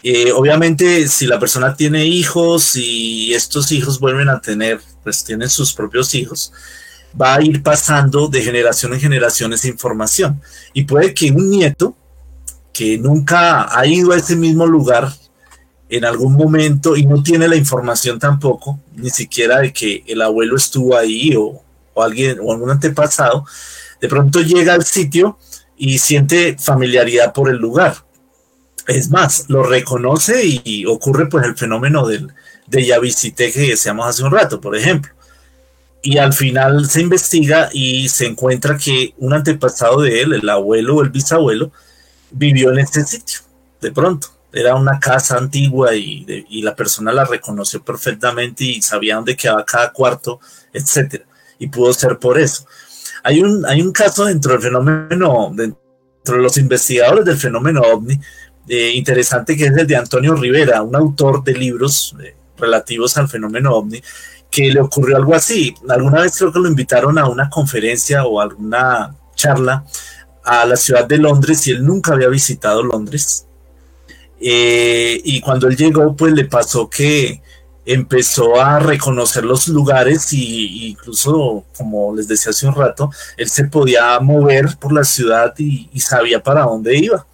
Eh, 0.02 0.32
obviamente, 0.32 1.06
si 1.08 1.26
la 1.26 1.38
persona 1.38 1.76
tiene 1.76 2.04
hijos 2.04 2.74
y 2.74 3.32
estos 3.32 3.70
hijos 3.70 4.00
vuelven 4.00 4.28
a 4.28 4.40
tener, 4.40 4.80
pues 5.04 5.22
tienen 5.22 5.48
sus 5.48 5.72
propios 5.72 6.14
hijos, 6.14 6.52
va 7.20 7.36
a 7.36 7.42
ir 7.42 7.62
pasando 7.62 8.26
de 8.26 8.42
generación 8.42 8.92
en 8.92 9.00
generación 9.00 9.52
esa 9.52 9.68
información. 9.68 10.40
Y 10.72 10.82
puede 10.82 11.14
que 11.14 11.30
un 11.30 11.48
nieto 11.48 11.96
que 12.72 12.98
nunca 12.98 13.78
ha 13.78 13.86
ido 13.86 14.12
a 14.12 14.16
ese 14.16 14.34
mismo 14.34 14.66
lugar 14.66 15.12
en 15.90 16.04
algún 16.04 16.34
momento 16.34 16.96
y 16.96 17.04
no 17.04 17.22
tiene 17.22 17.48
la 17.48 17.56
información 17.56 18.18
tampoco, 18.18 18.78
ni 18.94 19.10
siquiera 19.10 19.58
de 19.58 19.72
que 19.72 20.04
el 20.06 20.22
abuelo 20.22 20.56
estuvo 20.56 20.96
ahí 20.96 21.34
o, 21.36 21.60
alguien 21.96 22.38
o 22.40 22.52
algún 22.52 22.70
antepasado, 22.70 23.44
de 24.00 24.08
pronto 24.08 24.40
llega 24.40 24.72
al 24.72 24.84
sitio 24.84 25.36
y 25.76 25.98
siente 25.98 26.56
familiaridad 26.58 27.32
por 27.32 27.50
el 27.50 27.56
lugar. 27.56 27.96
Es 28.86 29.10
más, 29.10 29.46
lo 29.48 29.64
reconoce 29.64 30.42
y, 30.64 30.86
ocurre 30.86 31.26
pues 31.26 31.44
el 31.44 31.56
fenómeno 31.56 32.06
del, 32.06 32.28
de 32.66 32.86
ya 32.86 32.98
visité 32.98 33.52
que 33.52 33.60
decíamos 33.60 34.06
hace 34.06 34.22
un 34.22 34.30
rato, 34.30 34.60
por 34.60 34.76
ejemplo. 34.76 35.12
Y 36.02 36.18
al 36.18 36.32
final 36.32 36.88
se 36.88 37.02
investiga 37.02 37.68
y 37.72 38.08
se 38.08 38.26
encuentra 38.26 38.78
que 38.78 39.12
un 39.18 39.34
antepasado 39.34 40.00
de 40.00 40.22
él, 40.22 40.32
el 40.32 40.48
abuelo 40.48 40.96
o 40.96 41.02
el 41.02 41.10
bisabuelo, 41.10 41.72
vivió 42.30 42.70
en 42.72 42.78
este 42.78 43.04
sitio, 43.04 43.40
de 43.80 43.92
pronto 43.92 44.39
era 44.52 44.74
una 44.74 44.98
casa 44.98 45.36
antigua 45.36 45.94
y, 45.94 46.46
la 46.62 46.74
persona 46.74 47.12
la 47.12 47.24
reconoció 47.24 47.82
perfectamente 47.82 48.64
y 48.64 48.82
sabía 48.82 49.16
dónde 49.16 49.36
quedaba 49.36 49.64
cada 49.64 49.92
cuarto, 49.92 50.40
etcétera. 50.72 51.24
Y 51.58 51.68
pudo 51.68 51.92
ser 51.92 52.18
por 52.18 52.38
eso. 52.38 52.66
Hay 53.22 53.40
un, 53.40 53.64
hay 53.66 53.82
un 53.82 53.92
caso 53.92 54.24
dentro 54.24 54.52
del 54.52 54.62
fenómeno, 54.62 55.52
dentro 55.54 55.78
de 56.24 56.38
los 56.38 56.56
investigadores 56.56 57.24
del 57.24 57.36
fenómeno 57.36 57.82
ovni, 57.82 58.18
eh, 58.68 58.92
interesante 58.94 59.56
que 59.56 59.66
es 59.66 59.76
el 59.76 59.86
de 59.86 59.96
Antonio 59.96 60.34
Rivera, 60.34 60.82
un 60.82 60.94
autor 60.96 61.42
de 61.44 61.54
libros 61.54 62.14
eh, 62.22 62.34
relativos 62.56 63.16
al 63.16 63.28
fenómeno 63.28 63.74
ovni, 63.74 64.02
que 64.50 64.70
le 64.70 64.80
ocurrió 64.80 65.16
algo 65.16 65.34
así. 65.34 65.74
Alguna 65.88 66.22
vez 66.22 66.36
creo 66.36 66.52
que 66.52 66.60
lo 66.60 66.68
invitaron 66.68 67.18
a 67.18 67.28
una 67.28 67.48
conferencia 67.48 68.24
o 68.24 68.40
alguna 68.40 69.14
charla 69.34 69.84
a 70.44 70.64
la 70.64 70.76
ciudad 70.76 71.06
de 71.06 71.18
Londres 71.18 71.66
y 71.66 71.72
él 71.72 71.84
nunca 71.84 72.12
había 72.12 72.28
visitado 72.28 72.82
Londres 72.82 73.46
eh, 74.40 75.20
y 75.22 75.40
cuando 75.40 75.68
él 75.68 75.76
llegó, 75.76 76.16
pues 76.16 76.32
le 76.32 76.46
pasó 76.46 76.88
que 76.88 77.42
empezó 77.84 78.60
a 78.60 78.78
reconocer 78.78 79.44
los 79.44 79.68
lugares 79.68 80.32
y, 80.32 80.88
incluso, 80.88 81.64
como 81.76 82.14
les 82.14 82.28
decía 82.28 82.50
hace 82.50 82.66
un 82.66 82.74
rato, 82.74 83.10
él 83.36 83.48
se 83.48 83.64
podía 83.64 84.18
mover 84.20 84.76
por 84.78 84.92
la 84.92 85.04
ciudad 85.04 85.54
y, 85.58 85.88
sabía 86.00 86.42
para 86.42 86.62
dónde 86.62 86.96
iba. 86.96 87.26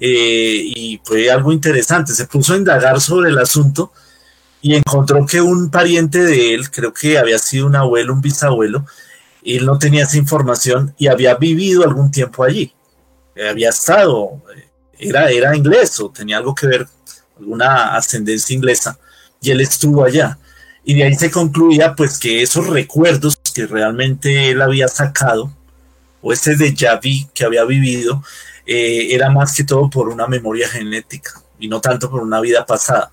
Eh, 0.00 0.62
y 0.74 1.00
fue 1.04 1.30
algo 1.30 1.52
interesante. 1.52 2.12
Se 2.12 2.26
puso 2.26 2.54
a 2.54 2.56
indagar 2.56 3.00
sobre 3.00 3.30
el 3.30 3.38
asunto 3.38 3.92
y 4.60 4.74
encontró 4.74 5.26
que 5.26 5.40
un 5.40 5.70
pariente 5.70 6.20
de 6.20 6.54
él, 6.54 6.70
creo 6.70 6.92
que 6.92 7.18
había 7.18 7.38
sido 7.38 7.66
un 7.66 7.76
abuelo, 7.76 8.14
un 8.14 8.20
bisabuelo, 8.20 8.86
él 9.44 9.66
no 9.66 9.78
tenía 9.78 10.04
esa 10.04 10.16
información 10.16 10.94
y 10.98 11.08
había 11.08 11.34
vivido 11.34 11.84
algún 11.84 12.10
tiempo 12.10 12.44
allí. 12.44 12.72
Había 13.50 13.70
estado 13.70 14.42
era, 15.08 15.56
inglés 15.56 15.98
o 16.00 16.10
tenía 16.10 16.38
algo 16.38 16.54
que 16.54 16.66
ver, 16.66 16.86
alguna 17.38 17.96
ascendencia 17.96 18.54
inglesa, 18.54 18.98
y 19.40 19.50
él 19.50 19.60
estuvo 19.60 20.04
allá. 20.04 20.38
Y 20.84 20.94
de 20.94 21.04
ahí 21.04 21.14
se 21.14 21.30
concluía 21.30 21.94
pues 21.94 22.18
que 22.18 22.42
esos 22.42 22.66
recuerdos 22.68 23.36
que 23.54 23.66
realmente 23.66 24.50
él 24.50 24.62
había 24.62 24.88
sacado, 24.88 25.52
o 26.20 26.32
ese 26.32 26.56
de 26.56 26.70
vu 26.70 27.30
que 27.34 27.44
había 27.44 27.64
vivido, 27.64 28.22
eh, 28.66 29.08
era 29.10 29.30
más 29.30 29.54
que 29.54 29.64
todo 29.64 29.90
por 29.90 30.08
una 30.08 30.26
memoria 30.28 30.68
genética 30.68 31.42
y 31.58 31.68
no 31.68 31.80
tanto 31.80 32.10
por 32.10 32.22
una 32.22 32.40
vida 32.40 32.64
pasada. 32.64 33.10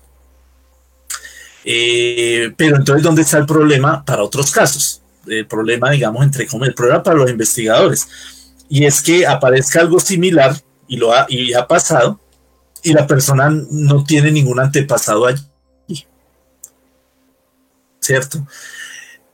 Eh, 1.64 2.52
pero 2.56 2.76
entonces, 2.76 3.02
¿dónde 3.02 3.22
está 3.22 3.38
el 3.38 3.46
problema 3.46 4.04
para 4.04 4.22
otros 4.22 4.50
casos? 4.50 5.02
El 5.26 5.46
problema, 5.46 5.90
digamos, 5.90 6.24
entre 6.24 6.46
comillas, 6.46 6.70
el 6.70 6.74
problema 6.74 7.02
para 7.02 7.16
los 7.16 7.30
investigadores. 7.30 8.08
Y 8.68 8.84
es 8.84 9.02
que 9.02 9.26
aparezca 9.26 9.80
algo 9.80 9.98
similar 10.00 10.56
y, 10.90 10.96
lo 10.96 11.14
ha, 11.14 11.24
y 11.28 11.54
ha 11.54 11.66
pasado 11.66 12.20
y 12.82 12.92
la 12.92 13.06
persona 13.06 13.48
no 13.48 14.04
tiene 14.04 14.32
ningún 14.32 14.58
antepasado 14.58 15.26
allí. 15.26 15.46
¿Cierto? 18.00 18.44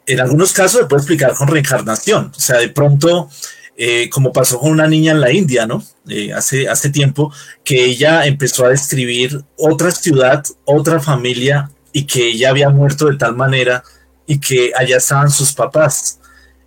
En 0.07 0.21
algunos 0.21 0.53
casos 0.53 0.81
se 0.81 0.87
puede 0.87 1.01
explicar 1.01 1.35
con 1.35 1.49
reencarnación, 1.49 2.33
o 2.37 2.41
sea, 2.41 2.59
de 2.59 2.69
pronto, 2.69 3.31
eh, 3.77 4.11
como 4.11 4.33
pasó 4.33 4.59
con 4.59 4.71
una 4.71 4.87
niña 4.87 5.13
en 5.13 5.21
la 5.21 5.33
India, 5.33 5.67
¿no? 5.67 5.83
Eh, 6.09 6.33
hace, 6.33 6.69
hace 6.69 6.91
tiempo, 6.91 7.33
que 7.65 7.85
ella 7.85 8.27
empezó 8.27 8.67
a 8.67 8.71
describir 8.71 9.43
otra 9.57 9.91
ciudad, 9.91 10.45
otra 10.65 11.01
familia, 11.01 11.71
y 11.93 12.05
que 12.05 12.29
ella 12.29 12.51
había 12.51 12.69
muerto 12.69 13.07
de 13.07 13.17
tal 13.17 13.35
manera 13.35 13.83
y 14.27 14.39
que 14.39 14.73
allá 14.77 14.99
estaban 14.99 15.31
sus 15.31 15.53
papás 15.55 16.19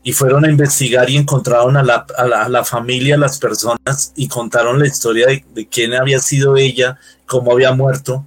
y 0.04 0.14
fueron 0.14 0.46
a 0.46 0.50
investigar 0.50 1.10
y 1.10 1.18
encontraron 1.18 1.76
a 1.76 1.84
la, 1.84 2.06
a 2.18 2.50
la, 2.50 2.64
familia, 2.64 3.16
a 3.16 3.18
las 3.18 3.38
personas 3.38 4.14
y 4.16 4.28
contaron 4.28 4.80
la 4.80 4.88
historia 4.88 5.28
de, 5.28 5.68
quién 5.68 5.94
había 5.94 6.20
sido 6.20 6.56
ella, 6.56 6.98
cómo 7.26 7.52
había 7.52 7.74
muerto. 7.74 8.26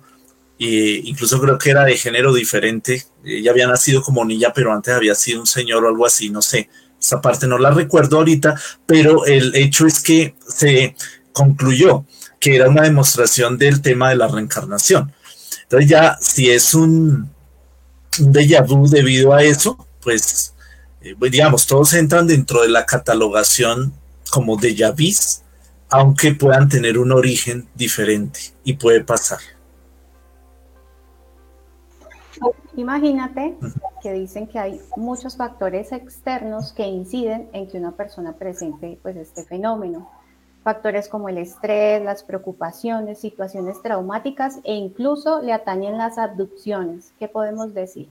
E 0.58 1.00
incluso 1.04 1.40
creo 1.40 1.58
que 1.58 1.70
era 1.70 1.84
de 1.84 1.96
género 1.96 2.34
diferente. 2.34 3.04
Ella 3.24 3.50
había 3.50 3.66
nacido 3.66 4.02
como 4.02 4.24
niña, 4.24 4.52
pero 4.54 4.72
antes 4.72 4.94
había 4.94 5.14
sido 5.14 5.40
un 5.40 5.46
señor 5.46 5.84
o 5.84 5.88
algo 5.88 6.06
así, 6.06 6.28
no 6.28 6.42
sé. 6.42 6.68
Esa 7.00 7.20
parte 7.20 7.46
no 7.46 7.58
la 7.58 7.70
recuerdo 7.70 8.18
ahorita, 8.18 8.54
pero 8.86 9.24
el 9.24 9.54
hecho 9.56 9.86
es 9.86 10.00
que 10.00 10.34
se 10.46 10.94
concluyó 11.32 12.04
que 12.38 12.56
era 12.56 12.68
una 12.68 12.82
demostración 12.82 13.56
del 13.56 13.80
tema 13.80 14.10
de 14.10 14.16
la 14.16 14.28
reencarnación. 14.28 15.12
Entonces 15.62 15.88
ya, 15.88 16.18
si 16.20 16.50
es 16.50 16.74
un, 16.74 17.30
un 18.20 18.32
déjà 18.32 18.62
debido 18.90 19.32
a 19.32 19.42
eso, 19.42 19.86
pues 20.00 20.52
eh, 21.02 21.16
pues, 21.18 21.32
digamos, 21.32 21.66
todos 21.66 21.94
entran 21.94 22.26
dentro 22.26 22.62
de 22.62 22.68
la 22.68 22.86
catalogación 22.86 23.92
como 24.30 24.56
de 24.56 24.92
vis, 24.96 25.42
aunque 25.90 26.34
puedan 26.34 26.68
tener 26.68 26.98
un 26.98 27.12
origen 27.12 27.68
diferente 27.74 28.40
y 28.64 28.74
puede 28.74 29.02
pasar. 29.02 29.40
Imagínate 32.74 33.54
que 34.02 34.12
dicen 34.12 34.46
que 34.46 34.58
hay 34.58 34.80
muchos 34.96 35.36
factores 35.36 35.92
externos 35.92 36.72
que 36.72 36.86
inciden 36.86 37.50
en 37.52 37.68
que 37.68 37.76
una 37.76 37.92
persona 37.92 38.32
presente 38.32 38.98
pues 39.02 39.16
este 39.16 39.44
fenómeno. 39.44 40.10
Factores 40.64 41.08
como 41.08 41.28
el 41.28 41.38
estrés, 41.38 42.02
las 42.02 42.22
preocupaciones, 42.22 43.20
situaciones 43.20 43.82
traumáticas 43.82 44.60
e 44.64 44.74
incluso 44.74 45.42
le 45.42 45.52
atañen 45.52 45.98
las 45.98 46.16
abducciones. 46.16 47.12
¿Qué 47.18 47.28
podemos 47.28 47.74
decir? 47.74 48.08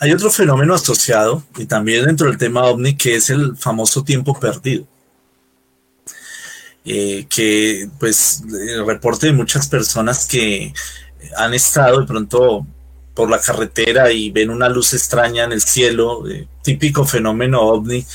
Hay 0.00 0.12
otro 0.12 0.30
fenómeno 0.30 0.74
asociado 0.74 1.42
y 1.56 1.66
también 1.66 2.04
dentro 2.04 2.28
del 2.28 2.38
tema 2.38 2.64
ovni 2.64 2.96
que 2.96 3.16
es 3.16 3.30
el 3.30 3.56
famoso 3.56 4.04
tiempo 4.04 4.38
perdido. 4.38 4.86
Eh, 6.84 7.26
que 7.28 7.88
pues 7.98 8.42
el 8.48 8.86
reporte 8.86 9.26
de 9.26 9.32
muchas 9.32 9.68
personas 9.68 10.26
que 10.26 10.72
han 11.36 11.52
estado 11.52 12.00
de 12.00 12.06
pronto 12.06 12.66
por 13.12 13.28
la 13.28 13.40
carretera 13.40 14.12
y 14.12 14.30
ven 14.30 14.48
una 14.48 14.68
luz 14.68 14.94
extraña 14.94 15.44
en 15.44 15.52
el 15.52 15.60
cielo, 15.60 16.26
eh, 16.30 16.46
típico 16.62 17.04
fenómeno 17.04 17.60
ovni, 17.60 18.06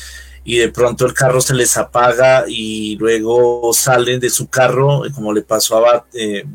y 0.46 0.58
de 0.58 0.70
pronto 0.70 1.06
el 1.06 1.14
carro 1.14 1.42
se 1.42 1.54
les 1.54 1.78
apaga 1.78 2.46
y 2.48 2.96
luego 2.96 3.72
salen 3.74 4.20
de 4.20 4.30
su 4.30 4.48
carro, 4.48 5.04
como 5.14 5.34
le 5.34 5.42
pasó 5.42 5.86
a, 5.86 6.06
eh, 6.14 6.46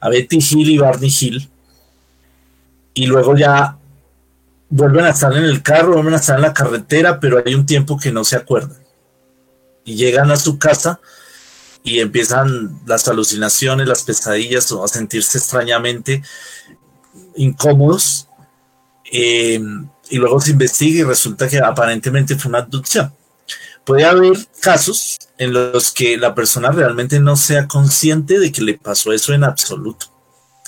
a 0.00 0.08
Betty 0.08 0.38
Hill 0.38 0.70
y 0.70 0.78
Barney 0.78 1.12
Hill, 1.20 1.50
y 2.94 3.06
luego 3.06 3.36
ya 3.36 3.78
vuelven 4.68 5.04
a 5.04 5.10
estar 5.10 5.36
en 5.36 5.44
el 5.44 5.62
carro, 5.62 5.94
vuelven 5.94 6.14
a 6.14 6.18
estar 6.18 6.36
en 6.36 6.42
la 6.42 6.54
carretera, 6.54 7.20
pero 7.20 7.42
hay 7.44 7.54
un 7.54 7.66
tiempo 7.66 7.98
que 7.98 8.12
no 8.12 8.24
se 8.24 8.36
acuerdan. 8.36 8.82
Y 9.84 9.96
llegan 9.96 10.30
a 10.30 10.36
su 10.36 10.58
casa 10.58 11.00
y 11.82 12.00
empiezan 12.00 12.80
las 12.86 13.08
alucinaciones, 13.08 13.88
las 13.88 14.02
pesadillas 14.02 14.70
o 14.72 14.84
a 14.84 14.88
sentirse 14.88 15.38
extrañamente 15.38 16.22
incómodos. 17.36 18.28
Eh, 19.12 19.60
y 20.08 20.16
luego 20.16 20.40
se 20.40 20.52
investiga 20.52 21.00
y 21.00 21.04
resulta 21.04 21.48
que 21.48 21.58
aparentemente 21.58 22.36
fue 22.36 22.48
una 22.48 22.60
abducción. 22.60 23.12
Puede 23.84 24.04
haber 24.04 24.38
casos 24.60 25.18
en 25.38 25.52
los 25.52 25.92
que 25.92 26.16
la 26.16 26.34
persona 26.34 26.70
realmente 26.70 27.18
no 27.18 27.36
sea 27.36 27.66
consciente 27.66 28.38
de 28.38 28.52
que 28.52 28.62
le 28.62 28.78
pasó 28.78 29.12
eso 29.12 29.32
en 29.34 29.44
absoluto, 29.44 30.06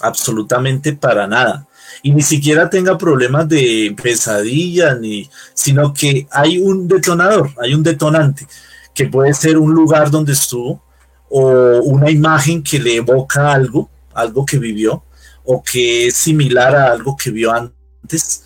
absolutamente 0.02 0.94
para 0.94 1.26
nada 1.26 1.68
y 2.04 2.12
ni 2.12 2.20
siquiera 2.20 2.68
tenga 2.68 2.98
problemas 2.98 3.48
de 3.48 3.96
pesadilla, 4.00 4.94
ni, 4.94 5.28
sino 5.54 5.94
que 5.94 6.26
hay 6.30 6.58
un 6.58 6.86
detonador, 6.86 7.50
hay 7.58 7.72
un 7.72 7.82
detonante, 7.82 8.46
que 8.94 9.06
puede 9.06 9.32
ser 9.32 9.56
un 9.56 9.72
lugar 9.72 10.10
donde 10.10 10.34
estuvo 10.34 10.84
o 11.30 11.80
una 11.82 12.10
imagen 12.10 12.62
que 12.62 12.78
le 12.78 12.96
evoca 12.96 13.50
algo, 13.50 13.88
algo 14.12 14.44
que 14.44 14.58
vivió 14.58 15.02
o 15.44 15.62
que 15.62 16.08
es 16.08 16.14
similar 16.14 16.76
a 16.76 16.92
algo 16.92 17.16
que 17.16 17.30
vio 17.30 17.50
antes 17.50 18.42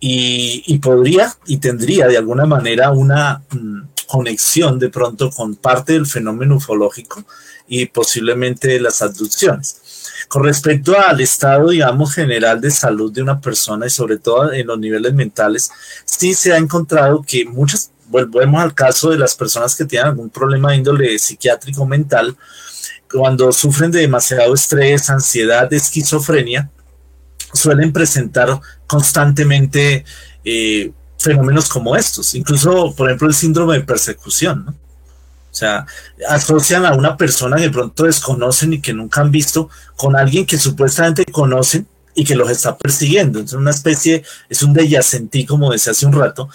y, 0.00 0.76
podría 0.78 1.32
y 1.46 1.58
tendría 1.58 2.08
de 2.08 2.18
alguna 2.18 2.44
manera 2.44 2.90
una 2.90 3.44
mm, 3.50 3.82
conexión 4.08 4.80
de 4.80 4.88
pronto 4.88 5.30
con 5.30 5.54
parte 5.54 5.92
del 5.92 6.06
fenómeno 6.06 6.56
ufológico 6.56 7.24
y 7.68 7.86
posiblemente 7.86 8.80
las 8.80 9.00
abducciones. 9.00 9.80
Con 10.30 10.44
respecto 10.44 10.96
al 10.96 11.20
estado, 11.20 11.70
digamos, 11.70 12.14
general 12.14 12.60
de 12.60 12.70
salud 12.70 13.12
de 13.12 13.20
una 13.20 13.40
persona 13.40 13.88
y 13.88 13.90
sobre 13.90 14.16
todo 14.16 14.52
en 14.52 14.64
los 14.64 14.78
niveles 14.78 15.12
mentales, 15.12 15.72
sí 16.04 16.34
se 16.34 16.52
ha 16.52 16.56
encontrado 16.56 17.24
que 17.26 17.44
muchas, 17.44 17.90
volvemos 18.06 18.62
al 18.62 18.72
caso 18.72 19.10
de 19.10 19.18
las 19.18 19.34
personas 19.34 19.74
que 19.74 19.84
tienen 19.84 20.10
algún 20.10 20.30
problema 20.30 20.70
de 20.70 20.76
índole 20.76 21.18
psiquiátrico 21.18 21.84
mental, 21.84 22.36
cuando 23.12 23.50
sufren 23.50 23.90
de 23.90 24.02
demasiado 24.02 24.54
estrés, 24.54 25.10
ansiedad, 25.10 25.72
esquizofrenia, 25.72 26.70
suelen 27.52 27.92
presentar 27.92 28.60
constantemente 28.86 30.04
eh, 30.44 30.92
fenómenos 31.18 31.68
como 31.68 31.96
estos, 31.96 32.36
incluso, 32.36 32.94
por 32.94 33.08
ejemplo, 33.08 33.26
el 33.26 33.34
síndrome 33.34 33.78
de 33.78 33.80
persecución, 33.84 34.64
¿no? 34.64 34.89
O 35.50 35.54
sea, 35.54 35.86
asocian 36.28 36.86
a 36.86 36.94
una 36.94 37.16
persona 37.16 37.56
que 37.56 37.70
pronto 37.70 38.04
desconocen 38.04 38.74
y 38.74 38.80
que 38.80 38.92
nunca 38.92 39.20
han 39.20 39.30
visto 39.30 39.68
con 39.96 40.16
alguien 40.16 40.46
que 40.46 40.58
supuestamente 40.58 41.24
conocen 41.24 41.86
y 42.14 42.24
que 42.24 42.36
los 42.36 42.50
está 42.50 42.76
persiguiendo. 42.76 43.40
Es 43.40 43.52
una 43.52 43.70
especie, 43.70 44.24
es 44.48 44.62
un 44.62 44.72
deyacentí, 44.72 45.46
como 45.46 45.72
decía 45.72 45.92
hace 45.92 46.06
un 46.06 46.12
rato, 46.12 46.48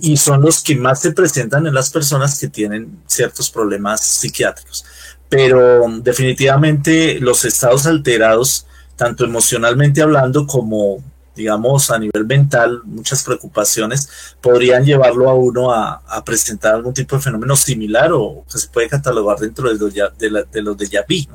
y 0.00 0.16
son 0.16 0.42
los 0.42 0.62
que 0.62 0.76
más 0.76 1.00
se 1.00 1.12
presentan 1.12 1.66
en 1.66 1.74
las 1.74 1.90
personas 1.90 2.38
que 2.38 2.48
tienen 2.48 2.98
ciertos 3.06 3.50
problemas 3.50 4.02
psiquiátricos. 4.02 4.84
Pero 5.28 5.86
definitivamente 6.00 7.18
los 7.20 7.44
estados 7.44 7.86
alterados, 7.86 8.66
tanto 8.96 9.24
emocionalmente 9.24 10.02
hablando 10.02 10.46
como 10.46 11.02
digamos, 11.34 11.90
a 11.90 11.98
nivel 11.98 12.24
mental, 12.26 12.82
muchas 12.84 13.24
preocupaciones, 13.24 14.36
podrían 14.40 14.84
llevarlo 14.84 15.28
a 15.28 15.34
uno 15.34 15.72
a, 15.72 16.00
presentar 16.24 16.74
algún 16.74 16.94
tipo 16.94 17.16
de 17.16 17.22
fenómeno 17.22 17.56
similar 17.56 18.12
o 18.12 18.44
que 18.50 18.58
se 18.58 18.68
puede 18.68 18.88
catalogar 18.88 19.38
dentro 19.38 19.68
de 19.68 19.78
los 19.78 19.92
de, 19.92 20.46
de, 20.50 20.62
los 20.62 20.76
de 20.76 20.88
Yaví, 20.88 21.28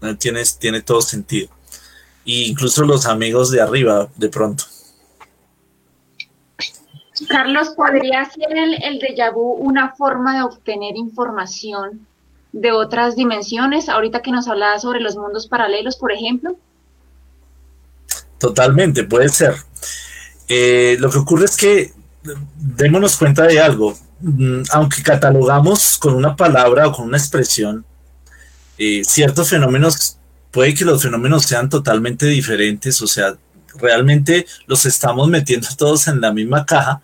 ¿no? 0.00 0.16
Tiene, 0.16 0.42
tiene 0.58 0.82
todo 0.82 1.00
sentido. 1.00 1.48
E 2.24 2.48
incluso 2.48 2.84
los 2.84 3.06
amigos 3.06 3.50
de 3.50 3.60
arriba, 3.60 4.08
de 4.16 4.28
pronto. 4.28 4.64
Carlos, 7.28 7.70
¿podría 7.70 8.24
ser 8.24 8.56
el, 8.56 8.82
el 8.82 8.98
déjà 8.98 9.32
una 9.34 9.94
forma 9.94 10.36
de 10.36 10.42
obtener 10.42 10.96
información 10.96 12.06
de 12.52 12.72
otras 12.72 13.16
dimensiones? 13.16 13.88
Ahorita 13.88 14.22
que 14.22 14.32
nos 14.32 14.48
hablaba 14.48 14.78
sobre 14.78 15.00
los 15.00 15.16
mundos 15.16 15.46
paralelos, 15.46 15.96
por 15.96 16.12
ejemplo. 16.12 16.56
Totalmente, 18.42 19.04
puede 19.04 19.28
ser. 19.28 19.54
Eh, 20.48 20.96
lo 20.98 21.10
que 21.10 21.18
ocurre 21.18 21.44
es 21.44 21.56
que 21.56 21.92
démonos 22.56 23.16
cuenta 23.16 23.44
de 23.44 23.60
algo. 23.60 23.96
Mm, 24.18 24.62
aunque 24.70 25.00
catalogamos 25.00 25.96
con 25.96 26.16
una 26.16 26.34
palabra 26.34 26.88
o 26.88 26.92
con 26.92 27.06
una 27.06 27.18
expresión 27.18 27.84
eh, 28.78 29.02
ciertos 29.04 29.48
fenómenos, 29.48 30.18
puede 30.50 30.74
que 30.74 30.84
los 30.84 31.00
fenómenos 31.00 31.44
sean 31.44 31.68
totalmente 31.68 32.26
diferentes, 32.26 33.00
o 33.00 33.06
sea, 33.06 33.36
realmente 33.76 34.44
los 34.66 34.86
estamos 34.86 35.28
metiendo 35.28 35.68
todos 35.78 36.08
en 36.08 36.20
la 36.20 36.32
misma 36.32 36.66
caja, 36.66 37.00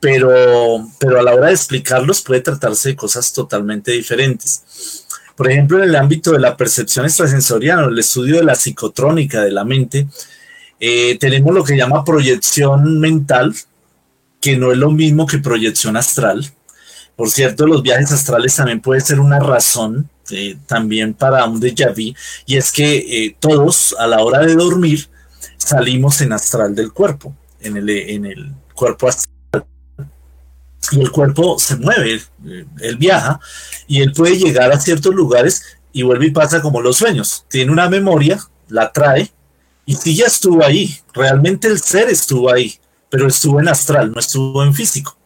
pero, 0.00 0.88
pero 0.98 1.20
a 1.20 1.22
la 1.22 1.34
hora 1.34 1.48
de 1.48 1.52
explicarlos 1.52 2.22
puede 2.22 2.40
tratarse 2.40 2.88
de 2.88 2.96
cosas 2.96 3.30
totalmente 3.34 3.92
diferentes. 3.92 5.04
Por 5.36 5.50
ejemplo, 5.50 5.76
en 5.82 5.90
el 5.90 5.96
ámbito 5.96 6.32
de 6.32 6.38
la 6.38 6.56
percepción 6.56 7.04
extrasensorial, 7.04 7.90
el 7.90 7.98
estudio 7.98 8.36
de 8.36 8.44
la 8.44 8.54
psicotrónica 8.54 9.42
de 9.42 9.50
la 9.50 9.64
mente, 9.64 10.08
eh, 10.84 11.16
tenemos 11.20 11.54
lo 11.54 11.62
que 11.62 11.76
llama 11.76 12.04
proyección 12.04 12.98
mental, 12.98 13.54
que 14.40 14.56
no 14.56 14.72
es 14.72 14.78
lo 14.78 14.90
mismo 14.90 15.28
que 15.28 15.38
proyección 15.38 15.96
astral. 15.96 16.44
Por 17.14 17.30
cierto, 17.30 17.68
los 17.68 17.84
viajes 17.84 18.10
astrales 18.10 18.56
también 18.56 18.80
puede 18.80 19.00
ser 19.00 19.20
una 19.20 19.38
razón 19.38 20.10
eh, 20.30 20.56
también 20.66 21.14
para 21.14 21.44
un 21.44 21.60
déjà 21.60 21.94
vu, 21.94 22.12
y 22.46 22.56
es 22.56 22.72
que 22.72 22.96
eh, 22.96 23.36
todos 23.38 23.94
a 23.96 24.08
la 24.08 24.24
hora 24.24 24.40
de 24.40 24.56
dormir 24.56 25.08
salimos 25.56 26.20
en 26.20 26.32
astral 26.32 26.74
del 26.74 26.92
cuerpo, 26.92 27.32
en 27.60 27.76
el, 27.76 27.88
en 27.88 28.26
el 28.26 28.52
cuerpo 28.74 29.06
astral. 29.06 29.64
Y 30.90 31.00
el 31.00 31.12
cuerpo 31.12 31.60
se 31.60 31.76
mueve, 31.76 32.22
él 32.80 32.96
viaja, 32.96 33.38
y 33.86 34.00
él 34.00 34.12
puede 34.12 34.36
llegar 34.36 34.72
a 34.72 34.80
ciertos 34.80 35.14
lugares 35.14 35.62
y 35.92 36.02
vuelve 36.02 36.26
y 36.26 36.30
pasa 36.32 36.60
como 36.60 36.80
los 36.80 36.96
sueños. 36.96 37.44
Tiene 37.48 37.70
una 37.70 37.88
memoria, 37.88 38.40
la 38.68 38.90
trae, 38.90 39.30
y 39.84 39.94
si 39.94 40.14
ya 40.14 40.26
estuvo 40.26 40.64
ahí, 40.64 40.96
realmente 41.12 41.68
el 41.68 41.80
ser 41.80 42.08
estuvo 42.08 42.52
ahí, 42.52 42.74
pero 43.08 43.26
estuvo 43.26 43.60
en 43.60 43.68
astral, 43.68 44.12
no 44.12 44.20
estuvo 44.20 44.62
en 44.62 44.74
físico. 44.74 45.16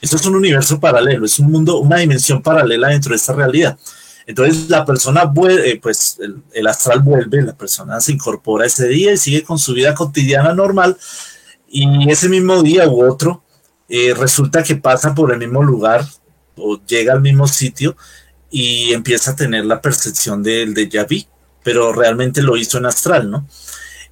Eso 0.00 0.16
es 0.16 0.26
un 0.26 0.34
universo 0.34 0.80
paralelo, 0.80 1.24
es 1.24 1.38
un 1.38 1.50
mundo, 1.50 1.78
una 1.78 1.98
dimensión 1.98 2.42
paralela 2.42 2.88
dentro 2.88 3.10
de 3.10 3.16
esta 3.16 3.32
realidad. 3.32 3.78
Entonces 4.26 4.68
la 4.68 4.84
persona 4.84 5.24
vuelve, 5.24 5.70
eh, 5.70 5.80
pues 5.80 6.18
el, 6.52 6.66
astral 6.66 7.00
vuelve, 7.00 7.42
la 7.42 7.56
persona 7.56 8.00
se 8.00 8.12
incorpora 8.12 8.66
ese 8.66 8.88
día 8.88 9.12
y 9.12 9.16
sigue 9.16 9.42
con 9.42 9.58
su 9.58 9.74
vida 9.74 9.94
cotidiana 9.94 10.54
normal 10.54 10.96
y 11.68 12.10
ese 12.10 12.28
mismo 12.28 12.62
día 12.62 12.88
u 12.88 13.04
otro 13.04 13.42
eh, 13.88 14.14
resulta 14.14 14.62
que 14.62 14.76
pasa 14.76 15.14
por 15.14 15.32
el 15.32 15.38
mismo 15.38 15.62
lugar 15.62 16.06
o 16.56 16.78
llega 16.86 17.12
al 17.12 17.20
mismo 17.20 17.48
sitio 17.48 17.96
y 18.50 18.92
empieza 18.92 19.32
a 19.32 19.36
tener 19.36 19.64
la 19.64 19.80
percepción 19.80 20.42
del 20.42 20.74
de 20.74 21.06
vu, 21.08 21.26
pero 21.64 21.92
realmente 21.92 22.42
lo 22.42 22.56
hizo 22.56 22.78
en 22.78 22.86
astral, 22.86 23.30
¿no? 23.30 23.46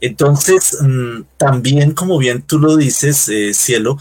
Entonces, 0.01 0.79
mm, 0.81 1.23
también, 1.37 1.93
como 1.93 2.19
bien 2.19 2.43
tú 2.43 2.59
lo 2.59 2.77
dices, 2.77 3.29
eh, 3.29 3.53
Cielo, 3.55 3.99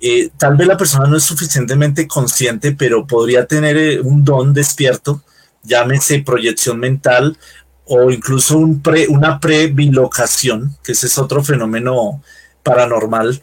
eh, 0.00 0.30
tal 0.38 0.56
vez 0.56 0.66
la 0.66 0.76
persona 0.76 1.08
no 1.08 1.16
es 1.16 1.24
suficientemente 1.24 2.08
consciente, 2.08 2.72
pero 2.72 3.06
podría 3.06 3.46
tener 3.46 3.76
eh, 3.76 4.00
un 4.00 4.24
don 4.24 4.52
despierto, 4.54 5.22
llámese 5.62 6.20
proyección 6.20 6.80
mental 6.80 7.36
o 7.84 8.10
incluso 8.10 8.58
un 8.58 8.80
pre, 8.82 9.08
una 9.08 9.40
prebilocación, 9.40 10.76
que 10.82 10.92
ese 10.92 11.06
es 11.06 11.18
otro 11.18 11.44
fenómeno 11.44 12.22
paranormal 12.62 13.42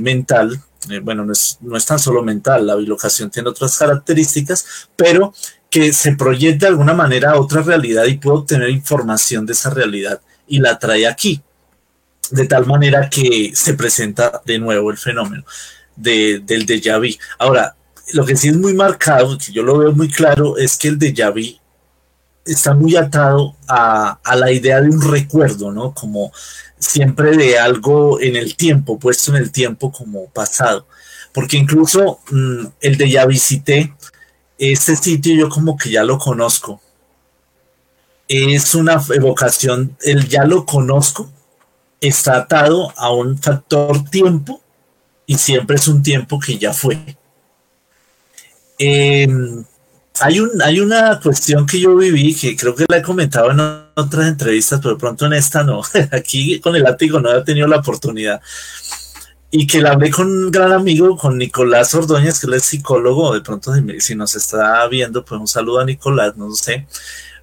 mental. 0.00 0.60
bueno, 1.02 1.24
no 1.24 1.32
es, 1.32 1.56
no 1.62 1.76
es 1.78 1.86
tan 1.86 1.98
solo 1.98 2.22
mental, 2.22 2.66
la 2.66 2.74
bilocación 2.76 3.30
tiene 3.30 3.48
otras 3.48 3.78
características, 3.78 4.88
pero 4.96 5.32
que 5.70 5.92
se 5.94 6.14
proyecta 6.14 6.66
de 6.66 6.72
alguna 6.72 6.92
manera 6.92 7.32
a 7.32 7.40
otra 7.40 7.62
realidad 7.62 8.04
y 8.04 8.18
puede 8.18 8.38
obtener 8.38 8.68
información 8.68 9.46
de 9.46 9.54
esa 9.54 9.70
realidad 9.70 10.20
y 10.46 10.58
la 10.58 10.78
trae 10.78 11.06
aquí, 11.06 11.42
de 12.30 12.46
tal 12.46 12.66
manera 12.66 13.08
que 13.08 13.52
se 13.54 13.74
presenta 13.74 14.42
de 14.44 14.58
nuevo 14.58 14.90
el 14.90 14.98
fenómeno 14.98 15.44
del 15.96 16.66
déjà 16.66 16.98
vu. 16.98 17.14
Ahora, 17.38 17.76
lo 18.12 18.24
que 18.24 18.36
sí 18.36 18.48
es 18.48 18.56
muy 18.56 18.74
marcado, 18.74 19.38
que 19.38 19.52
yo 19.52 19.62
lo 19.62 19.78
veo 19.78 19.92
muy 19.92 20.08
claro, 20.08 20.56
es 20.56 20.76
que 20.76 20.88
el 20.88 20.98
déjà 20.98 21.30
vu 21.30 21.58
está 22.44 22.74
muy 22.74 22.96
atado 22.96 23.54
a, 23.68 24.18
la 24.34 24.50
idea 24.50 24.80
de 24.80 24.90
un 24.90 25.00
recuerdo, 25.00 25.70
¿no? 25.70 25.94
Como 25.94 26.32
siempre 26.78 27.36
de 27.36 27.58
algo 27.58 28.20
en 28.20 28.36
el 28.36 28.56
tiempo, 28.56 28.98
puesto 28.98 29.30
en 29.30 29.42
el 29.42 29.52
tiempo 29.52 29.92
como 29.92 30.26
pasado. 30.30 30.86
Porque 31.32 31.56
incluso 31.56 32.20
mm, 32.30 32.66
el 32.80 32.96
de 32.96 33.10
ya 33.10 33.26
visité, 33.26 33.94
este 34.58 34.96
sitio 34.96 35.34
yo 35.34 35.48
como 35.48 35.76
que 35.76 35.90
ya 35.90 36.04
lo 36.04 36.18
conozco, 36.18 36.81
es 38.32 38.74
una 38.74 39.02
evocación, 39.10 39.94
el 40.00 40.26
ya 40.26 40.44
lo 40.44 40.64
conozco, 40.64 41.30
está 42.00 42.38
atado 42.38 42.90
a 42.96 43.12
un 43.12 43.36
factor 43.36 44.08
tiempo 44.08 44.62
y 45.26 45.36
siempre 45.36 45.76
es 45.76 45.86
un 45.86 46.02
tiempo 46.02 46.40
que 46.40 46.56
ya 46.56 46.72
fue. 46.72 46.98
Em, 48.78 49.62
hay, 50.20 50.40
un, 50.40 50.50
hay 50.62 50.80
una 50.80 51.20
cuestión 51.20 51.66
que 51.66 51.78
yo 51.78 51.94
viví 51.94 52.34
que 52.34 52.56
creo 52.56 52.74
que 52.74 52.86
la 52.88 52.98
he 52.98 53.02
comentado 53.02 53.50
en 53.50 53.60
otras 53.94 54.26
entrevistas, 54.26 54.80
pero 54.82 54.94
de 54.94 55.00
pronto 55.00 55.26
en 55.26 55.34
esta 55.34 55.62
no. 55.62 55.82
Aquí 56.12 56.58
con 56.60 56.74
el 56.74 56.84
látigo 56.84 57.20
no 57.20 57.36
he 57.36 57.44
tenido 57.44 57.66
la 57.68 57.80
oportunidad. 57.80 58.40
Y 59.50 59.66
que 59.66 59.82
la 59.82 59.90
hablé 59.90 60.10
con 60.10 60.26
un 60.28 60.50
gran 60.50 60.72
amigo, 60.72 61.18
con 61.18 61.36
Nicolás 61.36 61.94
Ordóñez, 61.94 62.40
que 62.40 62.46
él 62.46 62.54
es 62.54 62.64
psicólogo. 62.64 63.34
De 63.34 63.42
pronto, 63.42 63.74
si 63.98 64.14
nos 64.14 64.34
está 64.34 64.88
viendo, 64.88 65.22
pues 65.22 65.38
un 65.38 65.46
saludo 65.46 65.80
a 65.80 65.84
Nicolás, 65.84 66.34
no 66.38 66.50
sé 66.54 66.86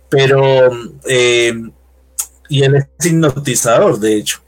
pero, 0.09 0.71
eh, 1.07 1.53
y 2.49 2.63
él 2.63 2.75
es 2.75 3.05
hipnotizador, 3.05 3.99
de 3.99 4.15
hecho. 4.15 4.39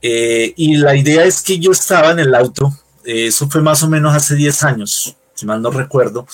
Eh, 0.00 0.54
y 0.56 0.76
la 0.76 0.96
idea 0.96 1.24
es 1.24 1.42
que 1.42 1.58
yo 1.58 1.72
estaba 1.72 2.12
en 2.12 2.20
el 2.20 2.34
auto, 2.34 2.72
eh, 3.04 3.26
eso 3.26 3.48
fue 3.50 3.60
más 3.60 3.82
o 3.82 3.88
menos 3.88 4.14
hace 4.14 4.34
10 4.34 4.62
años, 4.62 5.16
si 5.34 5.46
mal 5.46 5.60
no 5.60 5.70
recuerdo. 5.70 6.26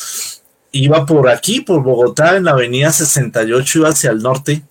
Iba 0.72 1.07
por 1.07 1.28
aquí, 1.28 1.61
por 1.62 1.82
Bogotá, 1.82 2.37
en 2.37 2.45
la 2.45 2.53
avenida 2.53 2.93
68, 2.93 3.78
iba 3.78 3.89
hacia 3.89 4.11
el 4.11 4.18
norte. 4.22 4.62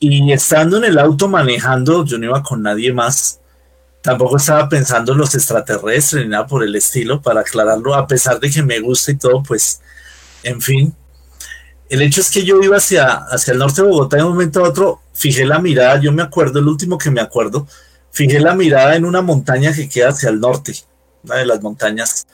Y 0.00 0.32
estando 0.32 0.78
en 0.78 0.84
el 0.84 0.98
auto 0.98 1.28
manejando, 1.28 2.04
yo 2.04 2.18
no 2.18 2.26
iba 2.26 2.42
con 2.42 2.62
nadie 2.62 2.92
más. 2.92 3.40
Tampoco 4.00 4.36
estaba 4.36 4.68
pensando 4.68 5.12
en 5.12 5.18
los 5.18 5.34
extraterrestres 5.34 6.24
ni 6.24 6.30
nada 6.30 6.46
por 6.46 6.62
el 6.62 6.74
estilo, 6.76 7.20
para 7.20 7.40
aclararlo, 7.40 7.94
a 7.94 8.06
pesar 8.06 8.40
de 8.40 8.48
que 8.50 8.62
me 8.62 8.80
gusta 8.80 9.10
y 9.12 9.16
todo, 9.16 9.42
pues, 9.42 9.80
en 10.44 10.62
fin. 10.62 10.94
El 11.88 12.02
hecho 12.02 12.20
es 12.20 12.30
que 12.30 12.44
yo 12.44 12.60
iba 12.62 12.76
hacia, 12.76 13.06
hacia 13.06 13.52
el 13.52 13.58
norte 13.58 13.82
de 13.82 13.88
Bogotá 13.88 14.18
de 14.18 14.24
un 14.24 14.30
momento 14.30 14.64
a 14.64 14.68
otro 14.68 15.00
fijé 15.18 15.44
la 15.44 15.58
mirada, 15.58 16.00
yo 16.00 16.12
me 16.12 16.22
acuerdo, 16.22 16.60
el 16.60 16.68
último 16.68 16.96
que 16.96 17.10
me 17.10 17.20
acuerdo, 17.20 17.66
fijé 18.12 18.38
la 18.38 18.54
mirada 18.54 18.94
en 18.94 19.04
una 19.04 19.20
montaña 19.20 19.72
que 19.72 19.88
queda 19.88 20.10
hacia 20.10 20.28
el 20.28 20.38
norte, 20.38 20.74
una 21.24 21.36
de 21.36 21.46
las 21.46 21.60
montañas. 21.60 22.24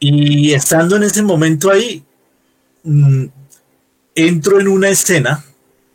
Y 0.00 0.52
estando 0.52 0.96
en 0.96 1.04
ese 1.04 1.22
momento 1.22 1.70
ahí, 1.70 2.04
mm, 2.82 3.26
entro 4.16 4.60
en 4.60 4.66
una 4.66 4.88
escena 4.88 5.44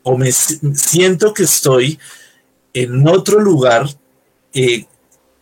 o 0.03 0.17
me 0.17 0.31
siento 0.31 1.33
que 1.33 1.43
estoy 1.43 1.99
en 2.73 3.05
otro 3.05 3.41
lugar, 3.41 3.85
eh, 4.53 4.85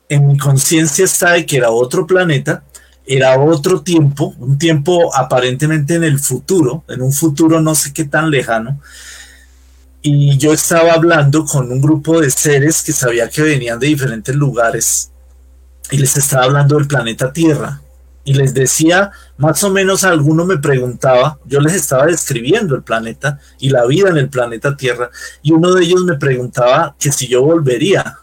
en 0.09 0.27
mi 0.27 0.37
conciencia 0.37 1.05
está 1.05 1.33
de 1.33 1.45
que 1.45 1.57
era 1.57 1.69
otro 1.69 2.07
planeta, 2.07 2.63
era 3.07 3.39
otro 3.39 3.81
tiempo, 3.81 4.35
un 4.39 4.57
tiempo 4.57 5.15
aparentemente 5.15 5.95
en 5.95 6.03
el 6.03 6.19
futuro, 6.19 6.83
en 6.87 7.01
un 7.01 7.13
futuro 7.13 7.61
no 7.61 7.75
sé 7.75 7.93
qué 7.93 8.05
tan 8.05 8.31
lejano, 8.31 8.79
y 10.01 10.37
yo 10.37 10.53
estaba 10.53 10.93
hablando 10.93 11.45
con 11.45 11.71
un 11.71 11.81
grupo 11.81 12.21
de 12.21 12.29
seres 12.29 12.83
que 12.83 12.93
sabía 12.93 13.29
que 13.29 13.41
venían 13.41 13.79
de 13.79 13.87
diferentes 13.87 14.35
lugares 14.35 15.11
y 15.89 15.97
les 15.97 16.15
estaba 16.17 16.45
hablando 16.45 16.77
del 16.77 16.87
planeta 16.87 17.33
Tierra 17.33 17.81
y 18.25 18.33
les 18.33 18.55
decía, 18.55 19.11
más 19.37 19.63
o 19.63 19.69
menos 19.69 20.03
alguno 20.03 20.45
me 20.45 20.57
preguntaba, 20.57 21.37
yo 21.45 21.59
les 21.59 21.75
estaba 21.75 22.07
describiendo 22.07 22.75
el 22.75 22.81
planeta 22.81 23.39
y 23.59 23.69
la 23.69 23.85
vida 23.85 24.09
en 24.09 24.17
el 24.17 24.29
planeta 24.29 24.75
Tierra, 24.75 25.11
y 25.43 25.51
uno 25.51 25.73
de 25.73 25.83
ellos 25.83 26.03
me 26.03 26.17
preguntaba 26.17 26.95
que 26.99 27.11
si 27.11 27.27
yo 27.27 27.43
volvería. 27.43 28.17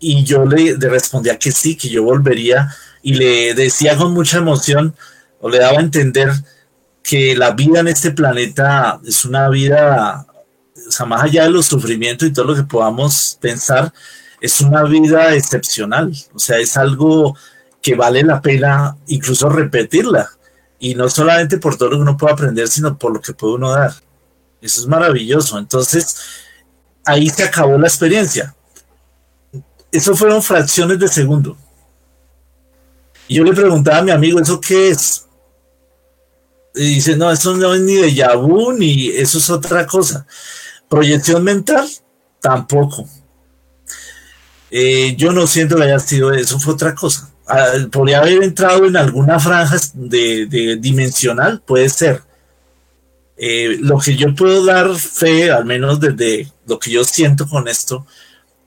Y 0.00 0.24
yo 0.24 0.46
le, 0.46 0.74
respondía 0.76 1.38
que 1.38 1.52
sí, 1.52 1.76
que 1.76 1.90
yo 1.90 2.02
volvería, 2.02 2.74
y 3.02 3.14
le 3.14 3.54
decía 3.54 3.96
con 3.96 4.12
mucha 4.12 4.38
emoción, 4.38 4.94
o 5.40 5.48
le 5.48 5.58
daba 5.58 5.78
a 5.78 5.82
entender 5.82 6.30
que 7.02 7.36
la 7.36 7.52
vida 7.52 7.80
en 7.80 7.88
este 7.88 8.10
planeta 8.10 9.00
es 9.04 9.24
una 9.24 9.48
vida, 9.48 10.26
o 10.86 10.90
sea, 10.90 11.06
más 11.06 11.22
allá 11.22 11.44
de 11.44 11.50
los 11.50 11.66
sufrimientos 11.66 12.28
y 12.28 12.32
todo 12.32 12.46
lo 12.46 12.54
que 12.54 12.64
podamos 12.64 13.38
pensar, 13.40 13.92
es 14.40 14.60
una 14.60 14.84
vida 14.84 15.34
excepcional, 15.34 16.12
o 16.34 16.38
sea, 16.38 16.58
es 16.58 16.76
algo 16.76 17.36
que 17.82 17.94
vale 17.94 18.22
la 18.22 18.40
pena 18.40 18.96
incluso 19.06 19.48
repetirla. 19.48 20.30
Y 20.80 20.94
no 20.94 21.08
solamente 21.08 21.58
por 21.58 21.76
todo 21.76 21.90
lo 21.90 21.96
que 21.96 22.02
uno 22.02 22.16
puede 22.16 22.34
aprender, 22.34 22.68
sino 22.68 22.96
por 22.96 23.12
lo 23.12 23.20
que 23.20 23.32
puede 23.32 23.54
uno 23.54 23.70
dar. 23.72 23.92
Eso 24.60 24.80
es 24.80 24.86
maravilloso. 24.86 25.58
Entonces, 25.58 26.16
ahí 27.04 27.28
se 27.28 27.42
acabó 27.44 27.78
la 27.78 27.88
experiencia. 27.88 28.54
Eso 29.90 30.14
fueron 30.14 30.42
fracciones 30.42 30.98
de 30.98 31.08
segundo. 31.08 31.56
Y 33.28 33.36
yo 33.36 33.44
le 33.44 33.52
preguntaba 33.52 33.98
a 33.98 34.02
mi 34.02 34.10
amigo, 34.10 34.40
¿eso 34.40 34.60
qué 34.60 34.88
es? 34.88 35.26
Y 36.74 36.94
dice, 36.94 37.16
no, 37.16 37.30
eso 37.30 37.56
no 37.56 37.74
es 37.74 37.80
ni 37.82 37.96
de 37.96 38.14
Yabú, 38.14 38.72
ni 38.72 39.08
eso 39.08 39.38
es 39.38 39.50
otra 39.50 39.86
cosa. 39.86 40.26
Proyección 40.88 41.44
mental, 41.44 41.88
tampoco. 42.40 43.06
Eh, 44.70 45.14
yo 45.16 45.32
no 45.32 45.46
siento 45.46 45.76
que 45.76 45.84
haya 45.84 45.98
sido 45.98 46.32
eso, 46.32 46.58
fue 46.58 46.74
otra 46.74 46.94
cosa. 46.94 47.30
Ah, 47.46 47.72
podría 47.90 48.18
haber 48.18 48.42
entrado 48.42 48.86
en 48.86 48.96
alguna 48.96 49.38
franja 49.40 49.76
de, 49.94 50.78
dimensional, 50.80 51.62
puede 51.64 51.88
ser. 51.88 52.22
Eh, 53.36 53.78
lo 53.80 53.98
que 53.98 54.16
yo 54.16 54.34
puedo 54.34 54.64
dar 54.64 54.94
fe, 54.96 55.50
al 55.50 55.64
menos 55.64 56.00
desde 56.00 56.50
lo 56.66 56.78
que 56.78 56.90
yo 56.90 57.04
siento 57.04 57.48
con 57.48 57.68
esto, 57.68 58.06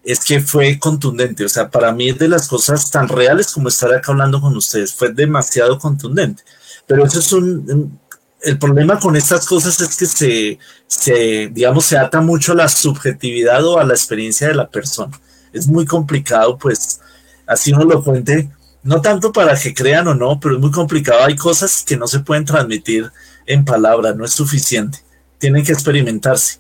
es 0.04 0.20
que 0.24 0.42
fue 0.42 0.80
contundente. 0.80 1.46
O 1.46 1.50
sea, 1.50 1.70
para 1.70 1.92
mí 1.92 2.10
es 2.10 2.18
de 2.18 2.28
las 2.28 2.48
cosas 2.48 2.90
tan 2.92 3.08
reales 3.08 3.52
como 3.52 3.70
estar 3.70 3.94
acá 3.94 4.12
hablando 4.12 4.42
con 4.42 4.56
ustedes. 4.56 4.94
Fue 4.94 5.12
demasiado 5.14 5.78
contundente. 5.80 6.44
Pero 6.88 7.06
eso 7.06 7.20
es 7.20 7.32
un. 7.34 8.00
El 8.42 8.58
problema 8.58 9.00
con 9.00 9.16
estas 9.16 9.46
cosas 9.46 9.80
es 9.82 9.96
que 9.96 10.06
se, 10.08 10.60
se, 10.88 11.50
digamos, 11.54 11.86
se 11.86 11.98
ata 11.98 12.22
mucho 12.22 12.54
a 12.54 12.56
la 12.56 12.70
subjetividad 12.70 13.64
o 13.66 13.78
a 13.78 13.84
la 13.84 13.94
experiencia 13.94 14.48
de 14.48 14.56
la 14.56 14.68
persona. 14.68 15.20
Es 15.54 15.68
muy 15.68 15.86
complicado, 15.86 16.58
pues, 16.58 17.02
así 17.46 17.72
uno 17.72 17.84
lo 17.84 18.04
cuente 18.04 18.50
no 18.84 19.02
tanto 19.02 19.32
para 19.32 19.56
que 19.56 19.74
crean 19.74 20.08
o 20.08 20.16
no, 20.16 20.40
pero 20.40 20.56
es 20.56 20.62
muy 20.62 20.72
complicado. 20.72 21.24
Hay 21.24 21.36
cosas 21.36 21.84
que 21.86 21.98
no 21.98 22.08
se 22.08 22.20
pueden 22.20 22.46
transmitir 22.46 23.12
en 23.46 23.64
palabras, 23.64 24.16
no 24.16 24.26
es 24.26 24.32
suficiente. 24.32 25.00
Tienen 25.38 25.64
que 25.64 25.72
experimentarse. 25.72 26.60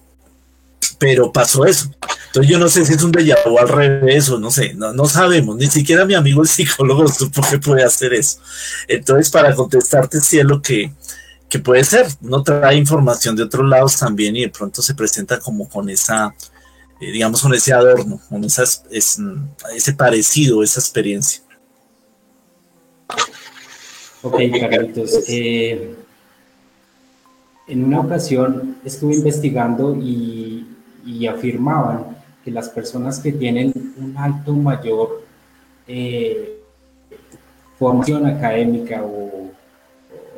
Pero 0.97 1.31
pasó 1.31 1.65
eso. 1.65 1.91
Entonces 2.27 2.49
yo 2.49 2.59
no 2.59 2.69
sé 2.69 2.85
si 2.85 2.93
es 2.93 3.03
un 3.03 3.11
déjà 3.11 3.35
vu 3.45 3.59
al 3.59 3.67
revés 3.67 4.29
o 4.29 4.39
no 4.39 4.51
sé, 4.51 4.73
no, 4.73 4.93
no 4.93 5.05
sabemos. 5.05 5.57
Ni 5.57 5.67
siquiera 5.67 6.05
mi 6.05 6.13
amigo 6.13 6.41
el 6.41 6.47
psicólogo 6.47 7.07
supo 7.13 7.41
que 7.49 7.59
puede 7.59 7.83
hacer 7.83 8.13
eso. 8.13 8.39
Entonces 8.87 9.29
para 9.29 9.53
contestarte 9.53 10.21
si 10.21 10.39
es 10.39 10.45
lo 10.45 10.61
que, 10.61 10.93
que 11.49 11.59
puede 11.59 11.83
ser. 11.83 12.07
Uno 12.21 12.41
trae 12.41 12.77
información 12.77 13.35
de 13.35 13.43
otros 13.43 13.67
lados 13.67 13.97
también 13.97 14.35
y 14.37 14.41
de 14.41 14.49
pronto 14.49 14.81
se 14.81 14.95
presenta 14.95 15.39
como 15.39 15.67
con 15.67 15.89
esa, 15.89 16.33
eh, 17.01 17.11
digamos, 17.11 17.41
con 17.41 17.53
ese 17.53 17.73
adorno, 17.73 18.21
con 18.29 18.43
esas, 18.45 18.83
ese 18.89 19.93
parecido, 19.93 20.63
esa 20.63 20.79
experiencia. 20.79 21.43
Ok, 24.21 24.39
Carlitos. 24.69 25.11
Eh, 25.27 25.95
en 27.67 27.83
una 27.83 27.99
ocasión 27.99 28.77
estuve 28.85 29.15
investigando 29.15 29.95
y, 29.95 30.60
afirmaban 31.27 32.17
que 32.43 32.51
las 32.51 32.69
personas 32.69 33.19
que 33.19 33.31
tienen 33.31 33.73
un 33.97 34.15
alto 34.17 34.53
mayor 34.53 35.23
eh, 35.87 36.59
formación 37.77 38.25
académica 38.25 39.03
o, 39.03 39.49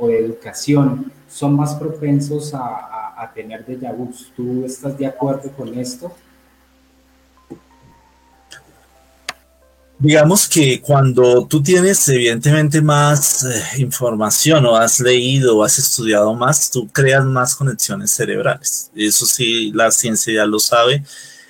educación 0.10 1.12
son 1.30 1.56
más 1.56 1.76
propensos 1.76 2.54
a, 2.54 3.32
tener 3.34 3.66
déjà 3.66 3.94
vu. 3.94 4.12
¿Tú 4.36 4.66
estás 4.66 4.98
de 4.98 5.06
acuerdo 5.06 5.50
con 5.52 5.74
esto? 5.80 6.12
Digamos 10.00 10.48
que 10.48 10.82
cuando 10.82 11.46
tú 11.48 11.62
tienes 11.62 12.08
evidentemente 12.10 12.82
más 12.82 13.44
eh, 13.44 13.64
información 13.78 14.66
o 14.66 14.76
has 14.76 15.00
leído 15.00 15.58
o 15.58 15.64
has 15.64 15.80
estudiado 15.80 16.34
más, 16.34 16.72
tú 16.72 16.88
creas 16.90 17.24
más 17.26 17.56
conexiones 17.56 18.12
cerebrales. 18.12 18.92
Eso 18.96 19.26
sí, 19.26 19.72
la 19.74 19.92
ciencia 19.92 20.34
ya 20.34 20.46
lo 20.46 20.60
sabe 20.60 21.04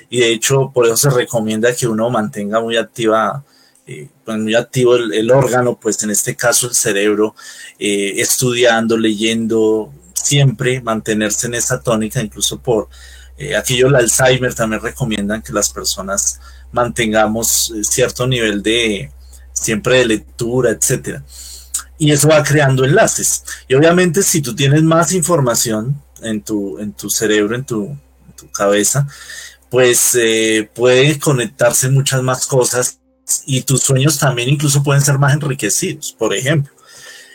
y 0.10 0.20
de 0.20 0.32
hecho 0.32 0.72
por 0.74 0.86
eso 0.86 0.98
se 0.98 1.10
recomienda 1.10 1.76
que 1.76 1.88
uno 1.88 2.10
mantenga 2.10 2.60
muy 2.60 2.78
activa. 2.78 3.44
Eh, 3.86 4.10
pues 4.24 4.38
muy 4.38 4.56
activo 4.56 4.96
el, 4.96 5.30
órgano, 5.30 5.78
pues 5.78 6.02
en 6.04 6.12
este 6.12 6.38
caso 6.38 6.68
el 6.68 6.74
cerebro, 6.74 7.36
eh, 7.78 8.14
estudiando, 8.16 8.98
leyendo, 8.98 9.92
siempre 10.14 10.80
mantenerse 10.80 11.48
en 11.48 11.56
esa 11.56 11.82
tónica, 11.82 12.22
incluso 12.22 12.60
por 12.60 12.88
aquello 13.58 13.88
el 13.88 13.96
Alzheimer 13.96 14.54
también 14.54 14.82
recomiendan 14.82 15.42
que 15.42 15.52
las 15.52 15.70
personas 15.70 16.40
mantengamos 16.74 17.72
eh, 17.76 17.84
cierto 17.84 18.28
nivel 18.28 18.62
de 18.62 19.10
siempre 19.54 20.00
de 20.00 20.06
lectura, 20.06 20.72
etcétera. 20.72 21.24
Y 21.98 22.12
eso 22.12 22.28
va 22.28 22.44
creando 22.44 22.84
enlaces. 22.84 23.44
Y 23.68 23.76
obviamente 23.76 24.22
si 24.24 24.42
tú 24.42 24.54
tienes 24.54 24.84
más 24.84 25.14
información 25.14 26.02
en 26.22 26.42
tu, 26.42 26.78
en 26.80 26.92
tu 26.92 27.10
cerebro, 27.10 27.56
en 27.56 27.64
tu, 27.66 27.98
cabeza, 28.52 29.08
pues 29.70 30.18
eh, 30.20 30.70
puede 30.76 31.18
conectarse 31.18 31.90
muchas 31.90 32.22
más 32.22 32.46
cosas 32.46 33.00
y 33.46 33.62
tus 33.62 33.82
sueños 33.82 34.20
también 34.20 34.50
incluso 34.50 34.84
pueden 34.84 35.02
ser 35.02 35.18
más 35.18 35.34
enriquecidos, 35.34 36.14
por 36.20 36.36
ejemplo. 36.36 36.74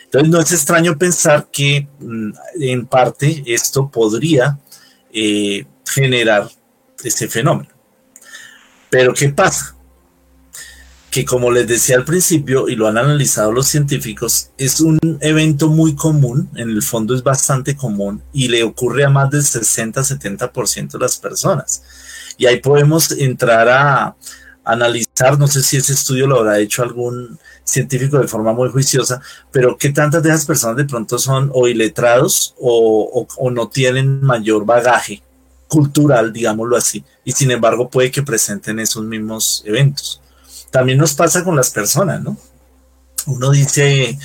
Entonces 0.03 0.29
no 0.29 0.39
es 0.39 0.51
extraño 0.51 0.97
pensar 0.97 1.47
que 1.51 1.87
mm, 1.99 2.31
en 2.61 2.85
parte 2.85 3.43
esto 3.47 3.89
podría 3.89 4.59
eh, 5.11 5.65
generar 5.85 6.49
ese 7.03 7.27
fenómeno. 7.27 7.78
Pero 8.89 9.13
¿qué 9.13 9.29
pasa? 9.29 9.75
Que 11.11 11.25
como 11.25 11.51
les 11.51 11.67
decía 11.67 11.95
al 11.95 12.05
principio, 12.05 12.67
y 12.67 12.75
lo 12.75 12.87
han 12.87 12.97
analizado 12.97 13.51
los 13.51 13.67
científicos, 13.67 14.51
es 14.57 14.79
un 14.79 14.99
evento 15.21 15.69
muy 15.69 15.95
común, 15.95 16.49
en 16.55 16.69
el 16.69 16.83
fondo 16.83 17.15
es 17.15 17.23
bastante 17.23 17.75
común 17.75 18.21
y 18.31 18.47
le 18.47 18.63
ocurre 18.63 19.05
a 19.05 19.09
más 19.09 19.29
del 19.29 19.41
60-70% 19.41 20.91
de 20.91 20.99
las 20.99 21.17
personas. 21.17 21.83
Y 22.37 22.45
ahí 22.45 22.59
podemos 22.59 23.11
entrar 23.11 23.67
a 23.69 24.15
analizar, 24.63 25.39
no 25.39 25.47
sé 25.47 25.63
si 25.63 25.77
ese 25.77 25.93
estudio 25.93 26.27
lo 26.27 26.39
habrá 26.39 26.59
hecho 26.59 26.83
algún 26.83 27.39
científico 27.63 28.19
de 28.19 28.27
forma 28.27 28.53
muy 28.53 28.69
juiciosa, 28.69 29.19
pero 29.51 29.77
qué 29.77 29.89
tantas 29.89 30.21
de 30.21 30.29
esas 30.29 30.45
personas 30.45 30.77
de 30.77 30.85
pronto 30.85 31.17
son 31.17 31.51
o 31.53 31.67
iletrados 31.67 32.55
o, 32.59 33.27
o 33.35 33.51
no 33.51 33.67
tienen 33.69 34.21
mayor 34.21 34.65
bagaje 34.65 35.23
cultural, 35.69 36.33
digámoslo 36.33 36.75
así, 36.75 37.05
y 37.23 37.31
sin 37.31 37.51
embargo 37.51 37.89
puede 37.89 38.11
que 38.11 38.23
presenten 38.23 38.79
esos 38.79 39.05
mismos 39.05 39.63
eventos. 39.65 40.19
También 40.71 40.97
nos 40.97 41.13
pasa 41.13 41.43
con 41.43 41.55
las 41.55 41.69
personas, 41.69 42.21
¿no? 42.21 42.35
Uno 43.27 43.51
dice, 43.51 44.17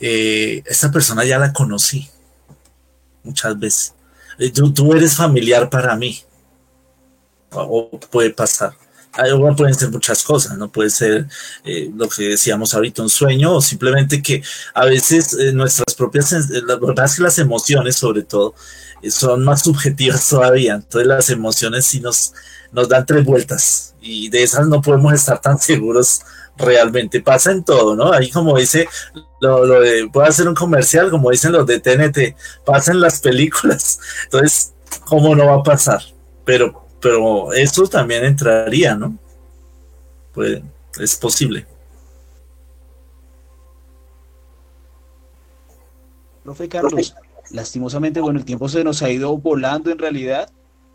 eh, 0.00 0.62
esta 0.66 0.90
persona 0.90 1.24
ya 1.24 1.38
la 1.38 1.52
conocí 1.52 2.08
muchas 3.22 3.58
veces. 3.58 3.94
Eh, 4.38 4.50
tú, 4.50 4.72
tú 4.72 4.92
eres 4.92 5.14
familiar 5.14 5.70
para 5.70 5.94
mí. 5.96 6.22
O 7.50 7.90
puede 8.10 8.30
pasar. 8.30 8.74
Pueden 9.56 9.74
ser 9.74 9.90
muchas 9.90 10.22
cosas, 10.22 10.56
¿no? 10.58 10.70
Puede 10.70 10.90
ser 10.90 11.26
eh, 11.64 11.90
lo 11.94 12.08
que 12.08 12.28
decíamos 12.30 12.74
ahorita, 12.74 13.02
un 13.02 13.08
sueño, 13.08 13.54
o 13.54 13.60
simplemente 13.60 14.22
que 14.22 14.42
a 14.74 14.84
veces 14.84 15.34
eh, 15.34 15.52
nuestras 15.52 15.94
propias, 15.94 16.32
la 16.50 16.76
verdad 16.76 17.06
es 17.06 17.16
que 17.16 17.22
las 17.22 17.38
emociones 17.38 17.96
sobre 17.96 18.22
todo 18.22 18.54
son 19.08 19.44
más 19.44 19.62
subjetivas 19.62 20.28
todavía, 20.30 20.74
entonces 20.74 21.06
las 21.06 21.30
emociones 21.30 21.86
sí 21.86 22.00
nos, 22.00 22.34
nos 22.72 22.88
dan 22.88 23.06
tres 23.06 23.24
vueltas 23.24 23.94
y 24.00 24.28
de 24.28 24.42
esas 24.42 24.68
no 24.68 24.80
podemos 24.80 25.12
estar 25.12 25.40
tan 25.40 25.58
seguros 25.58 26.20
realmente. 26.56 27.20
Pasa 27.20 27.50
en 27.52 27.64
todo, 27.64 27.96
¿no? 27.96 28.12
Ahí 28.12 28.30
como 28.30 28.56
dice, 28.56 28.88
lo, 29.40 29.80
de, 29.80 30.08
hacer 30.24 30.48
un 30.48 30.54
comercial, 30.54 31.10
como 31.10 31.30
dicen 31.30 31.52
los 31.52 31.66
de 31.66 31.80
TNT, 31.80 32.36
pasa 32.64 32.92
en 32.92 33.00
las 33.00 33.20
películas, 33.20 33.98
entonces, 34.24 34.72
¿cómo 35.04 35.34
no 35.34 35.46
va 35.46 35.56
a 35.56 35.62
pasar? 35.62 36.02
Pero 36.44 36.85
pero 37.00 37.52
eso 37.52 37.86
también 37.86 38.24
entraría, 38.24 38.94
¿no? 38.94 39.16
Pues 40.32 40.62
es 40.98 41.16
posible. 41.16 41.66
Profe 46.44 46.68
Carlos, 46.68 47.14
lastimosamente, 47.50 48.20
bueno, 48.20 48.38
el 48.38 48.44
tiempo 48.44 48.68
se 48.68 48.84
nos 48.84 49.02
ha 49.02 49.10
ido 49.10 49.36
volando 49.36 49.90
en 49.90 49.98
realidad. 49.98 50.50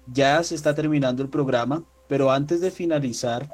Ya 0.08 0.42
se 0.44 0.56
está 0.56 0.74
terminando 0.74 1.22
el 1.22 1.30
programa, 1.30 1.84
pero 2.08 2.32
antes 2.32 2.62
de 2.62 2.72
finalizar, 2.72 3.54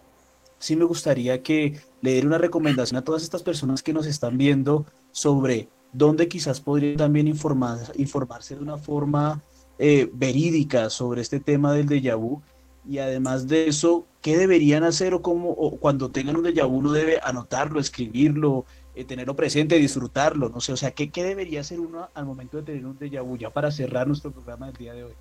sí 0.60 0.76
me 0.76 0.86
gustaría 0.86 1.42
que 1.42 1.80
le 2.02 2.12
diera 2.14 2.28
una 2.28 2.38
recomendación 2.38 2.98
a 2.98 3.04
todas 3.04 3.24
estas 3.24 3.44
personas 3.44 3.84
que 3.84 3.94
nos 3.94 4.06
están 4.06 4.38
viendo 4.38 4.86
sobre 5.12 5.70
dónde 5.92 6.28
quizás 6.28 6.62
podrían 6.62 6.98
también 6.98 7.28
informar, 7.28 7.80
informarse 7.96 8.56
de 8.56 8.62
una 8.62 8.78
forma 8.78 9.42
eh, 9.80 10.10
verídica 10.14 10.90
sobre 10.90 11.22
este 11.22 11.40
tema 11.40 11.74
del 11.74 11.88
déjà 11.88 12.16
vu 12.16 12.42
y 12.88 13.00
además 13.00 13.48
de 13.48 13.68
eso, 13.68 14.06
¿qué 14.22 14.38
deberían 14.38 14.84
hacer 14.84 15.14
o 15.14 15.22
cómo 15.22 15.56
cuando 15.80 16.10
tengan 16.10 16.38
un 16.38 16.44
déjà 16.44 16.66
vu 16.66 16.78
uno 16.78 16.92
debe 16.92 17.20
anotarlo, 17.22 17.80
escribirlo, 17.80 18.66
eh, 18.96 19.04
tenerlo 19.04 19.36
presente, 19.36 19.76
disfrutarlo, 19.76 20.50
no 20.50 20.60
sé, 20.62 20.74
o 20.74 20.78
sea, 20.78 20.92
¿qué, 20.92 21.10
¿qué, 21.10 21.24
debería 21.24 21.62
hacer 21.62 21.80
uno 21.80 22.10
al 22.14 22.26
momento 22.26 22.58
de 22.58 22.64
tener 22.64 22.86
un 22.86 22.98
déjà 22.98 23.22
vu 23.22 23.38
ya 23.38 23.50
para 23.50 23.72
cerrar 23.72 24.08
nuestro 24.08 24.32
programa 24.32 24.68
del 24.68 24.76
día 24.76 24.94
de 24.94 25.04
hoy? 25.04 25.14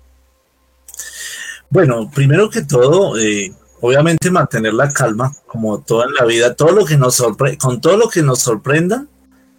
Bueno, 1.69 2.09
primero 2.09 2.49
que 2.49 2.63
todo, 2.63 3.19
eh, 3.19 3.53
obviamente 3.81 4.31
mantener 4.31 4.73
la 4.73 4.89
calma, 4.89 5.35
como 5.45 5.79
todo 5.81 6.05
en 6.05 6.13
la 6.13 6.25
vida, 6.25 6.55
todo 6.55 6.71
lo 6.71 6.85
que 6.85 6.97
nos 6.97 7.15
sorpre 7.15 7.57
con 7.57 7.81
todo 7.81 7.97
lo 7.97 8.09
que 8.09 8.23
nos 8.23 8.39
sorprenda, 8.39 9.05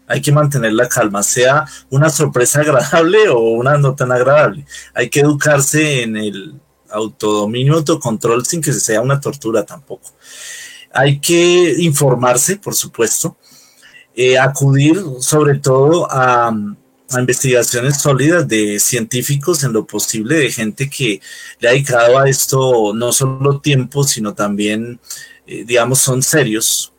hay 0.09 0.23
que 0.23 0.33
mantener 0.33 0.73
la 0.73 0.89
calma, 0.89 1.23
sea 1.23 1.67
una 1.91 2.09
sorpresa 2.11 2.61
agradable 2.63 3.29
o 3.29 3.41
una 3.41 3.77
no 3.79 3.95
tan 3.95 4.11
agradable. 4.11 4.65
Hay 4.95 5.11
que 5.11 5.21
educarse 5.21 6.03
en 6.03 6.17
el 6.17 6.55
autodominio, 6.91 7.75
autocontrol 7.75 8.45
sin 8.47 8.63
que 8.63 8.73
sea 8.73 9.03
una 9.03 9.21
tortura 9.21 9.65
tampoco. 9.65 10.11
Hay 10.93 11.21
que 11.21 11.75
informarse, 11.79 12.57
por 12.57 12.75
supuesto, 12.75 13.37
eh, 14.15 14.39
acudir 14.39 15.01
sobre 15.21 15.59
todo 15.59 16.09
a, 16.11 16.53
investigaciones 17.19 18.03
sólidas 18.03 18.47
de 18.47 18.79
científicos 18.81 19.65
en 19.65 19.73
lo 19.73 19.87
posible, 19.87 20.37
de 20.37 20.51
gente 20.51 20.91
que 20.91 21.23
le 21.59 21.69
ha 21.69 21.73
dedicado 21.73 22.19
a 22.19 22.29
esto 22.29 22.93
no 22.95 23.13
solo 23.13 23.61
tiempo, 23.61 24.05
sino 24.05 24.35
también, 24.35 25.01
eh, 25.47 25.65
digamos, 25.65 26.01
son 26.01 26.23
serios, 26.23 26.93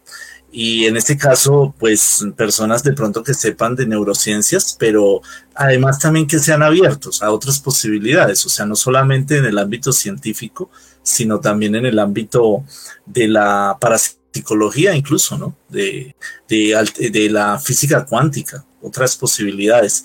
y 0.51 0.85
en 0.85 0.97
este 0.97 1.15
caso, 1.15 1.75
pues 1.77 2.25
personas 2.35 2.81
de 2.83 2.93
pronto 2.93 3.23
que 3.23 3.35
sepan 3.35 3.75
de 3.75 3.85
neurociencias, 3.85 4.75
pero 4.79 5.21
además 5.53 5.99
también 5.99 6.25
que 6.25 6.39
sean 6.39 6.63
abiertos 6.63 7.21
a 7.21 7.31
otras 7.31 7.59
posibilidades, 7.59 8.43
o 8.45 8.49
sea, 8.49 8.65
no 8.65 8.75
solamente 8.75 9.37
en 9.37 9.45
el 9.45 9.59
ámbito 9.59 9.91
científico, 9.91 10.71
sino 11.03 11.39
también 11.39 11.75
en 11.75 11.85
el 11.85 11.99
ámbito 11.99 12.63
de 13.05 13.27
la 13.27 13.77
parapsicología 13.79 14.95
incluso, 14.95 15.37
¿no? 15.37 15.55
De, 15.69 16.15
de, 16.47 17.29
la 17.29 17.59
física 17.59 18.05
cuántica, 18.05 18.65
otras 18.81 19.15
posibilidades. 19.15 20.03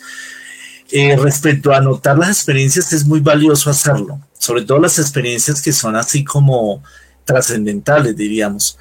Eh, 0.91 1.17
respecto 1.17 1.73
a 1.73 1.79
anotar 1.79 2.19
las 2.19 2.29
experiencias, 2.29 2.93
es 2.93 3.07
muy 3.07 3.21
valioso 3.21 3.71
hacerlo, 3.71 4.21
sobre 4.39 4.63
todo 4.63 4.79
las 4.79 4.99
experiencias 4.99 5.63
que 5.63 5.73
son 5.73 5.97
así 5.97 6.23
como 6.23 6.83
trascendentales, 7.25 8.15
diríamos 8.15 8.79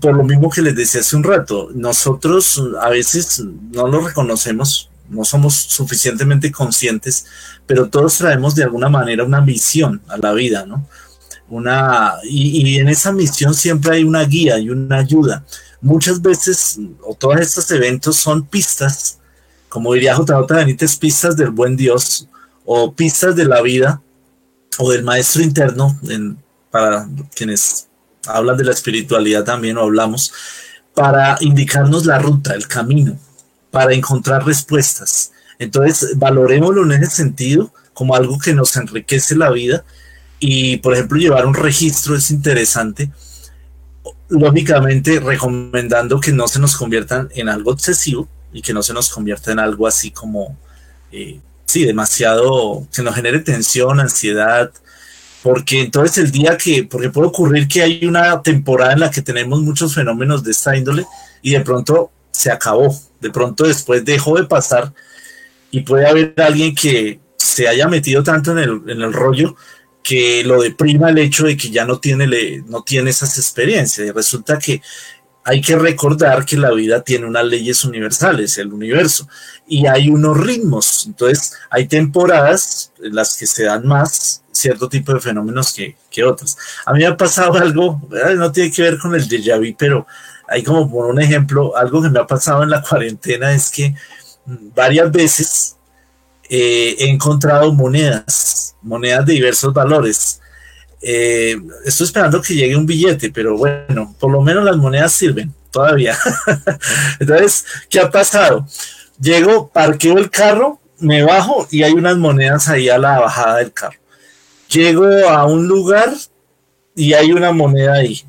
por 0.00 0.16
lo 0.16 0.24
mismo 0.24 0.50
que 0.50 0.62
les 0.62 0.74
decía 0.74 1.00
hace 1.00 1.16
un 1.16 1.22
rato, 1.22 1.70
nosotros 1.74 2.60
a 2.80 2.88
veces 2.88 3.44
no 3.70 3.86
lo 3.86 4.00
reconocemos, 4.00 4.90
no 5.08 5.24
somos 5.24 5.54
suficientemente 5.54 6.50
conscientes, 6.50 7.26
pero 7.66 7.88
todos 7.88 8.18
traemos 8.18 8.54
de 8.54 8.64
alguna 8.64 8.88
manera 8.88 9.24
una 9.24 9.40
misión 9.40 10.00
a 10.08 10.16
la 10.16 10.32
vida, 10.32 10.66
¿no? 10.66 10.86
Una, 11.48 12.14
y, 12.24 12.78
en 12.78 12.88
esa 12.88 13.12
misión 13.12 13.54
siempre 13.54 13.96
hay 13.96 14.04
una 14.04 14.24
guía 14.24 14.58
y 14.58 14.70
una 14.70 14.98
ayuda. 14.98 15.44
Muchas 15.82 16.22
veces, 16.22 16.78
o 17.02 17.14
todos 17.14 17.40
estos 17.40 17.70
eventos 17.70 18.16
son 18.16 18.46
pistas, 18.46 19.18
como 19.68 19.92
diría 19.92 20.16
JJ 20.16 20.46
Benítez, 20.48 20.96
pistas 20.96 21.36
del 21.36 21.50
buen 21.50 21.76
Dios, 21.76 22.26
o 22.64 22.92
pistas 22.92 23.36
de 23.36 23.44
la 23.44 23.60
vida, 23.60 24.00
o 24.78 24.90
del 24.90 25.04
maestro 25.04 25.42
interno, 25.42 26.00
para 26.70 27.06
quienes 27.34 27.88
hablan 28.26 28.56
de 28.56 28.64
la 28.64 28.72
espiritualidad 28.72 29.44
también 29.44 29.78
o 29.78 29.82
hablamos, 29.82 30.32
para 30.94 31.36
indicarnos 31.40 32.06
la 32.06 32.18
ruta, 32.18 32.54
el 32.54 32.68
camino, 32.68 33.18
para 33.70 33.94
encontrar 33.94 34.44
respuestas. 34.44 35.32
Entonces, 35.58 36.18
valorémoslo 36.18 36.84
en 36.84 37.02
ese 37.02 37.16
sentido 37.16 37.72
como 37.94 38.14
algo 38.14 38.38
que 38.38 38.54
nos 38.54 38.76
enriquece 38.76 39.36
la 39.36 39.50
vida 39.50 39.84
y, 40.38 40.78
por 40.78 40.94
ejemplo, 40.94 41.18
llevar 41.18 41.46
un 41.46 41.54
registro 41.54 42.16
es 42.16 42.30
interesante, 42.30 43.10
lógicamente 44.28 45.20
recomendando 45.20 46.18
que 46.18 46.32
no 46.32 46.48
se 46.48 46.58
nos 46.58 46.76
conviertan 46.76 47.28
en 47.34 47.48
algo 47.48 47.70
obsesivo 47.70 48.28
y 48.52 48.62
que 48.62 48.72
no 48.72 48.82
se 48.82 48.92
nos 48.92 49.08
convierta 49.08 49.52
en 49.52 49.58
algo 49.58 49.86
así 49.86 50.10
como, 50.10 50.58
eh, 51.12 51.40
sí, 51.64 51.84
demasiado, 51.84 52.86
que 52.92 53.02
nos 53.02 53.14
genere 53.14 53.40
tensión, 53.40 54.00
ansiedad, 54.00 54.72
porque 55.42 55.80
entonces 55.80 56.24
el 56.24 56.30
día 56.30 56.56
que, 56.56 56.84
porque 56.84 57.10
puede 57.10 57.28
ocurrir 57.28 57.66
que 57.66 57.82
hay 57.82 58.06
una 58.06 58.40
temporada 58.42 58.92
en 58.92 59.00
la 59.00 59.10
que 59.10 59.22
tenemos 59.22 59.60
muchos 59.60 59.94
fenómenos 59.94 60.44
de 60.44 60.52
esta 60.52 60.76
índole 60.76 61.04
y 61.42 61.52
de 61.52 61.60
pronto 61.60 62.10
se 62.30 62.50
acabó, 62.50 62.96
de 63.20 63.30
pronto 63.30 63.64
después 63.64 64.04
dejó 64.04 64.36
de 64.36 64.44
pasar 64.44 64.92
y 65.70 65.80
puede 65.80 66.06
haber 66.06 66.34
alguien 66.38 66.74
que 66.74 67.20
se 67.36 67.66
haya 67.66 67.88
metido 67.88 68.22
tanto 68.22 68.52
en 68.52 68.58
el, 68.58 68.82
en 68.86 69.02
el 69.02 69.12
rollo 69.12 69.56
que 70.02 70.44
lo 70.44 70.60
deprima 70.60 71.10
el 71.10 71.18
hecho 71.18 71.44
de 71.44 71.56
que 71.56 71.70
ya 71.70 71.84
no 71.84 71.98
tiene, 71.98 72.26
le, 72.26 72.62
no 72.62 72.82
tiene 72.82 73.10
esas 73.10 73.36
experiencias 73.38 74.06
y 74.06 74.10
resulta 74.10 74.58
que 74.58 74.80
hay 75.44 75.60
que 75.60 75.76
recordar 75.76 76.44
que 76.44 76.56
la 76.56 76.70
vida 76.70 77.02
tiene 77.02 77.26
unas 77.26 77.44
leyes 77.44 77.84
universales, 77.84 78.58
el 78.58 78.72
universo, 78.72 79.28
y 79.66 79.86
hay 79.86 80.08
unos 80.08 80.38
ritmos. 80.38 81.04
Entonces, 81.06 81.54
hay 81.68 81.88
temporadas 81.88 82.92
en 83.02 83.14
las 83.16 83.36
que 83.36 83.46
se 83.46 83.64
dan 83.64 83.84
más 83.84 84.42
cierto 84.62 84.88
tipo 84.88 85.12
de 85.12 85.20
fenómenos 85.20 85.72
que, 85.72 85.96
que 86.10 86.24
otras. 86.24 86.56
A 86.86 86.92
mí 86.92 87.00
me 87.00 87.06
ha 87.06 87.16
pasado 87.16 87.54
algo, 87.54 88.00
no 88.36 88.52
tiene 88.52 88.70
que 88.70 88.82
ver 88.82 88.98
con 88.98 89.14
el 89.14 89.28
déjà 89.28 89.58
vu, 89.58 89.74
pero 89.78 90.06
hay 90.48 90.62
como 90.62 90.90
por 90.90 91.06
un 91.06 91.20
ejemplo, 91.20 91.76
algo 91.76 92.02
que 92.02 92.10
me 92.10 92.18
ha 92.18 92.26
pasado 92.26 92.62
en 92.62 92.70
la 92.70 92.82
cuarentena 92.88 93.52
es 93.52 93.70
que 93.70 93.94
varias 94.46 95.10
veces 95.10 95.76
eh, 96.48 96.96
he 96.98 97.10
encontrado 97.10 97.72
monedas, 97.72 98.76
monedas 98.82 99.26
de 99.26 99.34
diversos 99.34 99.72
valores 99.72 100.40
eh, 101.04 101.60
estoy 101.84 102.06
esperando 102.06 102.40
que 102.40 102.54
llegue 102.54 102.76
un 102.76 102.86
billete, 102.86 103.30
pero 103.30 103.56
bueno, 103.56 104.14
por 104.20 104.30
lo 104.30 104.40
menos 104.40 104.64
las 104.64 104.76
monedas 104.76 105.12
sirven 105.12 105.52
todavía. 105.70 106.16
Entonces, 107.20 107.66
¿qué 107.90 107.98
ha 107.98 108.10
pasado? 108.10 108.66
Llego, 109.20 109.68
parqueo 109.68 110.16
el 110.18 110.30
carro, 110.30 110.80
me 111.00 111.24
bajo 111.24 111.66
y 111.70 111.82
hay 111.82 111.92
unas 111.92 112.16
monedas 112.16 112.68
ahí 112.68 112.88
a 112.88 112.98
la 112.98 113.18
bajada 113.18 113.56
del 113.56 113.72
carro. 113.72 113.98
Llego 114.72 115.06
a 115.28 115.44
un 115.46 115.68
lugar 115.68 116.12
y 116.94 117.12
hay 117.12 117.32
una 117.32 117.52
moneda 117.52 117.94
ahí. 117.94 118.22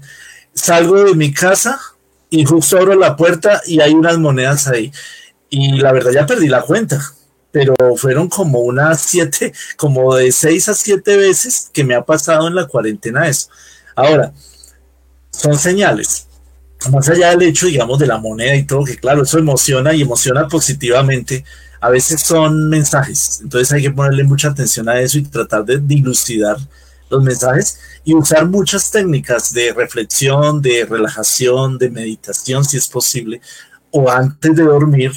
Salgo 0.54 1.04
de 1.04 1.16
mi 1.16 1.34
casa 1.34 1.80
y 2.30 2.46
justo 2.46 2.78
abro 2.78 2.96
la 2.96 3.16
puerta 3.16 3.62
y 3.66 3.80
hay 3.80 3.94
unas 3.94 4.18
monedas 4.18 4.68
ahí. 4.68 4.92
Y 5.50 5.78
la 5.78 5.92
verdad 5.92 6.12
ya 6.12 6.26
perdí 6.26 6.48
la 6.48 6.62
cuenta 6.62 7.00
pero 7.54 7.76
fueron 7.98 8.30
como 8.30 8.62
unas 8.62 9.00
siete, 9.00 9.54
como 9.78 10.16
de 10.16 10.32
seis 10.32 10.68
a 10.70 10.74
siete 10.74 11.16
veces 11.16 11.70
que 11.72 11.84
me 11.84 11.94
ha 11.94 12.04
pasado 12.04 12.48
en 12.48 12.56
la 12.56 12.66
cuarentena 12.66 13.28
eso. 13.28 13.48
Ahora, 13.96 14.34
son 15.30 15.56
señales. 15.60 16.28
Más 16.92 17.08
allá 17.10 17.30
del 17.30 17.44
hecho, 17.44 17.68
digamos, 17.68 18.00
de 18.00 18.08
la 18.08 18.18
moneda 18.18 18.56
y 18.56 18.64
todo, 18.64 18.84
que 18.84 18.98
claro, 18.98 19.22
eso 19.22 19.38
emociona 19.38 19.94
y 19.94 20.02
emociona 20.02 20.48
positivamente, 20.48 21.46
a 21.84 21.90
veces 21.90 22.22
son 22.22 22.70
mensajes. 22.70 23.42
Entonces 23.44 23.70
hay 23.74 23.82
que 23.82 23.92
ponerle 23.92 24.24
mucha 24.24 24.48
atención 24.48 24.88
a 24.88 25.02
eso 25.02 25.18
y 25.18 25.24
tratar 25.24 25.66
de 25.66 25.80
dilucidar 25.80 26.56
los 27.10 27.22
mensajes 27.22 27.78
y 28.06 28.14
usar 28.14 28.48
muchas 28.48 28.90
técnicas 28.90 29.54
de 29.54 29.74
reflexión, 29.74 30.62
de 30.62 30.86
relajación, 30.86 31.78
de 31.78 31.90
meditación, 31.90 32.64
si 32.64 32.78
es 32.78 32.88
posible, 32.88 33.42
o 33.92 34.10
antes 34.10 34.56
de 34.56 34.64
dormir, 34.64 35.12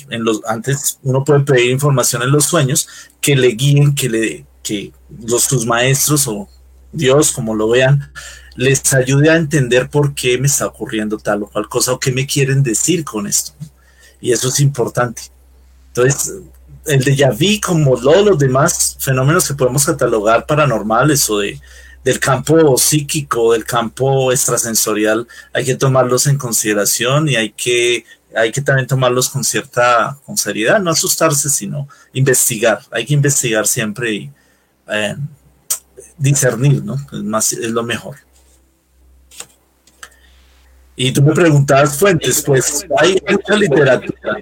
antes 0.49 0.99
uno 1.05 1.23
puede 1.25 1.41
pedir 1.45 1.71
información 1.71 2.25
en 2.25 2.33
los 2.33 2.47
sueños 2.47 2.89
que 3.21 3.37
le 3.37 3.51
guíen, 3.51 3.95
que 3.95 4.09
le, 4.09 4.47
que 4.65 4.93
los, 5.25 5.45
sus 5.45 5.67
maestros 5.67 6.27
o 6.27 6.49
Dios, 6.91 7.31
como 7.31 7.55
lo 7.55 7.69
vean, 7.69 8.13
les 8.57 8.93
ayude 8.93 9.31
a 9.31 9.37
entender 9.37 9.89
por 9.89 10.17
qué 10.17 10.37
me 10.37 10.49
está 10.49 10.67
ocurriendo 10.67 11.17
tal 11.17 11.45
o 11.45 11.47
cual 11.47 11.69
cosa 11.69 11.93
o 11.93 12.01
qué 12.01 12.11
me 12.11 12.27
quieren 12.27 12.65
decir 12.65 13.05
con 13.05 13.29
esto. 13.29 13.53
Y 14.21 14.33
eso 14.33 14.49
es 14.49 14.59
importante. 14.59 15.23
Entonces, 15.89 16.35
el 16.87 17.05
de 17.05 17.17
Yaví, 17.17 17.61
como 17.61 17.97
todos 17.99 18.25
los 18.25 18.39
demás 18.39 18.97
fenómenos 19.01 19.49
que 19.49 19.55
podemos 19.55 19.85
catalogar 19.85 20.47
paranormales 20.47 21.29
o 21.31 21.39
de, 21.39 21.61
del 22.05 22.21
campo 22.21 22.77
psíquico, 22.79 23.53
del 23.53 23.65
campo 23.65 24.31
extrasensorial, 24.33 25.27
hay 25.53 25.65
que 25.65 25.75
tomarlos 25.75 26.27
en 26.27 26.39
consideración 26.39 27.29
y 27.29 27.37
hay 27.37 27.51
que, 27.51 28.05
hay 28.35 28.53
que 28.53 28.63
también 28.63 28.87
tomarlos 28.87 29.29
con 29.29 29.43
cierta 29.43 30.17
con 30.25 30.37
seriedad, 30.37 30.81
no 30.81 30.91
asustarse, 30.91 31.49
sino 31.49 31.89
investigar. 32.13 32.81
Hay 32.91 33.05
que 33.05 33.15
investigar 33.15 33.67
siempre 33.67 34.13
y 34.13 34.31
eh, 34.89 35.17
discernir, 36.17 36.85
¿no? 36.85 36.95
Es, 37.39 37.53
es 37.53 37.71
lo 37.71 37.83
mejor. 37.83 38.17
Y 40.95 41.13
tú 41.13 41.23
me 41.23 41.33
preguntabas 41.33 41.99
fuentes, 41.99 42.43
pues 42.43 42.87
hay 42.99 43.21
mucha 43.29 43.55
literatura. 43.57 44.39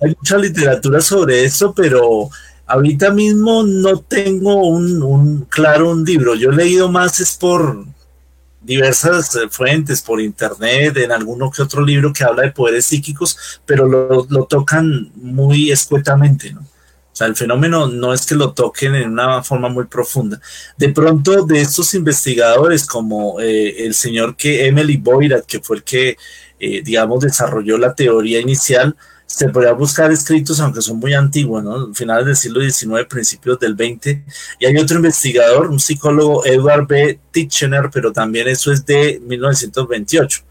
Hay 0.00 0.16
mucha 0.16 0.38
literatura 0.38 1.00
sobre 1.00 1.44
eso, 1.44 1.74
pero 1.74 2.30
ahorita 2.66 3.10
mismo 3.10 3.62
no 3.62 4.00
tengo 4.00 4.66
un, 4.66 5.46
claro 5.48 5.90
un 5.90 6.04
libro. 6.04 6.34
Yo 6.34 6.50
he 6.50 6.56
leído 6.56 6.90
más 6.90 7.20
es 7.20 7.36
por 7.36 7.84
diversas 8.62 9.36
eh, 9.36 9.48
fuentes, 9.50 10.02
por 10.02 10.20
internet, 10.20 10.96
en 10.96 11.12
alguno 11.12 11.50
que 11.50 11.62
otro 11.62 11.84
libro 11.84 12.12
que 12.12 12.24
habla 12.24 12.42
de 12.42 12.52
poderes 12.52 12.86
psíquicos, 12.86 13.60
pero 13.66 13.86
lo, 13.86 14.26
lo 14.28 14.44
tocan 14.44 15.10
muy 15.14 15.70
escuetamente, 15.70 16.52
¿no? 16.52 16.64
sea, 17.20 17.26
el 17.26 17.36
fenómeno 17.36 17.86
no 17.86 18.14
es 18.14 18.26
que 18.26 18.34
lo 18.34 18.52
toquen 18.52 18.94
en 18.94 19.10
una 19.10 19.42
forma 19.42 19.68
muy 19.68 19.84
profunda. 19.84 20.40
De 20.76 20.88
pronto, 20.88 21.44
de 21.44 21.60
estos 21.60 21.94
investigadores, 21.94 22.86
como 22.86 23.40
eh, 23.40 23.84
el 23.84 23.94
señor 23.94 24.36
que 24.36 24.66
Emily 24.66 24.96
Boyrat, 24.96 25.44
que 25.44 25.60
fue 25.60 25.76
el 25.76 25.84
que, 25.84 26.16
eh, 26.58 26.82
digamos, 26.82 27.20
desarrolló 27.20 27.76
la 27.76 27.94
teoría 27.94 28.40
inicial, 28.40 28.96
se 29.32 29.48
podría 29.48 29.72
buscar 29.72 30.10
escritos, 30.10 30.58
aunque 30.58 30.82
son 30.82 30.98
muy 30.98 31.14
antiguos, 31.14 31.62
¿no? 31.62 31.94
Finales 31.94 32.26
del 32.26 32.36
siglo 32.36 32.60
XIX, 32.60 33.06
principios 33.08 33.60
del 33.60 33.74
XX. 33.74 34.18
Y 34.58 34.66
hay 34.66 34.76
otro 34.76 34.96
investigador, 34.96 35.68
un 35.68 35.78
psicólogo, 35.78 36.44
Edward 36.44 36.86
B. 36.88 37.20
Titchener, 37.30 37.90
pero 37.92 38.12
también 38.12 38.48
eso 38.48 38.72
es 38.72 38.84
de 38.84 39.20
1928. 39.24 40.42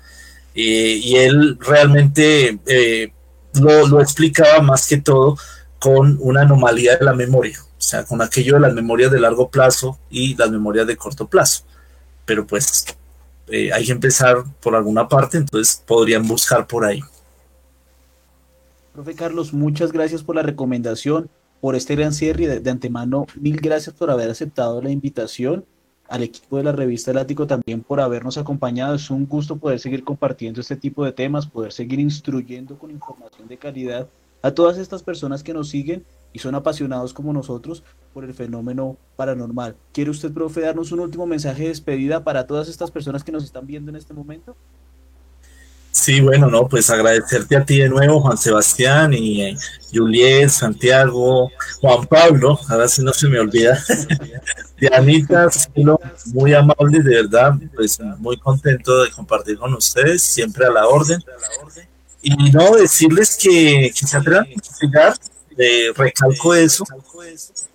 y 0.55 1.15
él 1.17 1.57
realmente 1.59 2.57
eh, 2.65 3.11
lo, 3.53 3.86
lo 3.86 4.01
explicaba 4.01 4.61
más 4.61 4.88
que 4.88 4.97
todo 4.97 5.38
con 5.77 6.17
una 6.21 6.41
anomalía 6.41 6.97
de 6.97 7.05
la 7.05 7.13
memoria, 7.13 7.59
o 7.61 7.82
sea, 7.82 8.05
con 8.05 8.21
aquello 8.21 8.55
de 8.55 8.61
las 8.61 8.73
memorias 8.73 9.11
de 9.11 9.19
largo 9.19 9.49
plazo 9.49 9.99
y 10.09 10.36
las 10.36 10.49
memorias 10.49 10.88
de 10.88 10.95
corto 10.95 11.27
plazo. 11.27 11.63
Pero 12.25 12.47
pues 12.47 12.86
eh, 13.47 13.71
hay 13.73 13.86
que 13.86 13.91
empezar 13.91 14.43
por 14.61 14.75
alguna 14.75 15.07
parte, 15.07 15.38
entonces 15.38 15.84
podrían 15.86 16.25
buscar 16.25 16.65
por 16.65 16.86
ahí. 16.86 17.01
Profe 18.93 19.15
Carlos, 19.15 19.53
muchas 19.53 19.91
gracias 19.91 20.23
por 20.23 20.35
la 20.35 20.41
recomendación, 20.41 21.29
por 21.61 21.75
este 21.75 21.95
gran 21.95 22.13
cierre 22.13 22.59
de, 22.59 22.69
antemano, 22.69 23.27
mil 23.39 23.57
gracias 23.57 23.95
por 23.95 24.09
haber 24.09 24.29
aceptado 24.29 24.81
la 24.81 24.89
invitación 24.89 25.65
al 26.07 26.23
equipo 26.23 26.57
de 26.57 26.63
la 26.63 26.71
revista 26.71 27.11
El 27.11 27.19
Ático 27.19 27.45
también 27.45 27.81
por 27.81 28.01
habernos 28.01 28.37
acompañado. 28.37 28.95
Es 28.95 29.11
un 29.11 29.27
gusto 29.27 29.57
poder 29.57 29.79
seguir 29.79 30.03
compartiendo 30.03 30.59
este 30.59 30.75
tipo 30.75 31.05
de 31.05 31.11
temas, 31.11 31.45
poder 31.45 31.71
seguir 31.71 31.99
instruyendo 31.99 32.79
con 32.79 32.89
información 32.89 33.47
de 33.47 33.57
calidad 33.57 34.07
a 34.41 34.51
todas 34.51 34.77
estas 34.77 35.03
personas 35.03 35.43
que 35.43 35.53
nos 35.53 35.69
siguen 35.69 36.03
y 36.33 36.39
son 36.39 36.55
apasionados 36.55 37.13
como 37.13 37.31
nosotros 37.31 37.83
por 38.13 38.23
el 38.23 38.33
fenómeno 38.33 38.97
paranormal. 39.15 39.75
¿Quiere 39.91 40.09
usted, 40.09 40.31
profe, 40.31 40.61
darnos 40.61 40.91
un 40.91 41.01
último 41.01 41.27
mensaje 41.27 41.63
de 41.63 41.69
despedida 41.69 42.23
para 42.23 42.47
todas 42.47 42.69
estas 42.69 42.89
personas 42.89 43.23
que 43.23 43.31
nos 43.31 43.43
están 43.43 43.67
viendo 43.67 43.91
en 43.91 43.95
este 43.95 44.13
momento? 44.13 44.55
Sí, 45.99 46.21
bueno, 46.21 46.49
no, 46.49 46.65
pues 46.65 46.89
agradecerte 46.89 47.57
a 47.57 47.65
ti 47.65 47.79
de 47.79 47.89
nuevo, 47.89 48.21
Juan 48.21 48.37
Sebastián 48.37 49.13
y 49.13 49.41
eh, 49.41 49.57
Juliet, 49.93 50.47
Santiago, 50.47 51.51
Juan 51.81 52.07
Pablo, 52.07 52.57
ahora 52.69 52.87
sí 52.87 53.03
no 53.03 53.11
se 53.11 53.27
me 53.27 53.37
olvida, 53.37 53.77
Dianita, 54.79 55.49
muy 56.27 56.53
amable, 56.53 57.01
de 57.01 57.15
verdad, 57.21 57.53
pues 57.75 57.99
muy 58.17 58.37
contento 58.37 59.03
de 59.03 59.11
compartir 59.11 59.57
con 59.57 59.73
ustedes, 59.73 60.23
siempre 60.23 60.67
a 60.67 60.71
la 60.71 60.87
orden. 60.87 61.21
Y 62.21 62.49
no 62.49 62.77
decirles 62.77 63.37
que, 63.37 63.91
que 63.93 64.07
se 64.07 64.15
atrevan 64.15 64.45
a 64.45 65.15
eh, 65.57 65.91
recalco 65.97 66.55
eso, 66.55 66.85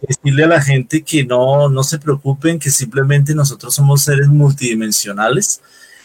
decirle 0.01 0.45
a 0.45 0.49
la 0.49 0.63
gente 0.63 1.03
que 1.03 1.25
no, 1.25 1.69
no 1.69 1.85
se 1.85 1.99
preocupen, 1.99 2.59
que 2.59 2.71
simplemente 2.71 3.35
nosotros 3.35 3.75
somos 3.75 4.01
seres 4.01 4.29
multidimensionales, 4.29 5.61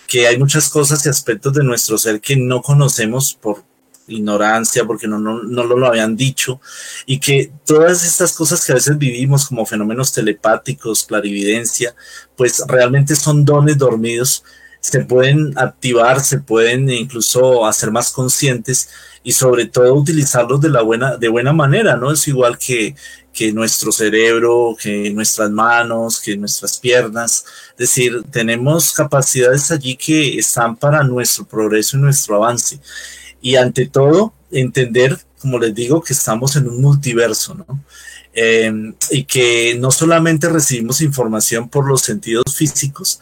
que 0.09 0.27
hay 0.27 0.39
muchas 0.39 0.69
cosas 0.69 1.05
y 1.05 1.09
aspectos 1.09 1.53
de 1.53 1.63
nuestro 1.63 1.97
ser 1.97 2.19
que 2.19 2.35
no 2.35 2.63
conocemos 2.63 3.37
por 3.39 3.63
ignorancia, 4.07 4.83
porque 4.83 5.07
no, 5.07 5.19
no, 5.19 5.43
no 5.43 5.63
lo 5.63 5.85
habían 5.85 6.15
dicho, 6.15 6.59
y 7.05 7.19
que 7.19 7.51
todas 7.63 8.03
estas 8.03 8.33
cosas 8.33 8.65
que 8.65 8.71
a 8.71 8.75
veces 8.75 8.97
vivimos 8.97 9.47
como 9.47 9.67
fenómenos 9.67 10.11
telepáticos, 10.11 11.05
clarividencia, 11.05 11.93
pues 12.35 12.63
realmente 12.67 13.15
son 13.15 13.45
dones 13.45 13.77
dormidos 13.77 14.43
se 14.79 15.01
pueden 15.01 15.53
activar, 15.57 16.21
se 16.21 16.39
pueden 16.39 16.89
incluso 16.89 17.65
hacer 17.65 17.91
más 17.91 18.11
conscientes 18.11 18.89
y 19.23 19.33
sobre 19.33 19.65
todo 19.65 19.93
utilizarlos 19.93 20.61
de 20.61 20.69
la 20.69 20.81
buena, 20.81 21.17
de 21.17 21.27
buena 21.27 21.51
manera, 21.51 21.97
¿no? 21.97 22.11
Es 22.11 22.27
igual 22.27 22.57
que, 22.57 22.95
que 23.33 23.51
nuestro 23.51 23.91
cerebro, 23.91 24.75
que 24.81 25.09
nuestras 25.11 25.49
manos, 25.51 26.19
que 26.19 26.35
nuestras 26.35 26.77
piernas. 26.77 27.45
Es 27.71 27.77
decir, 27.77 28.23
tenemos 28.31 28.91
capacidades 28.91 29.71
allí 29.71 29.95
que 29.95 30.37
están 30.37 30.75
para 30.75 31.03
nuestro 31.03 31.45
progreso 31.45 31.97
y 31.97 32.01
nuestro 32.01 32.35
avance. 32.35 32.79
Y 33.41 33.55
ante 33.55 33.87
todo, 33.87 34.33
entender, 34.51 35.17
como 35.39 35.59
les 35.59 35.73
digo, 35.73 36.01
que 36.01 36.13
estamos 36.13 36.55
en 36.55 36.67
un 36.67 36.81
multiverso, 36.81 37.53
¿no? 37.55 37.65
Eh, 38.33 38.93
y 39.09 39.23
que 39.23 39.75
no 39.79 39.91
solamente 39.91 40.47
recibimos 40.49 41.01
información 41.01 41.67
por 41.67 41.87
los 41.87 42.01
sentidos 42.01 42.55
físicos, 42.55 43.19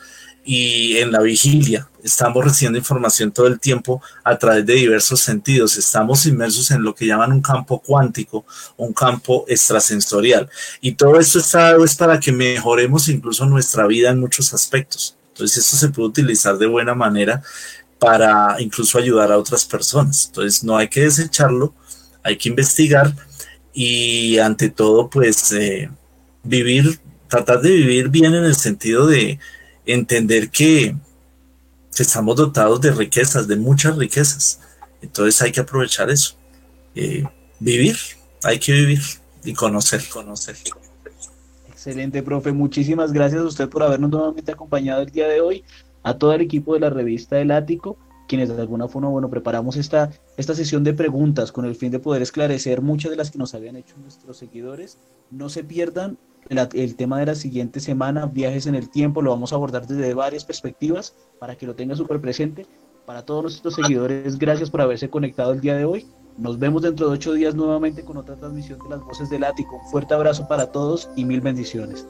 y 0.47 0.95
en 0.97 1.11
la 1.11 1.19
vigilia. 1.19 1.89
Estamos 2.01 2.41
recibiendo 2.41 2.79
información 2.79 3.33
todo 3.33 3.47
el 3.47 3.59
tiempo 3.59 4.01
a 4.23 4.37
través 4.37 4.65
de 4.65 4.75
diversos 4.75 5.19
sentidos. 5.19 5.77
Estamos 5.77 6.25
inmersos 6.25 6.71
en 6.71 6.83
lo 6.83 6.95
que 6.95 7.05
llaman 7.05 7.33
un 7.33 7.41
campo 7.41 7.81
cuántico, 7.81 8.45
un 8.77 8.93
campo 8.93 9.43
extrasensorial. 9.49 10.49
Y 10.79 10.93
todo 10.93 11.19
esto 11.19 11.39
está 11.39 11.75
es 11.75 11.95
para 11.95 12.17
que 12.17 12.31
mejoremos 12.31 13.09
incluso 13.09 13.45
nuestra 13.45 13.85
vida 13.87 14.09
en 14.09 14.21
muchos 14.21 14.53
aspectos. 14.53 15.17
Entonces 15.33 15.65
esto 15.65 15.75
se 15.75 15.89
puede 15.89 16.07
utilizar 16.07 16.57
de 16.57 16.65
buena 16.65 16.95
manera 16.95 17.43
para 17.99 18.55
incluso 18.59 18.97
ayudar 18.97 19.33
a 19.33 19.37
otras 19.37 19.65
personas. 19.65 20.27
Entonces 20.27 20.63
no 20.63 20.77
hay 20.77 20.87
que 20.87 21.01
desecharlo, 21.01 21.73
hay 22.23 22.37
que 22.37 22.47
investigar 22.47 23.13
y 23.73 24.37
ante 24.37 24.69
todo 24.69 25.09
pues 25.09 25.51
eh, 25.51 25.89
vivir, 26.41 27.01
tratar 27.27 27.59
de 27.59 27.71
vivir 27.71 28.07
bien 28.07 28.33
en 28.33 28.45
el 28.45 28.55
sentido 28.55 29.07
de 29.07 29.39
entender 29.87 30.49
que, 30.49 30.95
estamos 31.97 32.35
dotados 32.35 32.79
de 32.79 32.91
riquezas, 32.91 33.47
de 33.47 33.55
muchas 33.55 33.97
riquezas. 33.97 34.59
Entonces 35.01 35.41
hay 35.41 35.51
que 35.51 35.61
aprovechar 35.61 36.11
eso. 36.11 36.35
Eh, 36.93 37.23
vivir, 37.59 37.97
hay 38.43 38.59
que 38.59 38.71
vivir 38.71 39.01
y 39.43 39.53
conocer, 39.53 40.01
conocer. 40.09 40.55
Excelente, 41.67 42.21
profe. 42.21 42.51
Muchísimas 42.51 43.13
gracias 43.13 43.41
a 43.41 43.45
usted 43.45 43.69
por 43.69 43.81
habernos 43.81 44.09
nuevamente 44.09 44.51
acompañado 44.51 45.01
el 45.01 45.09
día 45.09 45.27
de 45.27 45.41
hoy, 45.41 45.63
a 46.03 46.17
todo 46.17 46.33
el 46.33 46.41
equipo 46.41 46.73
de 46.73 46.81
la 46.81 46.89
revista 46.89 47.39
El 47.39 47.49
Ático, 47.51 47.97
quienes 48.27 48.49
de 48.49 48.61
alguna 48.61 48.87
forma, 48.87 49.07
bueno, 49.09 49.29
preparamos 49.29 49.77
esta, 49.77 50.11
esta 50.35 50.53
sesión 50.53 50.83
de 50.83 50.93
preguntas 50.93 51.51
con 51.51 51.65
el 51.65 51.75
fin 51.75 51.91
de 51.91 51.99
poder 51.99 52.21
esclarecer 52.21 52.81
muchas 52.81 53.11
de 53.11 53.17
las 53.17 53.31
que 53.31 53.37
nos 53.37 53.55
habían 53.55 53.77
hecho 53.77 53.95
nuestros 54.01 54.37
seguidores. 54.37 54.97
No 55.31 55.49
se 55.49 55.63
pierdan 55.63 56.17
el, 56.49 56.95
tema 56.95 57.19
de 57.19 57.25
la 57.25 57.35
siguiente 57.35 57.79
semana, 57.79 58.25
viajes 58.25 58.67
en 58.67 58.75
el 58.75 58.89
tiempo, 58.89 59.21
lo 59.21 59.31
vamos 59.31 59.51
a 59.51 59.55
abordar 59.55 59.87
desde 59.87 60.13
varias 60.13 60.45
perspectivas 60.45 61.15
para 61.39 61.55
que 61.55 61.65
lo 61.65 61.75
tenga 61.75 61.95
súper 61.95 62.19
presente. 62.21 62.65
Para 63.05 63.23
todos 63.23 63.43
nuestros 63.43 63.75
seguidores, 63.75 64.37
gracias 64.37 64.69
por 64.69 64.81
haberse 64.81 65.09
conectado 65.09 65.53
el 65.53 65.61
día 65.61 65.75
de 65.75 65.85
hoy. 65.85 66.05
Nos 66.37 66.59
vemos 66.59 66.81
dentro 66.81 67.07
de 67.07 67.15
ocho 67.15 67.33
días 67.33 67.55
nuevamente 67.55 68.03
con 68.03 68.17
otra 68.17 68.35
transmisión 68.35 68.79
de 68.79 68.89
las 68.89 69.01
voces 69.01 69.29
del 69.29 69.43
ático. 69.43 69.77
Un 69.77 69.89
fuerte 69.89 70.13
abrazo 70.13 70.47
para 70.47 70.71
todos 70.71 71.09
y 71.15 71.23
mil 71.23 71.41
bendiciones. 71.41 72.05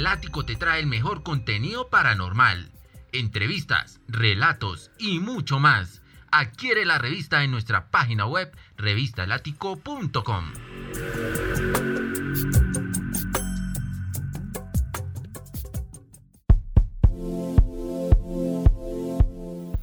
El 0.00 0.06
ático 0.06 0.46
te 0.46 0.56
trae 0.56 0.80
el 0.80 0.86
mejor 0.86 1.22
contenido 1.22 1.90
paranormal, 1.90 2.72
entrevistas, 3.12 4.00
relatos 4.08 4.90
y 4.98 5.18
mucho 5.18 5.58
más. 5.58 6.00
Adquiere 6.32 6.86
la 6.86 6.96
revista 6.96 7.44
en 7.44 7.50
nuestra 7.50 7.90
página 7.90 8.24
web 8.24 8.50
revistalático.com. 8.78 10.52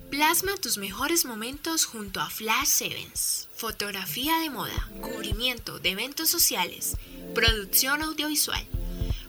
Plasma 0.09 0.57
tus 0.59 0.80
mejores 0.80 1.26
momentos 1.26 1.86
junto 1.86 2.22
a 2.22 2.32
Flash 2.32 2.65
Sevens. 2.65 3.49
Fotografía 3.53 4.39
de 4.39 4.49
moda, 4.49 4.89
cubrimiento 4.99 5.78
de 5.78 5.91
eventos 5.91 6.28
sociales, 6.28 6.97
producción 7.36 8.01
audiovisual. 8.01 8.65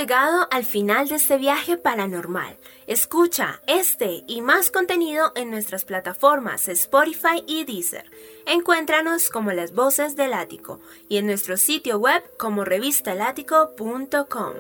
Llegado 0.07 0.47
al 0.53 0.65
final 0.65 1.09
de 1.09 1.17
este 1.17 1.37
viaje 1.37 1.77
paranormal. 1.77 2.57
Escucha 2.87 3.61
este 3.67 4.23
y 4.29 4.41
más 4.41 4.71
contenido 4.71 5.33
en 5.35 5.51
nuestras 5.51 5.85
plataformas 5.85 6.69
Spotify 6.69 7.43
y 7.45 7.65
Deezer. 7.65 8.09
Encuéntranos 8.47 9.31
como 9.31 9.51
las 9.51 9.75
voces 9.75 10.15
del 10.15 10.33
ático 10.33 10.79
y 11.09 11.17
en 11.17 11.27
nuestro 11.27 11.57
sitio 11.57 11.99
web 11.99 12.23
como 12.39 12.65
revistalático.com. 12.65 14.53